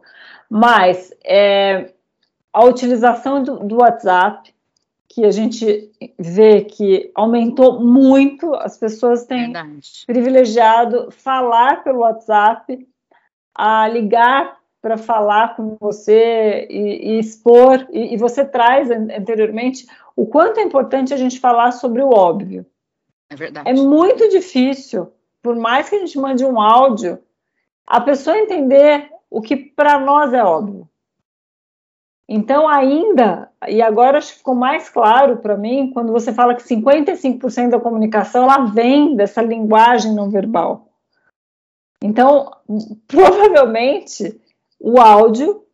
mas 0.50 1.14
é, 1.24 1.92
a 2.52 2.64
utilização 2.64 3.40
do, 3.40 3.60
do 3.60 3.76
WhatsApp, 3.76 4.52
que 5.08 5.24
a 5.24 5.30
gente 5.30 5.88
vê 6.18 6.62
que 6.62 7.12
aumentou 7.14 7.80
muito, 7.80 8.52
as 8.56 8.76
pessoas 8.76 9.26
têm 9.26 9.52
Verdade. 9.52 10.04
privilegiado 10.08 11.08
falar 11.12 11.84
pelo 11.84 12.00
WhatsApp, 12.00 12.84
a 13.54 13.86
ligar 13.86 14.57
para 14.80 14.96
falar 14.96 15.56
com 15.56 15.76
você 15.80 16.66
e, 16.70 17.12
e 17.12 17.18
expor, 17.18 17.86
e, 17.90 18.14
e, 18.14 18.16
você 18.16 18.44
traz 18.44 18.90
anteriormente 18.90 19.86
o 20.14 20.26
quanto 20.26 20.60
é 20.60 20.62
importante 20.62 21.12
a 21.12 21.16
gente 21.16 21.40
falar 21.40 21.72
sobre 21.72 22.02
o 22.02 22.10
óbvio. 22.10 22.64
É 23.30 23.36
verdade. 23.36 23.68
É 23.68 23.72
muito 23.74 24.28
difícil, 24.28 25.12
por 25.42 25.56
mais 25.56 25.88
que 25.88 25.96
a 25.96 25.98
gente 25.98 26.18
mande 26.18 26.44
um 26.44 26.60
áudio, 26.60 27.18
a 27.86 28.00
pessoa 28.00 28.38
entender 28.38 29.10
o 29.30 29.40
que 29.40 29.56
para 29.56 29.98
nós 29.98 30.32
é 30.32 30.42
óbvio. 30.42 30.88
Então, 32.28 32.68
ainda, 32.68 33.50
e 33.66 33.80
agora 33.80 34.18
acho 34.18 34.32
que 34.32 34.38
ficou 34.38 34.54
mais 34.54 34.90
claro 34.90 35.38
para 35.38 35.56
mim, 35.56 35.90
quando 35.92 36.12
você 36.12 36.30
fala 36.32 36.54
que 36.54 36.62
55% 36.62 37.70
da 37.70 37.80
comunicação 37.80 38.44
ela 38.44 38.66
vem 38.66 39.16
dessa 39.16 39.40
linguagem 39.40 40.14
não 40.14 40.30
verbal. 40.30 40.88
Então, 42.02 42.50
provavelmente, 43.08 44.38
o 44.78 45.00
áudio 45.00 45.64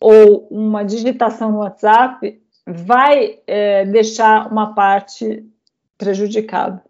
ou 0.00 0.46
uma 0.50 0.84
digitação 0.84 1.52
no 1.52 1.58
WhatsApp 1.58 2.40
vai 2.66 3.40
é, 3.46 3.84
deixar 3.84 4.50
uma 4.50 4.74
parte 4.74 5.44
prejudicada. 5.98 6.82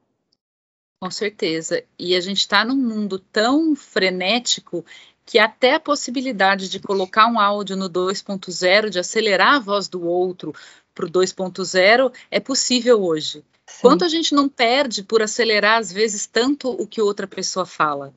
Com 1.01 1.11
certeza. 1.11 1.83
E 1.99 2.15
a 2.15 2.21
gente 2.21 2.39
está 2.39 2.65
num 2.65 2.77
mundo 2.77 3.19
tão 3.19 3.75
frenético 3.75 4.85
que 5.25 5.39
até 5.39 5.75
a 5.75 5.81
possibilidade 5.81 6.69
de 6.69 6.79
colocar 6.79 7.27
um 7.27 7.39
áudio 7.39 7.77
no 7.77 7.89
2.0, 7.89 8.89
de 8.89 8.99
acelerar 8.99 9.55
a 9.55 9.59
voz 9.59 9.89
do 9.89 10.07
outro 10.07 10.55
para 10.95 11.07
o 11.07 11.11
2.0, 11.11 12.13
é 12.31 12.39
possível 12.39 13.03
hoje. 13.03 13.45
Sim. 13.67 13.81
Quanto 13.81 14.05
a 14.05 14.09
gente 14.09 14.35
não 14.35 14.49
perde 14.49 15.03
por 15.03 15.23
acelerar, 15.23 15.79
às 15.79 15.93
vezes, 15.93 16.27
tanto 16.27 16.71
o 16.71 16.87
que 16.87 17.01
outra 17.01 17.27
pessoa 17.27 17.65
fala. 17.65 18.13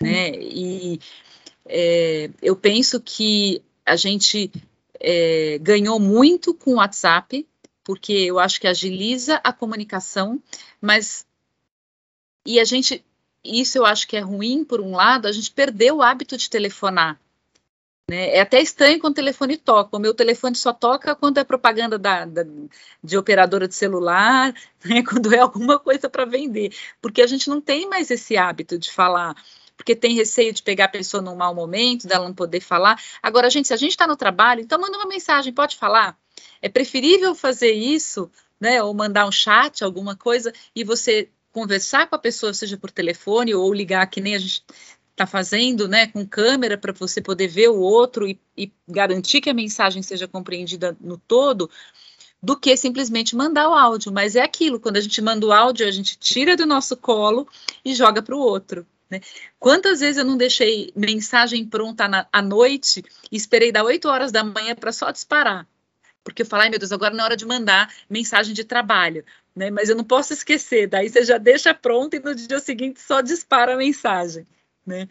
Né? 0.00 0.30
E 0.34 1.00
é, 1.66 2.30
eu 2.42 2.56
penso 2.56 3.00
que 3.00 3.62
a 3.84 3.96
gente 3.96 4.50
é, 5.00 5.58
ganhou 5.60 5.98
muito 5.98 6.54
com 6.54 6.72
o 6.72 6.76
WhatsApp, 6.76 7.46
porque 7.82 8.12
eu 8.12 8.38
acho 8.38 8.60
que 8.60 8.66
agiliza 8.66 9.40
a 9.44 9.52
comunicação, 9.52 10.42
mas 10.80 11.26
e 12.46 12.60
a 12.60 12.64
gente, 12.64 13.04
isso 13.42 13.78
eu 13.78 13.86
acho 13.86 14.06
que 14.06 14.16
é 14.16 14.20
ruim, 14.20 14.64
por 14.64 14.80
um 14.80 14.94
lado, 14.96 15.26
a 15.26 15.32
gente 15.32 15.50
perdeu 15.50 15.96
o 15.96 16.02
hábito 16.02 16.36
de 16.36 16.48
telefonar. 16.50 17.18
Né? 18.10 18.36
É 18.36 18.40
até 18.42 18.60
estranho 18.60 19.00
quando 19.00 19.12
o 19.12 19.16
telefone 19.16 19.56
toca. 19.56 19.96
O 19.96 20.00
meu 20.00 20.12
telefone 20.12 20.54
só 20.54 20.72
toca 20.72 21.14
quando 21.14 21.38
é 21.38 21.44
propaganda 21.44 21.98
da, 21.98 22.26
da 22.26 22.44
de 23.02 23.16
operadora 23.16 23.66
de 23.66 23.74
celular, 23.74 24.54
né? 24.84 25.02
quando 25.02 25.34
é 25.34 25.38
alguma 25.38 25.78
coisa 25.78 26.08
para 26.08 26.26
vender. 26.26 26.74
Porque 27.00 27.22
a 27.22 27.26
gente 27.26 27.48
não 27.48 27.60
tem 27.60 27.88
mais 27.88 28.10
esse 28.10 28.36
hábito 28.36 28.78
de 28.78 28.90
falar 28.90 29.34
porque 29.76 29.94
tem 29.94 30.14
receio 30.14 30.52
de 30.52 30.62
pegar 30.62 30.86
a 30.86 30.88
pessoa 30.88 31.22
num 31.22 31.34
mau 31.34 31.54
momento, 31.54 32.06
dela 32.06 32.26
não 32.26 32.34
poder 32.34 32.60
falar. 32.60 33.00
Agora, 33.22 33.50
gente, 33.50 33.68
se 33.68 33.74
a 33.74 33.76
gente 33.76 33.90
está 33.90 34.06
no 34.06 34.16
trabalho, 34.16 34.60
então 34.60 34.80
manda 34.80 34.96
uma 34.96 35.08
mensagem, 35.08 35.52
pode 35.52 35.76
falar. 35.76 36.16
É 36.62 36.68
preferível 36.68 37.34
fazer 37.34 37.72
isso, 37.72 38.30
né? 38.60 38.82
Ou 38.82 38.94
mandar 38.94 39.26
um 39.26 39.32
chat, 39.32 39.82
alguma 39.82 40.16
coisa, 40.16 40.52
e 40.74 40.84
você 40.84 41.28
conversar 41.52 42.08
com 42.08 42.16
a 42.16 42.18
pessoa, 42.18 42.52
seja 42.52 42.76
por 42.76 42.90
telefone 42.90 43.54
ou 43.54 43.72
ligar, 43.72 44.06
que 44.08 44.20
nem 44.20 44.34
a 44.34 44.38
gente 44.38 44.64
está 45.12 45.26
fazendo, 45.26 45.86
né, 45.86 46.08
com 46.08 46.26
câmera 46.26 46.76
para 46.76 46.92
você 46.92 47.20
poder 47.20 47.46
ver 47.46 47.68
o 47.68 47.78
outro 47.78 48.26
e, 48.26 48.40
e, 48.56 48.72
garantir 48.88 49.40
que 49.40 49.48
a 49.48 49.54
mensagem 49.54 50.02
seja 50.02 50.26
compreendida 50.26 50.96
no 51.00 51.16
todo, 51.16 51.70
do 52.42 52.58
que 52.58 52.76
simplesmente 52.76 53.36
mandar 53.36 53.68
o 53.68 53.74
áudio. 53.74 54.12
Mas 54.12 54.34
é 54.34 54.42
aquilo, 54.42 54.80
quando 54.80 54.96
a 54.96 55.00
gente 55.00 55.22
manda 55.22 55.46
o 55.46 55.52
áudio, 55.52 55.86
a 55.86 55.90
gente 55.92 56.18
tira 56.18 56.56
do 56.56 56.66
nosso 56.66 56.96
colo 56.96 57.48
e 57.84 57.94
joga 57.94 58.20
para 58.20 58.34
o 58.34 58.40
outro. 58.40 58.84
Né? 59.10 59.20
Quantas 59.58 60.00
vezes 60.00 60.16
eu 60.16 60.24
não 60.24 60.36
deixei 60.36 60.92
mensagem 60.96 61.66
pronta 61.66 62.08
na, 62.08 62.26
à 62.32 62.42
noite 62.42 63.04
e 63.30 63.36
esperei 63.36 63.70
dar 63.70 63.84
8 63.84 64.08
horas 64.08 64.32
da 64.32 64.42
manhã 64.42 64.74
para 64.74 64.92
só 64.92 65.10
disparar? 65.10 65.66
Porque 66.22 66.42
eu 66.42 66.46
falei, 66.46 66.70
meu 66.70 66.78
Deus, 66.78 66.92
agora 66.92 67.12
não 67.12 67.20
é 67.20 67.24
hora 67.24 67.36
de 67.36 67.44
mandar 67.44 67.92
mensagem 68.08 68.54
de 68.54 68.64
trabalho 68.64 69.24
né? 69.54 69.70
Mas 69.70 69.88
eu 69.88 69.96
não 69.96 70.04
posso 70.04 70.32
esquecer, 70.32 70.88
daí 70.88 71.08
você 71.08 71.24
já 71.24 71.38
deixa 71.38 71.72
pronto 71.72 72.14
e 72.14 72.20
no 72.20 72.34
dia 72.34 72.58
seguinte 72.58 73.00
só 73.00 73.20
dispara 73.20 73.74
a 73.74 73.76
mensagem, 73.76 74.46
né? 74.86 75.08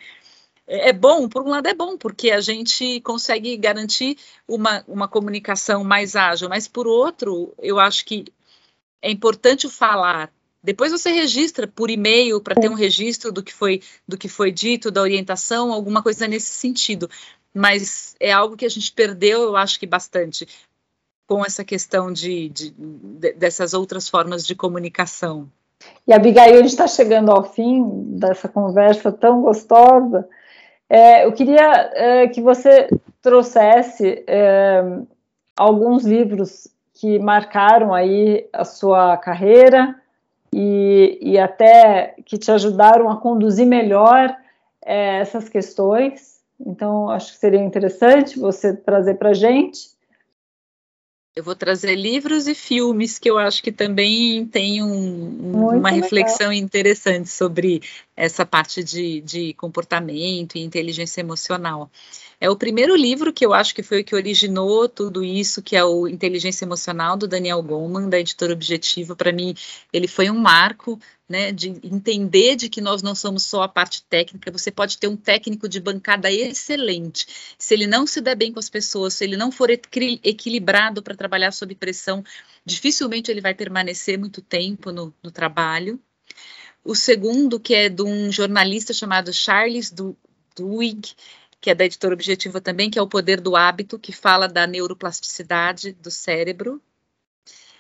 É, 0.67 0.89
é 0.89 0.93
bom, 0.93 1.27
por 1.29 1.43
um 1.43 1.49
lado 1.49 1.67
é 1.67 1.73
bom, 1.73 1.97
porque 1.97 2.31
a 2.31 2.41
gente 2.41 3.01
consegue 3.01 3.55
garantir 3.57 4.17
uma, 4.47 4.83
uma 4.87 5.07
comunicação 5.07 5.83
mais 5.83 6.15
ágil, 6.15 6.49
mas 6.49 6.67
por 6.67 6.87
outro, 6.87 7.53
eu 7.59 7.79
acho 7.79 8.05
que 8.05 8.25
é 9.01 9.11
importante 9.11 9.69
falar. 9.69 10.31
Depois 10.63 10.93
você 10.93 11.11
registra 11.11 11.67
por 11.67 11.89
e-mail 11.89 12.39
para 12.39 12.55
ter 12.55 12.69
um 12.69 12.73
registro 12.73 13.33
do 13.33 13.43
que 13.43 13.53
foi 13.53 13.81
do 14.07 14.17
que 14.17 14.29
foi 14.29 14.49
dito, 14.49 14.89
da 14.89 15.01
orientação, 15.01 15.73
alguma 15.73 16.01
coisa 16.01 16.25
nesse 16.25 16.51
sentido. 16.51 17.09
Mas 17.53 18.15
é 18.19 18.31
algo 18.31 18.55
que 18.55 18.65
a 18.65 18.69
gente 18.69 18.91
perdeu, 18.93 19.43
eu 19.43 19.57
acho 19.57 19.77
que 19.77 19.85
bastante 19.85 20.47
com 21.27 21.45
essa 21.45 21.63
questão 21.65 22.13
de, 22.13 22.47
de, 22.49 22.71
de 22.71 23.33
dessas 23.33 23.73
outras 23.73 24.07
formas 24.07 24.45
de 24.45 24.55
comunicação. 24.55 25.49
E 26.07 26.13
Abigail, 26.13 26.53
a 26.53 26.61
gente 26.61 26.67
está 26.67 26.87
chegando 26.87 27.29
ao 27.29 27.43
fim 27.43 27.83
dessa 28.17 28.47
conversa 28.47 29.11
tão 29.11 29.41
gostosa. 29.41 30.27
É, 30.89 31.25
eu 31.25 31.33
queria 31.33 31.91
é, 31.93 32.27
que 32.27 32.41
você 32.41 32.87
trouxesse 33.21 34.23
é, 34.27 34.81
alguns 35.57 36.05
livros 36.05 36.67
que 36.93 37.19
marcaram 37.19 37.93
aí 37.93 38.47
a 38.53 38.63
sua 38.63 39.17
carreira 39.17 39.95
e, 40.53 41.17
e 41.21 41.39
até 41.39 42.15
que 42.25 42.37
te 42.37 42.51
ajudaram 42.51 43.09
a 43.09 43.17
conduzir 43.17 43.65
melhor 43.65 44.35
é, 44.85 45.19
essas 45.19 45.49
questões. 45.49 46.41
Então, 46.59 47.09
acho 47.09 47.33
que 47.33 47.39
seria 47.39 47.59
interessante 47.59 48.39
você 48.39 48.75
trazer 48.75 49.15
para 49.15 49.29
a 49.29 49.33
gente. 49.33 49.93
Eu 51.35 51.43
vou 51.43 51.55
trazer 51.55 51.95
livros 51.95 52.47
e 52.47 52.53
filmes 52.53 53.17
que 53.17 53.27
eu 53.27 53.39
acho 53.39 53.63
que 53.63 53.71
também 53.71 54.45
tem 54.45 54.83
um, 54.83 55.77
uma 55.77 55.89
reflexão 55.89 56.53
interessante 56.53 57.27
sobre 57.27 57.81
essa 58.15 58.45
parte 58.45 58.83
de, 58.83 59.19
de 59.21 59.53
comportamento 59.55 60.55
e 60.55 60.61
inteligência 60.61 61.21
emocional. 61.21 61.89
É 62.39 62.49
o 62.49 62.55
primeiro 62.55 62.95
livro 62.95 63.31
que 63.31 63.45
eu 63.45 63.53
acho 63.53 63.73
que 63.73 63.83
foi 63.83 64.01
o 64.01 64.03
que 64.03 64.15
originou 64.15 64.89
tudo 64.89 65.23
isso, 65.23 65.61
que 65.61 65.75
é 65.75 65.83
o 65.83 66.07
Inteligência 66.07 66.65
Emocional, 66.65 67.15
do 67.15 67.27
Daniel 67.27 67.61
Goleman, 67.61 68.09
da 68.09 68.19
editora 68.19 68.53
Objetivo. 68.53 69.15
Para 69.15 69.31
mim, 69.31 69.55
ele 69.91 70.07
foi 70.07 70.29
um 70.29 70.37
marco 70.37 70.99
né, 71.27 71.51
de 71.51 71.69
entender 71.83 72.55
de 72.55 72.69
que 72.69 72.81
nós 72.81 73.01
não 73.01 73.15
somos 73.15 73.43
só 73.43 73.63
a 73.63 73.67
parte 73.67 74.03
técnica, 74.03 74.51
você 74.51 74.69
pode 74.69 74.97
ter 74.97 75.07
um 75.07 75.15
técnico 75.15 75.67
de 75.67 75.79
bancada 75.79 76.31
excelente. 76.31 77.25
Se 77.57 77.73
ele 77.73 77.87
não 77.87 78.05
se 78.05 78.21
der 78.21 78.35
bem 78.35 78.51
com 78.51 78.59
as 78.59 78.69
pessoas, 78.69 79.13
se 79.13 79.23
ele 79.23 79.37
não 79.37 79.51
for 79.51 79.69
equilibrado 79.71 81.01
para 81.01 81.15
trabalhar 81.15 81.51
sob 81.51 81.73
pressão, 81.75 82.23
dificilmente 82.65 83.31
ele 83.31 83.41
vai 83.41 83.53
permanecer 83.53 84.17
muito 84.19 84.41
tempo 84.41 84.91
no, 84.91 85.13
no 85.23 85.31
trabalho. 85.31 85.99
O 86.83 86.93
segundo, 86.93 87.59
que 87.59 87.73
é 87.73 87.89
de 87.89 88.03
um 88.03 88.31
jornalista 88.31 88.93
chamado 88.93 89.31
Charles 89.31 89.91
Duhigg, 90.55 91.13
que 91.63 91.69
é 91.69 91.75
da 91.75 91.85
editora 91.85 92.13
Objetiva 92.13 92.59
também, 92.59 92.89
que 92.89 92.99
é 92.99 93.01
o 93.01 93.07
Poder 93.07 93.39
do 93.39 93.55
Hábito, 93.55 93.97
que 93.97 94.11
fala 94.11 94.49
da 94.49 94.67
neuroplasticidade 94.67 95.93
do 95.93 96.11
cérebro. 96.11 96.81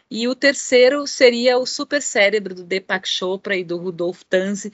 E 0.09 0.25
o 0.25 0.33
terceiro 0.33 1.05
seria 1.05 1.57
o 1.57 1.65
Super 1.65 2.01
Cérebro 2.01 2.55
do 2.55 2.63
Deepak 2.63 3.05
Chopra 3.05 3.57
e 3.57 3.63
do 3.63 3.75
Rudolf 3.75 4.21
Tanzi, 4.29 4.71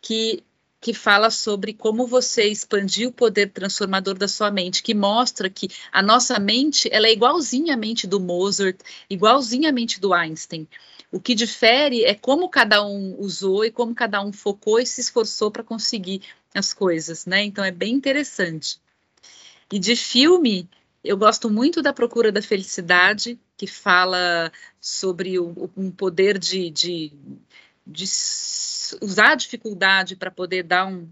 que 0.00 0.44
que 0.80 0.92
fala 0.92 1.30
sobre 1.30 1.72
como 1.72 2.08
você 2.08 2.42
expandir 2.48 3.08
o 3.08 3.12
poder 3.12 3.52
transformador 3.52 4.18
da 4.18 4.26
sua 4.26 4.50
mente, 4.50 4.82
que 4.82 4.94
mostra 4.94 5.48
que 5.48 5.68
a 5.92 6.02
nossa 6.02 6.40
mente 6.40 6.88
ela 6.90 7.06
é 7.06 7.12
igualzinha 7.12 7.74
à 7.74 7.76
mente 7.76 8.04
do 8.04 8.18
Mozart, 8.18 8.80
igualzinha 9.08 9.68
à 9.68 9.72
mente 9.72 10.00
do 10.00 10.12
Einstein. 10.12 10.66
O 11.12 11.20
que 11.20 11.36
difere 11.36 12.04
é 12.04 12.16
como 12.16 12.48
cada 12.48 12.84
um 12.84 13.14
usou 13.20 13.64
e 13.64 13.70
como 13.70 13.94
cada 13.94 14.20
um 14.20 14.32
focou 14.32 14.80
e 14.80 14.84
se 14.84 15.00
esforçou 15.00 15.52
para 15.52 15.62
conseguir 15.62 16.22
as 16.54 16.72
coisas, 16.72 17.26
né? 17.26 17.42
Então 17.44 17.64
é 17.64 17.70
bem 17.70 17.94
interessante. 17.94 18.80
E 19.70 19.78
de 19.78 19.96
filme, 19.96 20.68
eu 21.02 21.16
gosto 21.16 21.50
muito 21.50 21.80
da 21.80 21.92
Procura 21.92 22.30
da 22.30 22.42
Felicidade, 22.42 23.38
que 23.56 23.66
fala 23.66 24.52
sobre 24.80 25.38
o, 25.38 25.70
um 25.76 25.90
poder 25.90 26.38
de, 26.38 26.70
de, 26.70 27.12
de 27.86 28.04
usar 29.00 29.32
a 29.32 29.34
dificuldade 29.34 30.16
para 30.16 30.30
poder 30.30 30.62
dar 30.62 30.86
um 30.86 31.08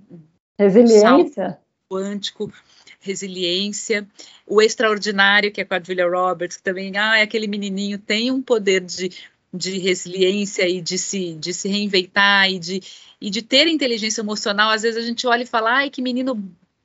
resiliência 0.58 1.58
quântico, 1.90 2.52
resiliência, 3.00 4.06
o 4.46 4.62
extraordinário 4.62 5.50
que 5.50 5.60
é 5.60 5.64
com 5.64 5.74
a 5.74 5.82
Julia 5.82 6.08
Roberts, 6.08 6.56
que 6.56 6.62
também 6.62 6.96
ah, 6.96 7.18
é 7.18 7.22
aquele 7.22 7.48
menininho 7.48 7.98
tem 7.98 8.30
um 8.30 8.40
poder 8.40 8.80
de, 8.80 9.10
de 9.52 9.78
resiliência 9.78 10.68
e 10.68 10.80
de 10.80 10.96
se, 10.98 11.34
de 11.34 11.52
se 11.52 11.68
reinventar 11.68 12.50
e 12.50 12.58
de, 12.58 12.82
e 13.20 13.30
de 13.30 13.42
ter 13.42 13.66
inteligência 13.66 14.20
emocional, 14.20 14.70
às 14.70 14.82
vezes 14.82 15.02
a 15.02 15.06
gente 15.06 15.26
olha 15.26 15.42
e 15.42 15.46
fala, 15.46 15.72
ai, 15.72 15.90
que 15.90 16.00
menino 16.00 16.34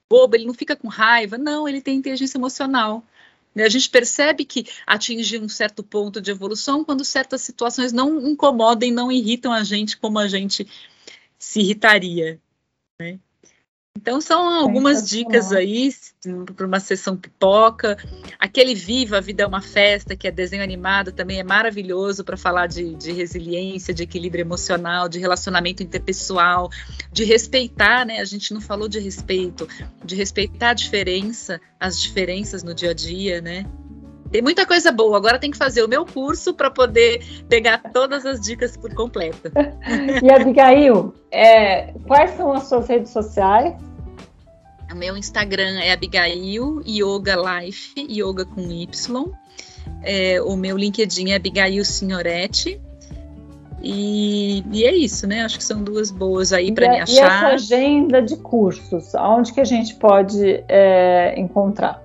bobo, 0.10 0.36
ele 0.36 0.46
não 0.46 0.54
fica 0.54 0.76
com 0.76 0.88
raiva. 0.88 1.38
Não, 1.38 1.68
ele 1.68 1.82
tem 1.82 1.98
inteligência 1.98 2.38
emocional. 2.38 3.04
A 3.56 3.70
gente 3.70 3.90
percebe 3.90 4.44
que 4.44 4.66
atinge 4.86 5.40
um 5.40 5.48
certo 5.48 5.82
ponto 5.82 6.20
de 6.20 6.30
evolução 6.30 6.84
quando 6.84 7.06
certas 7.06 7.42
situações 7.42 7.94
não 7.94 8.28
incomodam, 8.28 8.92
não 8.92 9.12
irritam 9.12 9.54
a 9.54 9.64
gente 9.64 9.98
como 9.98 10.20
a 10.20 10.28
gente 10.28 10.68
se 11.40 11.62
irritaria. 11.62 12.40
Né? 13.00 13.20
Então 13.98 14.20
são 14.20 14.48
algumas 14.60 15.08
dicas 15.08 15.52
aí 15.52 15.94
para 16.56 16.68
uma 16.68 16.80
sessão 16.80 17.16
pipoca. 17.16 17.98
Aquele 18.38 18.76
Viva, 18.76 19.18
a 19.18 19.22
Vida 19.22 19.44
é 19.44 19.48
uma 19.48 19.62
Festa, 19.62 20.16
que 20.16 20.28
é 20.28 20.32
desenho 20.32 20.62
animado, 20.62 21.12
também 21.12 21.40
é 21.40 21.44
maravilhoso 21.44 22.24
para 22.24 22.36
falar 22.36 22.68
de, 22.68 22.94
de, 22.96 23.14
resiliência, 23.14 23.94
de 23.94 24.04
equilíbrio 24.04 24.42
emocional, 24.42 25.08
de 25.08 25.18
relacionamento 25.18 25.82
interpessoal, 25.82 26.70
de 27.12 27.24
respeitar, 27.24 28.06
né? 28.06 28.20
A 28.20 28.26
gente 28.26 28.54
não 28.54 28.62
falou 28.62 28.90
de 28.90 29.00
respeito, 29.00 29.68
de 30.04 30.14
respeitar 30.14 30.72
a 30.72 30.74
diferença, 30.74 31.62
as 31.80 32.00
diferenças 32.00 32.64
no 32.64 32.74
dia 32.74 32.92
a 32.92 32.94
dia, 32.94 33.42
né? 33.42 33.66
Tem 34.36 34.42
muita 34.42 34.66
coisa 34.66 34.92
boa. 34.92 35.16
Agora 35.16 35.40
tem 35.40 35.50
que 35.50 35.58
fazer 35.58 35.82
o 35.82 35.88
meu 35.88 36.06
curso 36.06 36.54
para 36.54 36.70
poder 36.70 37.24
pegar 37.48 37.78
todas 37.94 38.26
as 38.26 38.42
dicas 38.42 38.76
por 38.76 38.94
completo. 38.94 39.50
e 40.22 40.30
Abigail, 40.30 41.16
é, 41.32 41.94
quais 42.06 42.32
são 42.32 42.52
as 42.52 42.64
suas 42.64 42.86
redes 42.86 43.12
sociais? 43.12 43.74
O 44.92 44.96
meu 44.96 45.16
Instagram 45.16 45.80
é 45.80 45.94
Abigail 45.94 46.82
Yoga 46.86 47.38
Life, 47.38 47.94
yoga 48.10 48.44
com 48.44 48.60
Y. 48.60 49.26
É, 50.04 50.42
o 50.42 50.58
meu 50.58 50.76
LinkedIn 50.76 51.32
é 51.32 51.36
Abigail 51.36 51.86
Signoretti. 51.86 52.82
E, 53.82 54.66
e, 54.70 54.84
é 54.84 54.94
isso, 54.94 55.26
né? 55.28 55.46
Acho 55.46 55.60
que 55.60 55.64
são 55.64 55.82
duas 55.82 56.12
boas 56.12 56.52
aí 56.52 56.74
para 56.74 56.90
me 56.90 57.00
achar. 57.00 57.14
E 57.14 57.20
essa 57.20 57.48
agenda 57.48 58.22
de 58.22 58.36
cursos, 58.36 59.16
aonde 59.16 59.54
que 59.54 59.62
a 59.62 59.66
gente 59.66 59.96
pode 59.96 60.62
é, 60.68 61.40
encontrar? 61.40 62.05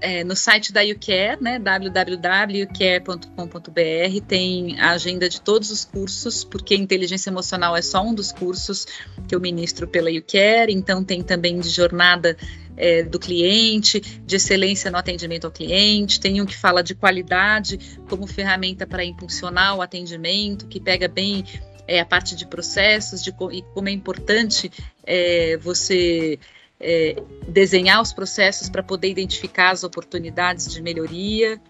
É, 0.00 0.22
no 0.22 0.36
site 0.36 0.72
da 0.72 0.82
UCare, 0.82 1.42
né, 1.42 1.58
www.ucare.com.br, 1.58 4.26
tem 4.28 4.78
a 4.78 4.90
agenda 4.90 5.28
de 5.28 5.40
todos 5.40 5.70
os 5.70 5.86
cursos, 5.86 6.44
porque 6.44 6.74
inteligência 6.74 7.30
emocional 7.30 7.74
é 7.74 7.80
só 7.80 8.02
um 8.02 8.14
dos 8.14 8.30
cursos 8.30 8.86
que 9.26 9.34
eu 9.34 9.40
ministro 9.40 9.88
pela 9.88 10.10
UCare, 10.10 10.70
então 10.70 11.02
tem 11.02 11.22
também 11.22 11.58
de 11.58 11.70
jornada 11.70 12.36
é, 12.76 13.02
do 13.02 13.18
cliente, 13.18 14.00
de 14.00 14.36
excelência 14.36 14.90
no 14.90 14.98
atendimento 14.98 15.46
ao 15.46 15.50
cliente, 15.50 16.20
tem 16.20 16.42
um 16.42 16.46
que 16.46 16.56
fala 16.56 16.82
de 16.82 16.94
qualidade 16.94 17.78
como 18.08 18.26
ferramenta 18.26 18.86
para 18.86 19.02
impulsionar 19.02 19.76
o 19.76 19.82
atendimento, 19.82 20.66
que 20.66 20.78
pega 20.78 21.08
bem 21.08 21.42
é, 21.88 22.00
a 22.00 22.04
parte 22.04 22.36
de 22.36 22.46
processos, 22.46 23.22
de 23.22 23.30
e 23.52 23.62
como 23.74 23.88
é 23.88 23.92
importante 23.92 24.70
é, 25.04 25.56
você 25.56 26.38
é, 26.80 27.16
desenhar 27.48 28.00
os 28.00 28.12
processos 28.12 28.68
para 28.68 28.82
poder 28.82 29.08
identificar 29.08 29.70
as 29.70 29.84
oportunidades 29.84 30.72
de 30.72 30.82
melhoria. 30.82 31.60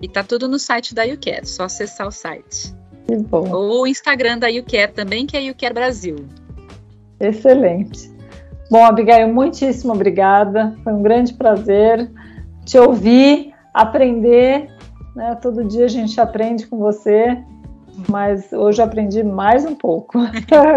E 0.00 0.08
tá 0.08 0.22
tudo 0.22 0.46
no 0.46 0.58
site 0.58 0.94
da 0.94 1.02
YouCare, 1.02 1.46
só 1.46 1.64
acessar 1.64 2.06
o 2.06 2.12
site. 2.12 2.74
Que 3.06 3.16
bom. 3.16 3.50
Ou 3.50 3.82
o 3.82 3.86
Instagram 3.86 4.38
da 4.38 4.48
YouCare 4.48 4.92
também, 4.92 5.26
que 5.26 5.36
é 5.36 5.42
YouCare 5.42 5.74
Brasil. 5.74 6.16
Excelente. 7.18 8.10
Bom, 8.70 8.84
Abigail, 8.84 9.32
muitíssimo 9.32 9.92
obrigada. 9.94 10.76
Foi 10.84 10.92
um 10.92 11.02
grande 11.02 11.32
prazer 11.34 12.08
te 12.64 12.78
ouvir, 12.78 13.54
aprender. 13.72 14.68
Né? 15.16 15.34
Todo 15.40 15.64
dia 15.64 15.86
a 15.86 15.88
gente 15.88 16.20
aprende 16.20 16.66
com 16.66 16.78
você, 16.78 17.42
mas 18.08 18.52
hoje 18.52 18.80
aprendi 18.80 19.22
mais 19.22 19.64
um 19.64 19.74
pouco. 19.74 20.18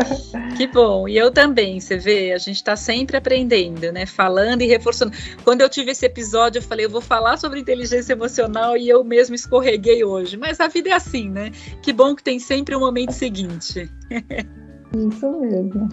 que 0.58 0.68
bom, 0.68 1.08
e 1.08 1.18
eu 1.18 1.32
também, 1.32 1.80
você 1.80 1.98
vê, 1.98 2.32
a 2.32 2.38
gente 2.38 2.56
está 2.56 2.76
sempre 2.76 3.18
aprendendo, 3.18 3.92
né? 3.92 4.06
Falando 4.06 4.62
e 4.62 4.68
reforçando. 4.68 5.12
Quando 5.44 5.62
eu 5.62 5.70
tive 5.70 5.92
esse 5.92 6.06
episódio, 6.06 6.60
eu 6.60 6.64
falei, 6.64 6.86
eu 6.86 6.90
vou 6.90 7.02
falar 7.02 7.38
sobre 7.38 7.60
inteligência 7.60 8.14
emocional 8.14 8.76
e 8.76 8.90
eu 8.90 9.04
mesmo 9.04 9.36
escorreguei 9.36 10.04
hoje. 10.04 10.38
Mas 10.38 10.60
a 10.60 10.68
vida 10.68 10.90
é 10.90 10.94
assim, 10.94 11.30
né? 11.30 11.52
Que 11.82 11.94
bom 11.94 12.16
que 12.16 12.24
tem 12.24 12.40
sempre 12.40 12.74
o 12.76 12.78
um 12.78 12.82
momento 12.82 13.12
seguinte. 13.12 13.90
Isso 14.96 15.30
mesmo. 15.40 15.90